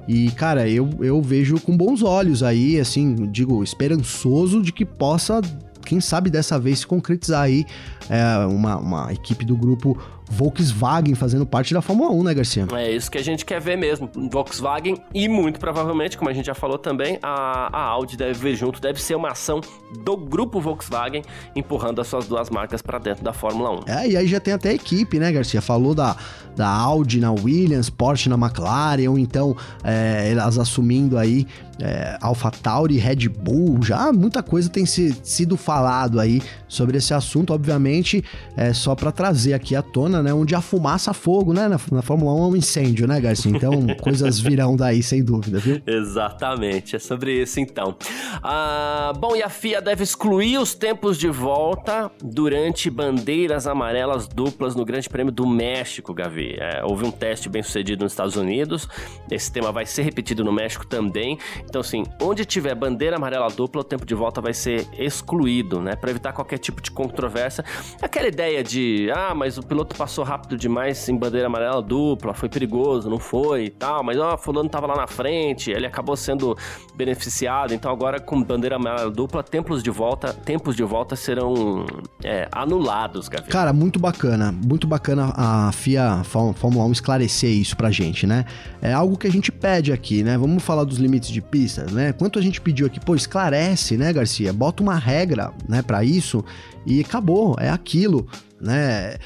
E, 0.07 0.31
cara, 0.31 0.67
eu, 0.67 0.89
eu 1.01 1.21
vejo 1.21 1.59
com 1.59 1.77
bons 1.77 2.01
olhos 2.01 2.41
aí, 2.41 2.79
assim, 2.79 3.29
digo, 3.31 3.63
esperançoso 3.63 4.59
de 4.59 4.73
que 4.73 4.83
possa, 4.83 5.39
quem 5.85 6.01
sabe 6.01 6.31
dessa 6.31 6.59
vez, 6.59 6.79
se 6.79 6.87
concretizar 6.87 7.43
aí 7.43 7.63
é, 8.09 8.45
uma, 8.47 8.77
uma 8.77 9.13
equipe 9.13 9.45
do 9.45 9.55
grupo 9.55 9.95
Volkswagen 10.29 11.15
fazendo 11.15 11.45
parte 11.45 11.73
da 11.73 11.81
Fórmula 11.81 12.11
1, 12.11 12.23
né, 12.23 12.33
Garcia? 12.33 12.67
É 12.73 12.91
isso 12.91 13.09
que 13.09 13.17
a 13.17 13.23
gente 13.23 13.43
quer 13.43 13.59
ver 13.59 13.77
mesmo. 13.77 14.09
Volkswagen 14.31 14.97
e 15.13 15.27
muito 15.27 15.59
provavelmente, 15.59 16.17
como 16.17 16.29
a 16.29 16.33
gente 16.33 16.45
já 16.45 16.53
falou 16.53 16.77
também, 16.77 17.17
a, 17.21 17.75
a 17.75 17.83
Audi 17.83 18.15
deve 18.15 18.33
vir 18.33 18.55
junto, 18.55 18.79
deve 18.79 19.01
ser 19.01 19.15
uma 19.15 19.29
ação 19.29 19.59
do 20.03 20.15
grupo 20.15 20.61
Volkswagen 20.61 21.23
empurrando 21.55 21.99
as 21.99 22.07
suas 22.07 22.27
duas 22.27 22.49
marcas 22.49 22.81
para 22.81 22.99
dentro 22.99 23.23
da 23.23 23.33
Fórmula 23.33 23.71
1. 23.71 23.83
É, 23.87 24.09
e 24.09 24.17
aí 24.17 24.27
já 24.27 24.39
tem 24.39 24.53
até 24.53 24.73
equipe, 24.73 25.17
né, 25.19 25.31
Garcia? 25.31 25.61
Falou 25.61 25.95
da, 25.95 26.15
da 26.55 26.67
Audi 26.67 27.19
na 27.19 27.31
Williams, 27.31 27.89
Porsche 27.89 28.29
na 28.29 28.35
McLaren, 28.35 29.09
ou 29.09 29.17
então 29.17 29.55
é, 29.83 30.29
elas 30.31 30.57
assumindo 30.57 31.17
aí 31.17 31.47
é, 31.81 32.17
AlphaTauri, 32.19 32.97
Red 32.97 33.29
Bull, 33.29 33.81
já 33.81 34.11
muita 34.11 34.43
coisa 34.43 34.69
tem 34.69 34.85
se, 34.85 35.15
sido 35.23 35.55
falado 35.55 36.19
aí 36.19 36.41
sobre 36.67 36.97
esse 36.97 37.13
assunto, 37.13 37.53
obviamente, 37.53 38.23
é 38.55 38.73
só 38.73 38.95
para 38.95 39.11
trazer 39.11 39.53
aqui 39.53 39.75
à 39.75 39.81
tona, 39.81 40.18
né, 40.21 40.33
onde 40.33 40.55
a 40.55 40.61
fumaça 40.61 41.13
fogo, 41.13 41.53
né, 41.53 41.67
na, 41.67 41.79
na 41.91 42.01
Fórmula 42.01 42.33
1 42.33 42.37
é 42.37 42.47
um 42.47 42.55
incêndio, 42.55 43.07
né, 43.07 43.19
Garcia? 43.19 43.51
Então, 43.51 43.71
coisas 44.01 44.39
virão 44.39 44.75
daí, 44.75 45.01
sem 45.01 45.23
dúvida, 45.23 45.59
viu? 45.59 45.81
Exatamente, 45.85 46.95
é 46.95 46.99
sobre 46.99 47.41
isso 47.41 47.59
então. 47.59 47.95
Ah, 48.43 49.13
bom, 49.17 49.35
e 49.35 49.43
a 49.43 49.49
FIA 49.49 49.81
deve 49.81 50.03
excluir 50.03 50.57
os 50.57 50.73
tempos 50.73 51.17
de 51.17 51.29
volta 51.29 52.11
durante 52.23 52.89
bandeiras 52.89 53.67
amarelas 53.67 54.27
duplas 54.27 54.75
no 54.75 54.85
Grande 54.85 55.09
Prêmio 55.09 55.31
do 55.31 55.47
México, 55.47 56.13
Gavi. 56.13 56.55
É, 56.59 56.83
houve 56.83 57.05
um 57.05 57.11
teste 57.11 57.49
bem 57.49 57.63
sucedido 57.63 58.03
nos 58.03 58.13
Estados 58.13 58.35
Unidos, 58.35 58.87
esse 59.29 59.51
tema 59.51 59.71
vai 59.71 59.85
ser 59.85 60.03
repetido 60.03 60.43
no 60.43 60.51
México 60.51 60.85
também, 60.85 61.37
então, 61.65 61.81
assim, 61.81 62.03
onde 62.21 62.45
tiver 62.45 62.75
bandeira 62.75 63.15
amarela 63.15 63.47
dupla, 63.47 63.81
o 63.81 63.83
tempo 63.83 64.05
de 64.05 64.15
volta 64.15 64.41
vai 64.41 64.53
ser 64.53 64.87
excluído, 64.97 65.81
né? 65.81 65.95
Para 65.95 66.11
evitar 66.11 66.33
qualquer 66.33 66.57
tipo 66.57 66.81
de 66.81 66.91
controvérsia. 66.91 67.63
Aquela 68.01 68.27
ideia 68.27 68.63
de, 68.63 69.09
ah, 69.13 69.33
mas 69.35 69.57
o 69.57 69.63
piloto 69.63 69.95
passou 69.95 70.08
rápido 70.23 70.57
demais 70.57 71.07
em 71.07 71.17
bandeira 71.17 71.47
amarela 71.47 71.81
dupla, 71.81 72.33
foi 72.33 72.49
perigoso, 72.49 73.09
não 73.09 73.19
foi 73.19 73.65
e 73.65 73.69
tal, 73.69 74.03
mas 74.03 74.17
ó, 74.19 74.37
fulano 74.37 74.69
tava 74.69 74.87
lá 74.87 74.95
na 74.95 75.07
frente, 75.07 75.71
ele 75.71 75.85
acabou 75.85 76.15
sendo 76.15 76.57
beneficiado, 76.95 77.73
então 77.73 77.91
agora 77.91 78.19
com 78.19 78.41
bandeira 78.41 78.75
amarela 78.75 79.09
dupla, 79.09 79.43
tempos 79.43 79.81
de 79.81 79.89
volta, 79.89 80.33
tempos 80.33 80.75
de 80.75 80.83
volta 80.83 81.15
serão 81.15 81.85
é, 82.23 82.47
anulados. 82.51 83.29
Cara, 83.29 83.71
muito 83.71 83.99
bacana, 83.99 84.51
muito 84.51 84.87
bacana 84.87 85.33
a 85.35 85.71
FIA 85.71 86.23
Fórmula 86.23 86.85
1 86.85 86.91
esclarecer 86.91 87.51
isso 87.51 87.77
pra 87.77 87.91
gente, 87.91 88.25
né? 88.27 88.45
É 88.81 88.93
algo 88.93 89.17
que 89.17 89.27
a 89.27 89.31
gente 89.31 89.51
pede 89.51 89.91
aqui, 89.91 90.23
né? 90.23 90.37
Vamos 90.37 90.63
falar 90.63 90.83
dos 90.83 90.97
limites 90.97 91.29
de 91.29 91.41
pista 91.41 91.69
pistas, 91.69 91.91
né? 91.91 92.13
Quanto 92.13 92.39
a 92.39 92.41
gente 92.41 92.59
pediu 92.59 92.87
aqui, 92.87 92.99
pô, 92.99 93.15
esclarece, 93.15 93.97
né, 93.97 94.11
Garcia? 94.11 94.51
Bota 94.51 94.81
uma 94.81 94.95
regra, 94.95 95.53
né, 95.67 95.81
para 95.81 96.03
isso 96.03 96.43
e 96.85 97.01
acabou, 97.01 97.55
é 97.59 97.69
aquilo, 97.69 98.27
né? 98.59 99.17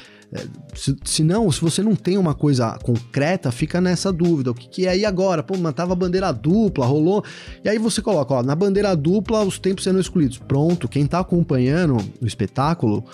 Se, 0.74 0.96
se, 1.04 1.22
não, 1.22 1.50
se 1.50 1.60
você 1.60 1.82
não 1.82 1.94
tem 1.94 2.18
uma 2.18 2.34
coisa 2.34 2.76
concreta, 2.82 3.52
fica 3.52 3.80
nessa 3.80 4.12
dúvida. 4.12 4.50
O 4.50 4.54
que, 4.54 4.68
que 4.68 4.86
é? 4.86 4.96
E 4.96 5.04
agora? 5.04 5.42
Pô, 5.42 5.56
mantava 5.56 5.94
bandeira 5.94 6.32
dupla, 6.32 6.86
rolou. 6.86 7.24
E 7.64 7.68
aí 7.68 7.78
você 7.78 8.02
coloca, 8.02 8.34
ó, 8.34 8.42
na 8.42 8.54
bandeira 8.54 8.96
dupla, 8.96 9.44
os 9.44 9.58
tempos 9.58 9.84
sendo 9.84 10.00
excluídos. 10.00 10.38
Pronto, 10.38 10.88
quem 10.88 11.06
tá 11.06 11.20
acompanhando 11.20 11.96
o 12.20 12.26
espetáculo 12.26 13.04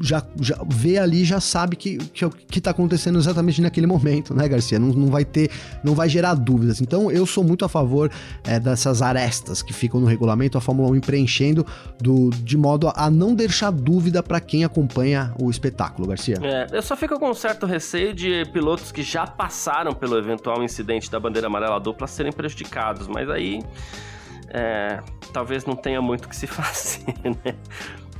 já, 0.00 0.22
já 0.40 0.56
vê 0.68 0.98
ali, 0.98 1.24
já 1.24 1.40
sabe 1.40 1.76
que, 1.76 1.98
que, 1.98 2.28
que 2.28 2.60
tá 2.60 2.70
acontecendo 2.70 3.18
exatamente 3.18 3.60
naquele 3.60 3.86
momento, 3.86 4.34
né, 4.34 4.48
Garcia? 4.48 4.78
Não, 4.78 4.88
não 4.88 5.08
vai 5.08 5.24
ter, 5.24 5.50
não 5.82 5.94
vai 5.94 6.08
gerar 6.08 6.34
dúvidas. 6.34 6.80
Então, 6.80 7.10
eu 7.10 7.26
sou 7.26 7.42
muito 7.42 7.64
a 7.64 7.68
favor 7.68 8.10
é, 8.44 8.58
dessas 8.60 9.02
arestas 9.02 9.62
que 9.62 9.72
ficam 9.72 10.00
no 10.00 10.06
regulamento, 10.06 10.56
a 10.56 10.60
Fórmula 10.60 10.88
1 10.90 11.00
preenchendo 11.00 11.66
do, 12.00 12.30
de 12.30 12.56
modo 12.56 12.92
a 12.94 13.10
não 13.10 13.34
deixar 13.34 13.70
dúvida 13.70 14.22
para 14.22 14.40
quem 14.40 14.64
acompanha 14.64 15.34
o 15.40 15.50
espetáculo, 15.50 16.08
Garcia. 16.08 16.36
É, 16.42 16.66
eu 16.72 16.82
só 16.82 16.96
fico 16.96 17.18
com 17.18 17.30
um 17.30 17.34
certo 17.34 17.66
receio 17.66 18.14
de 18.14 18.44
pilotos 18.52 18.92
que 18.92 19.02
já 19.02 19.26
passaram 19.26 19.92
pelo 19.92 20.16
eventual 20.16 20.62
incidente 20.62 21.10
da 21.10 21.18
bandeira 21.18 21.46
amarela 21.46 21.78
dupla 21.78 22.06
serem 22.06 22.32
prejudicados, 22.32 23.06
mas 23.08 23.28
aí. 23.28 23.60
É, 24.50 25.02
talvez 25.30 25.66
não 25.66 25.76
tenha 25.76 26.00
muito 26.00 26.26
que 26.26 26.34
se 26.34 26.46
fazer, 26.48 27.14
né? 27.22 27.54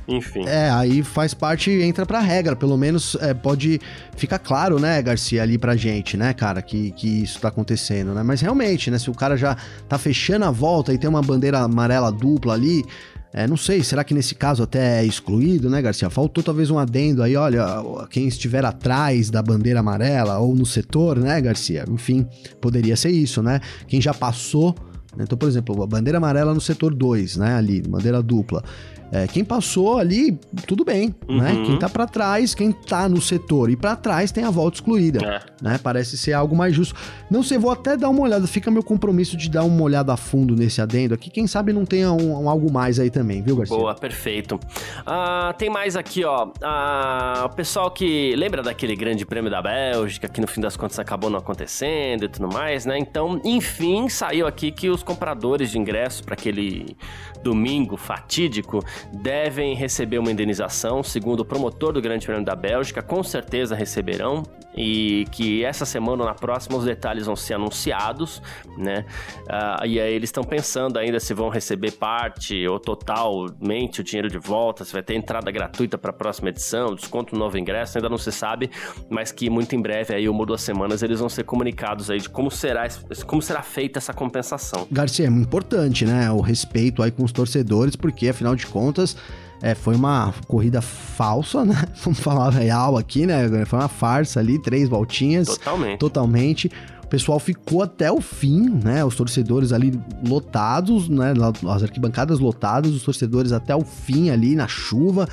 Enfim. 0.09 0.45
É, 0.47 0.69
aí 0.69 1.03
faz 1.03 1.33
parte, 1.33 1.71
entra 1.71 2.05
pra 2.05 2.19
regra. 2.19 2.55
Pelo 2.55 2.77
menos 2.77 3.15
é, 3.21 3.33
pode 3.33 3.79
ficar 4.17 4.39
claro, 4.39 4.79
né, 4.79 5.01
Garcia, 5.01 5.41
ali 5.43 5.57
pra 5.57 5.75
gente, 5.75 6.17
né, 6.17 6.33
cara, 6.33 6.61
que, 6.61 6.91
que 6.91 7.23
isso 7.23 7.39
tá 7.39 7.49
acontecendo, 7.49 8.13
né? 8.13 8.23
Mas 8.23 8.41
realmente, 8.41 8.89
né, 8.89 8.97
se 8.97 9.09
o 9.09 9.13
cara 9.13 9.37
já 9.37 9.55
tá 9.87 9.97
fechando 9.97 10.45
a 10.45 10.51
volta 10.51 10.93
e 10.93 10.97
tem 10.97 11.09
uma 11.09 11.21
bandeira 11.21 11.59
amarela 11.59 12.11
dupla 12.11 12.53
ali, 12.53 12.83
é, 13.31 13.47
não 13.47 13.57
sei, 13.57 13.83
será 13.83 14.03
que 14.03 14.13
nesse 14.13 14.33
caso 14.33 14.63
até 14.63 15.01
é 15.01 15.05
excluído, 15.05 15.69
né, 15.69 15.81
Garcia? 15.81 16.09
Faltou 16.09 16.43
talvez 16.43 16.71
um 16.71 16.79
adendo 16.79 17.21
aí, 17.21 17.35
olha, 17.35 17.63
quem 18.09 18.27
estiver 18.27 18.65
atrás 18.65 19.29
da 19.29 19.41
bandeira 19.41 19.81
amarela 19.81 20.39
ou 20.39 20.55
no 20.55 20.65
setor, 20.65 21.19
né, 21.19 21.39
Garcia? 21.39 21.85
Enfim, 21.87 22.25
poderia 22.59 22.95
ser 22.95 23.11
isso, 23.11 23.43
né? 23.43 23.59
Quem 23.87 24.01
já 24.01 24.13
passou. 24.13 24.75
Né? 25.15 25.23
Então, 25.23 25.37
por 25.37 25.47
exemplo, 25.47 25.81
a 25.81 25.87
bandeira 25.87 26.17
amarela 26.17 26.53
no 26.53 26.61
setor 26.61 26.93
2, 26.93 27.37
né, 27.37 27.55
ali, 27.55 27.81
bandeira 27.81 28.21
dupla. 28.21 28.63
É, 29.11 29.27
quem 29.27 29.43
passou 29.43 29.97
ali, 29.97 30.39
tudo 30.67 30.85
bem, 30.85 31.07
né? 31.07 31.13
uhum. 31.27 31.37
né? 31.39 31.63
Quem 31.65 31.79
tá 31.79 31.89
para 31.89 32.05
trás, 32.05 32.53
quem 32.53 32.71
tá 32.71 33.09
no 33.09 33.19
setor 33.19 33.71
e 33.71 33.75
para 33.75 33.95
trás 33.95 34.31
tem 34.31 34.43
a 34.43 34.51
volta 34.51 34.77
excluída, 34.77 35.19
é. 35.25 35.41
né? 35.63 35.79
Parece 35.81 36.15
ser 36.15 36.33
algo 36.33 36.55
mais 36.55 36.75
justo. 36.75 36.95
Não 37.29 37.41
sei, 37.41 37.57
vou 37.57 37.71
até 37.71 37.97
dar 37.97 38.09
uma 38.09 38.21
olhada, 38.21 38.45
fica 38.45 38.69
meu 38.69 38.83
compromisso 38.83 39.35
de 39.35 39.49
dar 39.49 39.63
uma 39.63 39.81
olhada 39.81 40.13
a 40.13 40.17
fundo 40.17 40.55
nesse 40.55 40.79
adendo 40.79 41.15
aqui, 41.15 41.29
quem 41.31 41.47
sabe 41.47 41.73
não 41.73 41.85
tenha 41.85 42.11
um, 42.11 42.43
um 42.43 42.49
algo 42.49 42.71
mais 42.71 42.99
aí 42.99 43.09
também, 43.09 43.41
viu, 43.41 43.55
Garcia? 43.55 43.75
Boa, 43.75 43.95
perfeito. 43.95 44.59
Ah, 45.05 45.55
tem 45.57 45.71
mais 45.71 45.95
aqui, 45.95 46.23
ó, 46.23 46.51
ah, 46.61 47.47
o 47.51 47.55
pessoal 47.55 47.89
que 47.89 48.35
lembra 48.35 48.61
daquele 48.61 48.95
grande 48.95 49.25
prêmio 49.25 49.49
da 49.49 49.61
Bélgica, 49.61 50.27
que 50.27 50.39
no 50.39 50.47
fim 50.47 50.61
das 50.61 50.77
contas 50.77 50.99
acabou 50.99 51.31
não 51.31 51.39
acontecendo 51.39 52.25
e 52.25 52.29
tudo 52.29 52.47
mais, 52.47 52.85
né? 52.85 52.99
Então, 52.99 53.41
enfim, 53.43 54.07
saiu 54.07 54.45
aqui 54.45 54.71
que 54.71 54.87
os 54.99 55.03
compradores 55.03 55.71
de 55.71 55.79
ingressos 55.79 56.21
para 56.21 56.33
aquele 56.33 56.97
domingo 57.41 57.95
fatídico 57.95 58.83
devem 59.13 59.73
receber 59.73 60.19
uma 60.19 60.31
indenização, 60.31 61.01
segundo 61.01 61.39
o 61.39 61.45
promotor 61.45 61.93
do 61.93 62.01
Grande 62.01 62.25
Prêmio 62.25 62.43
da 62.43 62.55
Bélgica, 62.55 63.01
com 63.01 63.23
certeza 63.23 63.75
receberão. 63.75 64.43
e 64.75 65.25
que 65.31 65.65
essa 65.65 65.83
semana 65.83 66.23
ou 66.23 66.29
na 66.29 66.35
próxima 66.35 66.77
os 66.77 66.85
detalhes 66.85 67.25
vão 67.25 67.35
ser 67.35 67.55
anunciados, 67.55 68.41
né? 68.77 69.03
Uh, 69.41 69.85
e 69.85 69.99
aí 69.99 70.13
eles 70.13 70.29
estão 70.29 70.43
pensando 70.43 70.97
ainda 70.97 71.19
se 71.19 71.33
vão 71.33 71.49
receber 71.49 71.91
parte 71.91 72.67
ou 72.67 72.79
totalmente 72.79 73.99
o 73.99 74.03
dinheiro 74.03 74.29
de 74.29 74.37
volta, 74.37 74.85
se 74.85 74.93
vai 74.93 75.01
ter 75.01 75.15
entrada 75.15 75.51
gratuita 75.51 75.97
para 75.97 76.11
a 76.11 76.13
próxima 76.13 76.49
edição, 76.49 76.95
desconto 76.95 77.33
no 77.33 77.39
novo 77.39 77.57
ingresso, 77.57 77.97
ainda 77.97 78.07
não 78.07 78.17
se 78.17 78.31
sabe, 78.31 78.69
mas 79.09 79.31
que 79.31 79.49
muito 79.49 79.75
em 79.75 79.81
breve, 79.81 80.13
aí 80.13 80.29
uma 80.29 80.39
ou 80.39 80.45
duas 80.45 80.61
semanas, 80.61 81.01
eles 81.03 81.19
vão 81.19 81.27
ser 81.27 81.43
comunicados 81.43 82.09
aí 82.09 82.19
de 82.19 82.29
como 82.29 82.49
será, 82.51 82.87
como 83.25 83.41
será 83.41 83.61
feita 83.61 83.99
essa 83.99 84.13
compensação. 84.13 84.87
Garcia, 84.91 85.25
é 85.25 85.29
importante, 85.29 86.05
né? 86.05 86.31
O 86.31 86.41
respeito 86.41 87.03
aí 87.03 87.11
com 87.11 87.23
os 87.23 87.31
torcedores, 87.31 87.95
porque 87.95 88.29
afinal 88.29 88.55
de 88.55 88.65
contas 88.65 89.15
é, 89.61 89.75
foi 89.75 89.95
uma 89.95 90.33
corrida 90.47 90.81
falsa, 90.81 91.65
né? 91.65 91.75
Vamos 92.03 92.19
falar 92.19 92.49
real 92.49 92.97
aqui, 92.97 93.25
né? 93.25 93.47
Foi 93.65 93.79
uma 93.79 93.87
farsa 93.87 94.39
ali, 94.39 94.59
três 94.59 94.89
voltinhas. 94.89 95.47
Totalmente. 95.47 95.99
Totalmente. 95.99 96.71
O 97.03 97.07
pessoal 97.07 97.39
ficou 97.39 97.81
até 97.81 98.11
o 98.11 98.21
fim, 98.21 98.69
né? 98.83 99.03
Os 99.03 99.15
torcedores 99.15 99.71
ali 99.73 99.99
lotados, 100.27 101.09
né? 101.09 101.33
As 101.67 101.83
arquibancadas 101.83 102.39
lotadas, 102.39 102.91
os 102.93 103.03
torcedores 103.03 103.51
até 103.51 103.75
o 103.75 103.83
fim 103.83 104.29
ali 104.29 104.55
na 104.55 104.67
chuva. 104.67 105.27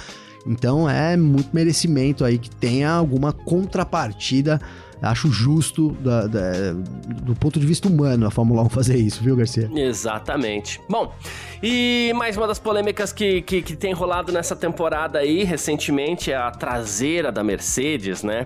Então 0.46 0.88
é 0.88 1.16
muito 1.16 1.50
merecimento 1.52 2.24
aí 2.24 2.38
que 2.38 2.48
tenha 2.48 2.90
alguma 2.90 3.32
contrapartida 3.32 4.61
acho 5.03 5.30
justo 5.30 5.90
da, 6.01 6.26
da, 6.26 6.72
do 7.22 7.34
ponto 7.34 7.61
de 7.61 7.66
vista 7.66 7.88
humano 7.88 8.26
a 8.26 8.30
Fórmula 8.30 8.62
1 8.62 8.68
fazer 8.70 8.97
isso, 8.97 9.22
viu, 9.22 9.36
Garcia? 9.36 9.70
Exatamente. 9.74 10.80
Bom, 10.88 11.12
e 11.62 12.12
mais 12.14 12.36
uma 12.36 12.46
das 12.46 12.59
polêmicas 12.59 13.12
que, 13.12 13.40
que, 13.42 13.62
que, 13.62 13.76
tem 13.76 13.92
rolado 13.92 14.30
nessa 14.30 14.54
temporada 14.54 15.18
aí, 15.18 15.42
recentemente, 15.42 16.30
é 16.30 16.36
a 16.36 16.50
traseira 16.50 17.32
da 17.32 17.42
Mercedes, 17.42 18.22
né? 18.22 18.44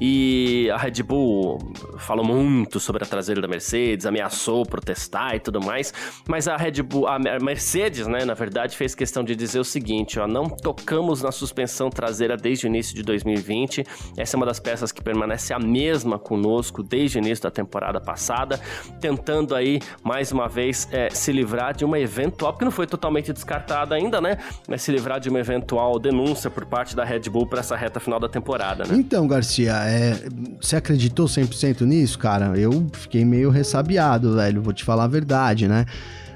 E 0.00 0.68
a 0.72 0.76
Red 0.76 1.02
Bull 1.02 1.58
falou 1.98 2.24
muito 2.24 2.80
sobre 2.80 3.04
a 3.04 3.06
traseira 3.06 3.40
da 3.40 3.48
Mercedes, 3.48 4.06
ameaçou 4.06 4.64
protestar 4.66 5.36
e 5.36 5.40
tudo 5.40 5.60
mais, 5.60 5.92
mas 6.26 6.48
a 6.48 6.56
Red 6.56 6.82
Bull, 6.82 7.06
a 7.06 7.18
Mercedes, 7.18 8.06
né, 8.06 8.24
na 8.24 8.34
verdade, 8.34 8.76
fez 8.76 8.94
questão 8.94 9.22
de 9.22 9.34
dizer 9.36 9.60
o 9.60 9.64
seguinte, 9.64 10.18
ó, 10.18 10.26
não 10.26 10.48
tocamos 10.48 11.22
na 11.22 11.32
suspensão 11.32 11.90
traseira 11.90 12.36
desde 12.36 12.66
o 12.66 12.68
início 12.68 12.94
de 12.94 13.02
2020, 13.02 13.84
essa 14.16 14.36
é 14.36 14.36
uma 14.36 14.46
das 14.46 14.60
peças 14.60 14.92
que 14.92 15.02
permanece 15.02 15.52
a 15.52 15.58
mesma 15.58 16.18
conosco 16.18 16.82
desde 16.82 17.18
o 17.18 17.20
início 17.20 17.42
da 17.42 17.50
temporada 17.50 18.00
passada, 18.00 18.60
tentando 19.00 19.54
aí, 19.54 19.80
mais 20.02 20.32
uma 20.32 20.48
vez, 20.48 20.88
é, 20.92 21.10
se 21.10 21.32
livrar 21.32 21.74
de 21.74 21.84
uma 21.84 21.98
eventual 21.98 22.47
porque 22.52 22.64
não 22.64 22.72
foi 22.72 22.86
totalmente 22.86 23.32
descartada 23.32 23.94
ainda, 23.94 24.20
né? 24.20 24.38
Mas 24.66 24.82
se 24.82 24.90
livrar 24.90 25.20
de 25.20 25.28
uma 25.28 25.38
eventual 25.38 25.98
denúncia 25.98 26.50
por 26.50 26.64
parte 26.66 26.94
da 26.94 27.04
Red 27.04 27.20
Bull 27.30 27.46
para 27.46 27.60
essa 27.60 27.76
reta 27.76 28.00
final 28.00 28.18
da 28.18 28.28
temporada, 28.28 28.84
né? 28.84 28.94
Então, 28.96 29.26
Garcia, 29.26 29.74
é, 29.84 30.28
você 30.60 30.76
acreditou 30.76 31.26
100% 31.26 31.82
nisso, 31.82 32.18
cara? 32.18 32.56
Eu 32.58 32.86
fiquei 32.92 33.24
meio 33.24 33.50
ressabiado, 33.50 34.34
velho, 34.36 34.62
vou 34.62 34.72
te 34.72 34.84
falar 34.84 35.04
a 35.04 35.08
verdade, 35.08 35.68
né? 35.68 35.86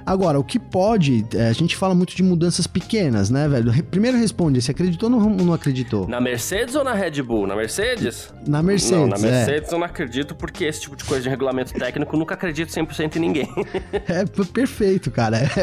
Agora, 0.04 0.38
o 0.38 0.44
que 0.44 0.58
pode. 0.58 1.24
É, 1.34 1.48
a 1.48 1.52
gente 1.52 1.76
fala 1.76 1.94
muito 1.94 2.14
de 2.14 2.22
mudanças 2.22 2.66
pequenas, 2.66 3.30
né, 3.30 3.48
velho? 3.48 3.72
Primeiro 3.84 4.18
responde, 4.18 4.60
você 4.60 4.70
acreditou 4.70 5.10
ou 5.10 5.18
não, 5.18 5.30
não 5.30 5.52
acreditou? 5.52 6.08
Na 6.08 6.20
Mercedes 6.20 6.74
ou 6.74 6.84
na 6.84 6.92
Red 6.92 7.22
Bull? 7.22 7.46
Na 7.46 7.56
Mercedes? 7.56 8.32
Na 8.46 8.62
Mercedes. 8.62 8.98
Não, 8.98 9.06
na 9.06 9.18
Mercedes 9.18 9.70
é. 9.70 9.74
eu 9.74 9.78
não 9.78 9.86
acredito, 9.86 10.34
porque 10.34 10.64
esse 10.64 10.82
tipo 10.82 10.96
de 10.96 11.04
coisa 11.04 11.22
de 11.22 11.28
regulamento 11.28 11.72
técnico 11.74 12.16
nunca 12.16 12.34
acredito 12.34 12.70
100% 12.70 13.16
em 13.16 13.20
ninguém. 13.20 13.48
é 14.08 14.24
perfeito, 14.52 15.10
cara. 15.10 15.38
É, 15.38 15.62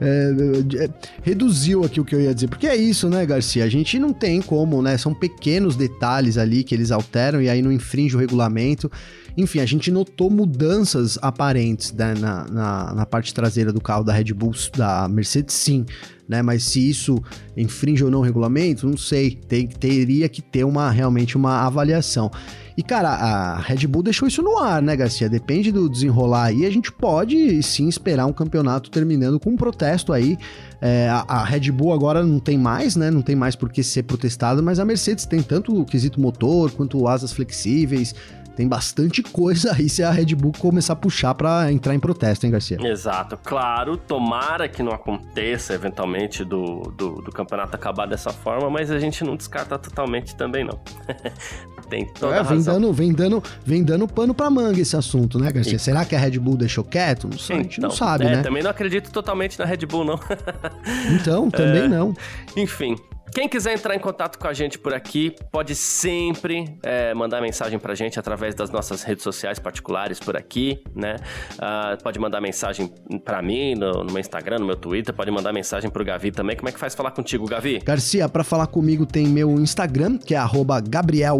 é, 0.00 0.84
é, 0.84 0.88
reduziu 1.22 1.84
aqui 1.84 2.00
o 2.00 2.04
que 2.04 2.14
eu 2.14 2.20
ia 2.20 2.34
dizer. 2.34 2.48
Porque 2.48 2.66
é 2.66 2.76
isso, 2.76 3.08
né, 3.08 3.24
Garcia? 3.24 3.64
A 3.64 3.68
gente 3.68 3.98
não 3.98 4.12
tem 4.12 4.42
como, 4.42 4.82
né? 4.82 4.96
São 4.98 5.14
pequenos 5.14 5.76
detalhes 5.76 6.36
ali 6.36 6.64
que 6.64 6.74
eles 6.74 6.90
alteram 6.90 7.40
e 7.40 7.48
aí 7.48 7.62
não 7.62 7.72
infringe 7.72 8.16
o 8.16 8.18
regulamento. 8.18 8.90
Enfim, 9.36 9.60
a 9.60 9.66
gente 9.66 9.90
notou 9.90 10.30
mudanças 10.30 11.18
aparentes 11.20 11.92
né, 11.92 12.14
na, 12.14 12.46
na, 12.48 12.94
na, 12.94 13.06
parte 13.06 13.34
traseira 13.34 13.70
do 13.72 13.80
carro 13.80 14.02
da 14.02 14.12
Red 14.12 14.32
Bull, 14.32 14.52
da 14.74 15.06
Mercedes, 15.08 15.54
sim. 15.54 15.84
Né? 16.26 16.40
Mas 16.40 16.64
se 16.64 16.88
isso 16.88 17.22
infringe 17.56 18.02
ou 18.02 18.10
não 18.10 18.20
o 18.20 18.22
regulamento, 18.22 18.88
não 18.88 18.96
sei. 18.96 19.38
Tem, 19.46 19.66
teria 19.66 20.28
que 20.28 20.40
ter 20.40 20.64
uma 20.64 20.90
realmente 20.90 21.36
uma 21.36 21.66
avaliação. 21.66 22.30
E, 22.76 22.82
cara, 22.82 23.08
a 23.08 23.58
Red 23.58 23.86
Bull 23.86 24.02
deixou 24.02 24.28
isso 24.28 24.42
no 24.42 24.58
ar, 24.58 24.82
né, 24.82 24.94
Garcia? 24.94 25.30
Depende 25.30 25.72
do 25.72 25.88
desenrolar 25.88 26.46
aí. 26.46 26.66
A 26.66 26.70
gente 26.70 26.92
pode 26.92 27.62
sim 27.62 27.88
esperar 27.88 28.26
um 28.26 28.32
campeonato 28.32 28.90
terminando 28.90 29.40
com 29.40 29.50
um 29.50 29.56
protesto 29.56 30.12
aí. 30.12 30.36
É, 30.80 31.08
a, 31.08 31.24
a, 31.26 31.44
Red 31.44 31.70
Bull 31.70 31.92
agora 31.92 32.24
não 32.24 32.38
tem 32.38 32.58
mais, 32.58 32.94
né? 32.94 33.10
Não 33.10 33.22
tem 33.22 33.34
mais 33.34 33.56
por 33.56 33.70
que 33.70 33.82
ser 33.82 34.02
protestada, 34.02 34.60
mas 34.60 34.78
a 34.78 34.84
Mercedes 34.84 35.24
tem 35.24 35.42
tanto 35.42 35.80
o 35.80 35.86
quesito 35.86 36.20
motor 36.20 36.70
quanto 36.70 37.08
asas 37.08 37.32
flexíveis, 37.32 38.14
tem 38.56 38.66
bastante 38.66 39.22
coisa 39.22 39.74
aí 39.74 39.86
se 39.86 40.02
a 40.02 40.10
Red 40.10 40.34
Bull 40.34 40.52
começar 40.58 40.94
a 40.94 40.96
puxar 40.96 41.34
para 41.34 41.70
entrar 41.70 41.94
em 41.94 42.00
protesto, 42.00 42.46
hein, 42.46 42.52
Garcia? 42.52 42.78
Exato. 42.80 43.38
Claro, 43.44 43.98
tomara 43.98 44.66
que 44.66 44.82
não 44.82 44.92
aconteça 44.92 45.74
eventualmente 45.74 46.42
do, 46.42 46.80
do, 46.96 47.20
do 47.20 47.30
campeonato 47.30 47.76
acabar 47.76 48.06
dessa 48.06 48.30
forma, 48.30 48.70
mas 48.70 48.90
a 48.90 48.98
gente 48.98 49.22
não 49.22 49.36
descarta 49.36 49.78
totalmente 49.78 50.34
também, 50.34 50.64
não. 50.64 50.80
Tem 51.90 52.04
toda 52.04 52.34
é, 52.34 52.42
vem 52.42 52.56
razão. 52.56 52.74
Dando, 52.74 52.92
vem, 52.92 53.12
dando, 53.12 53.42
vem 53.64 53.84
dando 53.84 54.08
pano 54.08 54.34
pra 54.34 54.50
manga 54.50 54.80
esse 54.80 54.96
assunto, 54.96 55.38
né, 55.38 55.52
Garcia? 55.52 55.76
E... 55.76 55.78
Será 55.78 56.04
que 56.04 56.16
a 56.16 56.18
Red 56.18 56.38
Bull 56.38 56.56
deixou 56.56 56.82
quieto? 56.82 57.28
Não 57.28 57.38
sei, 57.38 57.56
a 57.56 57.62
gente 57.62 57.80
não 57.80 57.88
então, 57.88 57.96
sabe, 57.96 58.24
é, 58.24 58.36
né? 58.36 58.42
Também 58.42 58.62
não 58.62 58.70
acredito 58.70 59.12
totalmente 59.12 59.56
na 59.58 59.64
Red 59.64 59.86
Bull, 59.86 60.04
não. 60.04 60.18
então, 61.14 61.48
também 61.48 61.82
é... 61.82 61.88
não. 61.88 62.12
Enfim, 62.56 62.96
quem 63.32 63.48
quiser 63.48 63.74
entrar 63.74 63.94
em 63.94 63.98
contato 63.98 64.38
com 64.38 64.46
a 64.46 64.52
gente 64.52 64.78
por 64.78 64.94
aqui, 64.94 65.34
pode 65.50 65.74
sempre 65.74 66.78
é, 66.82 67.12
mandar 67.14 67.40
mensagem 67.40 67.78
pra 67.78 67.94
gente 67.94 68.18
através 68.18 68.54
das 68.54 68.70
nossas 68.70 69.02
redes 69.02 69.22
sociais 69.22 69.58
particulares 69.58 70.18
por 70.18 70.36
aqui, 70.36 70.82
né? 70.94 71.16
Uh, 71.54 72.02
pode 72.02 72.18
mandar 72.18 72.40
mensagem 72.40 72.92
pra 73.24 73.42
mim 73.42 73.74
no, 73.74 74.04
no, 74.04 74.12
meu 74.12 74.18
Instagram, 74.18 74.58
no 74.58 74.66
meu 74.66 74.76
Twitter, 74.76 75.14
pode 75.14 75.30
mandar 75.30 75.52
mensagem 75.52 75.90
pro 75.90 76.04
Gavi 76.04 76.30
também. 76.30 76.56
Como 76.56 76.68
é 76.68 76.72
que 76.72 76.78
faz 76.78 76.94
falar 76.94 77.10
contigo, 77.10 77.46
Gavi? 77.46 77.80
Garcia, 77.84 78.28
para 78.28 78.44
falar 78.44 78.66
comigo 78.68 79.04
tem 79.04 79.26
meu 79.26 79.50
Instagram, 79.54 80.18
que 80.18 80.34
é 80.34 80.40
Gabriel 80.88 81.38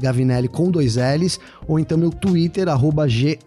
Gavinelli 0.00 0.48
com 0.48 0.70
dois 0.70 0.96
L's, 0.96 1.38
ou 1.66 1.78
então 1.78 1.96
meu 1.96 2.10
Twitter, 2.10 2.66
G 3.08 3.38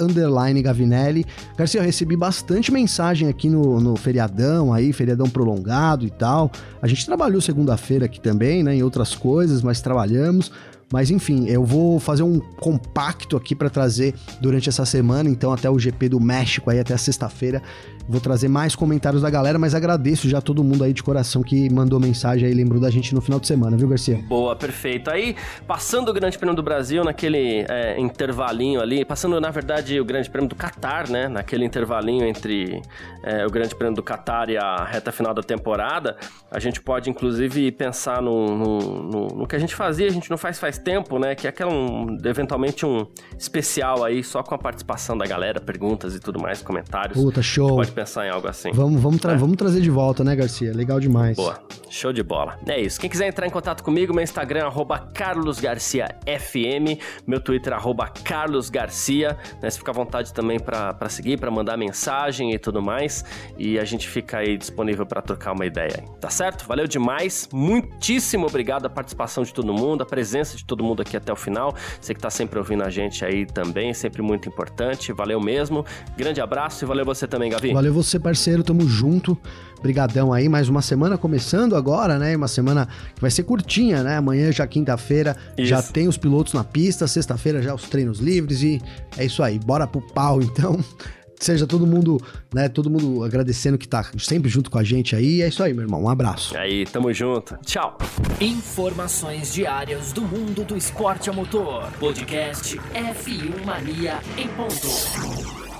Gavinelli. 0.62 1.26
Garcia, 1.58 1.82
eu 1.82 1.86
recebi 1.86 2.16
bastante 2.16 2.72
mensagem 2.72 3.28
aqui 3.28 3.50
no, 3.50 3.80
no 3.80 3.96
feriadão 3.96 4.74
aí, 4.74 4.94
feriadão 4.94 5.30
prolongado 5.30 6.06
e 6.06 6.10
tal. 6.10 6.52
A 6.82 6.88
gente 6.88 7.06
trabalhou 7.06 7.42
segunda-feira 7.56 8.06
aqui 8.06 8.20
também, 8.20 8.62
né? 8.62 8.76
Em 8.76 8.84
outras 8.84 9.16
coisas, 9.16 9.62
mas 9.62 9.80
trabalhamos. 9.80 10.52
Mas 10.92 11.10
enfim, 11.10 11.48
eu 11.48 11.64
vou 11.64 12.00
fazer 12.00 12.22
um 12.22 12.40
compacto 12.40 13.36
aqui 13.38 13.56
para 13.56 13.70
trazer 13.70 14.14
durante 14.42 14.70
essa 14.70 14.86
semana, 14.86 15.30
então 15.30 15.52
até 15.52 15.70
o 15.70 15.80
GP 15.80 16.10
do 16.10 16.20
México 16.20 16.70
aí 16.70 16.80
até 16.80 16.96
sexta-feira. 16.96 17.62
Vou 18.08 18.22
trazer 18.22 18.48
mais 18.48 18.76
comentários 18.76 19.24
da 19.24 19.30
galera, 19.32 19.58
mas 19.58 19.74
agradeço 19.74 20.30
já 20.30 20.40
todo 20.40 20.64
mundo 20.64 20.84
aí 20.84 20.94
de 20.94 21.02
coração 21.02 21.42
que 21.42 21.68
mandou 21.74 22.00
mensagem 22.00 22.48
aí, 22.48 22.54
lembrou 22.54 22.80
da 22.80 22.92
gente 22.92 23.16
no 23.16 23.22
final 23.22 23.40
de 23.40 23.48
semana, 23.48 23.76
viu, 23.76 23.88
Garcia? 23.88 24.24
Boa, 24.28 24.56
perfeito. 24.56 25.10
Aí, 25.10 25.36
passando 25.66 26.10
o 26.10 26.14
Grande 26.14 26.38
Prêmio 26.38 26.56
do 26.56 26.62
Brasil, 26.62 27.04
naquele 27.04 27.66
é, 27.68 28.00
intervalinho 28.00 28.80
ali, 28.80 29.04
passando, 29.04 29.42
na 29.42 29.50
verdade, 29.50 30.00
o 30.00 30.06
Grande 30.06 30.30
Prêmio 30.30 30.48
do 30.48 30.56
Qatar, 30.56 31.10
né? 31.10 31.28
Naquele 31.28 31.66
intervalinho 31.66 32.26
entre 32.28 32.80
é, 33.24 33.44
o 33.44 33.50
Grande 33.50 33.76
Prêmio 33.76 33.96
do 33.96 34.04
Qatar 34.04 34.52
e 34.52 34.58
a 34.58 34.86
reta 34.86 35.12
final 35.12 35.34
da 35.34 35.42
temporada, 35.42 36.16
a 36.52 36.60
gente 36.60 36.80
pode, 36.82 37.10
inclusive, 37.10 37.72
pensar 37.72 38.22
no, 38.22 38.56
no, 38.56 38.80
no, 39.04 39.28
no 39.30 39.48
que 39.48 39.56
a 39.56 39.60
gente 39.60 39.74
fazia, 39.74 40.06
a 40.06 40.12
gente 40.12 40.30
não 40.30 40.38
faz 40.38 40.60
faz 40.60 40.78
tempo, 40.78 41.18
né? 41.18 41.34
Que 41.34 41.48
é 41.48 41.50
aquela, 41.50 41.74
um, 41.74 42.18
eventualmente, 42.24 42.86
um 42.86 43.08
especial 43.36 44.04
aí, 44.04 44.24
só 44.24 44.44
com 44.44 44.54
a 44.54 44.60
participação 44.60 45.18
da 45.18 45.26
galera, 45.26 45.60
perguntas 45.60 46.14
e 46.14 46.20
tudo 46.20 46.40
mais, 46.40 46.62
comentários. 46.62 47.20
Puta, 47.20 47.42
show 47.42 47.82
pensar 47.96 48.28
em 48.28 48.30
algo 48.30 48.48
assim. 48.48 48.72
Vamos, 48.72 49.02
vamos, 49.02 49.22
tra 49.22 49.34
é. 49.34 49.38
vamos 49.38 49.56
trazer 49.56 49.82
de 49.82 49.90
volta, 49.90 50.24
né, 50.24 50.36
Garcia? 50.36 50.74
Legal 50.74 51.00
demais. 51.00 51.38
Boa, 51.38 51.60
show 51.90 52.12
de 52.12 52.22
bola. 52.22 52.60
É 52.68 52.80
isso. 52.80 53.00
Quem 53.00 53.10
quiser 53.10 53.28
entrar 53.28 53.48
em 53.48 53.50
contato 53.50 53.84
comigo, 53.84 54.14
meu 54.14 54.24
Instagram 54.24 54.68
é 54.68 55.14
carlosgarciafm, 55.14 57.00
meu 57.26 57.40
Twitter 57.40 57.74
é 57.74 57.78
carlosgarcia, 58.24 59.38
né? 59.62 59.70
Você 59.70 59.78
fica 59.78 59.92
à 59.92 59.94
vontade 59.94 60.34
também 60.34 60.60
para 60.60 61.10
seguir, 61.10 61.40
para 61.40 61.50
mandar 61.50 61.78
mensagem 61.78 62.54
e 62.54 62.60
tudo 62.60 62.82
mais, 62.82 63.24
e 63.58 63.80
a 63.80 63.86
gente 63.86 64.08
fica 64.10 64.40
aí 64.40 64.58
disponível 64.58 65.06
para 65.06 65.22
trocar 65.22 65.54
uma 65.54 65.66
ideia, 65.66 66.04
tá 66.20 66.30
certo? 66.30 66.68
Valeu 66.68 66.88
demais, 66.88 67.48
muitíssimo 67.54 68.46
obrigado 68.48 68.86
a 68.86 68.90
participação 68.90 69.44
de 69.44 69.54
todo 69.54 69.74
mundo, 69.74 70.02
a 70.02 70.06
presença 70.06 70.58
de 70.58 70.66
todo 70.66 70.84
mundo 70.84 71.02
aqui 71.02 71.16
até 71.16 71.32
o 71.32 71.36
final, 71.36 71.74
você 72.02 72.14
que 72.14 72.20
tá 72.20 72.30
sempre 72.30 72.60
ouvindo 72.60 72.84
a 72.84 72.90
gente 72.90 73.24
aí 73.24 73.46
também, 73.46 73.94
sempre 73.94 74.22
muito 74.22 74.50
importante, 74.50 75.14
valeu 75.14 75.40
mesmo, 75.40 75.86
grande 76.18 76.42
abraço 76.42 76.84
e 76.84 76.88
valeu 76.88 77.06
você 77.06 77.28
também, 77.28 77.50
Gavi. 77.50 77.72
Valeu 77.74 77.85
Valeu 77.86 77.94
você, 78.02 78.20
parceiro, 78.20 78.64
tamo 78.64 78.90
junto. 78.90 79.38
Brigadão 79.80 80.34
aí, 80.34 80.50
mais 80.50 80.68
uma 80.68 80.82
semana 80.82 81.20
começando 81.20 81.76
agora, 81.76 82.18
né? 82.18 82.36
Uma 82.36 82.48
semana 82.48 82.88
que 83.14 83.22
vai 83.22 83.30
ser 83.30 83.44
curtinha, 83.44 84.02
né? 84.02 84.18
Amanhã 84.18 84.52
já 84.52 84.66
quinta-feira, 84.66 85.38
já 85.60 85.84
tem 85.84 86.08
os 86.08 86.18
pilotos 86.18 86.54
na 86.54 86.64
pista, 86.64 87.06
sexta-feira 87.06 87.62
já 87.62 87.76
os 87.76 87.84
treinos 87.84 88.18
livres 88.18 88.64
e 88.64 88.82
é 89.16 89.26
isso 89.26 89.44
aí. 89.44 89.60
Bora 89.60 89.86
pro 89.86 90.02
pau 90.02 90.42
então. 90.42 90.84
Seja 91.40 91.68
todo 91.68 91.86
mundo, 91.86 92.20
né? 92.52 92.68
Todo 92.68 92.90
mundo 92.90 93.24
agradecendo 93.24 93.78
que 93.78 93.88
tá 93.88 94.04
sempre 94.18 94.50
junto 94.50 94.72
com 94.72 94.80
a 94.80 94.84
gente 94.84 95.16
aí. 95.16 95.44
É 95.44 95.48
isso 95.48 95.62
aí, 95.62 95.72
meu 95.72 95.84
irmão. 95.84 96.02
Um 96.02 96.10
abraço. 96.10 96.58
Aí, 96.58 96.86
tamo 96.88 97.14
junto. 97.14 97.56
Tchau. 97.64 98.00
Informações 98.42 99.54
diárias 99.54 100.12
do 100.12 100.24
mundo 100.24 100.64
do 100.64 100.76
esporte 100.76 101.30
a 101.30 101.34
motor. 101.34 101.92
Podcast 102.00 102.80
F1 102.80 103.64
Mania 103.64 104.22
em 104.40 104.48
ponto. 104.48 105.75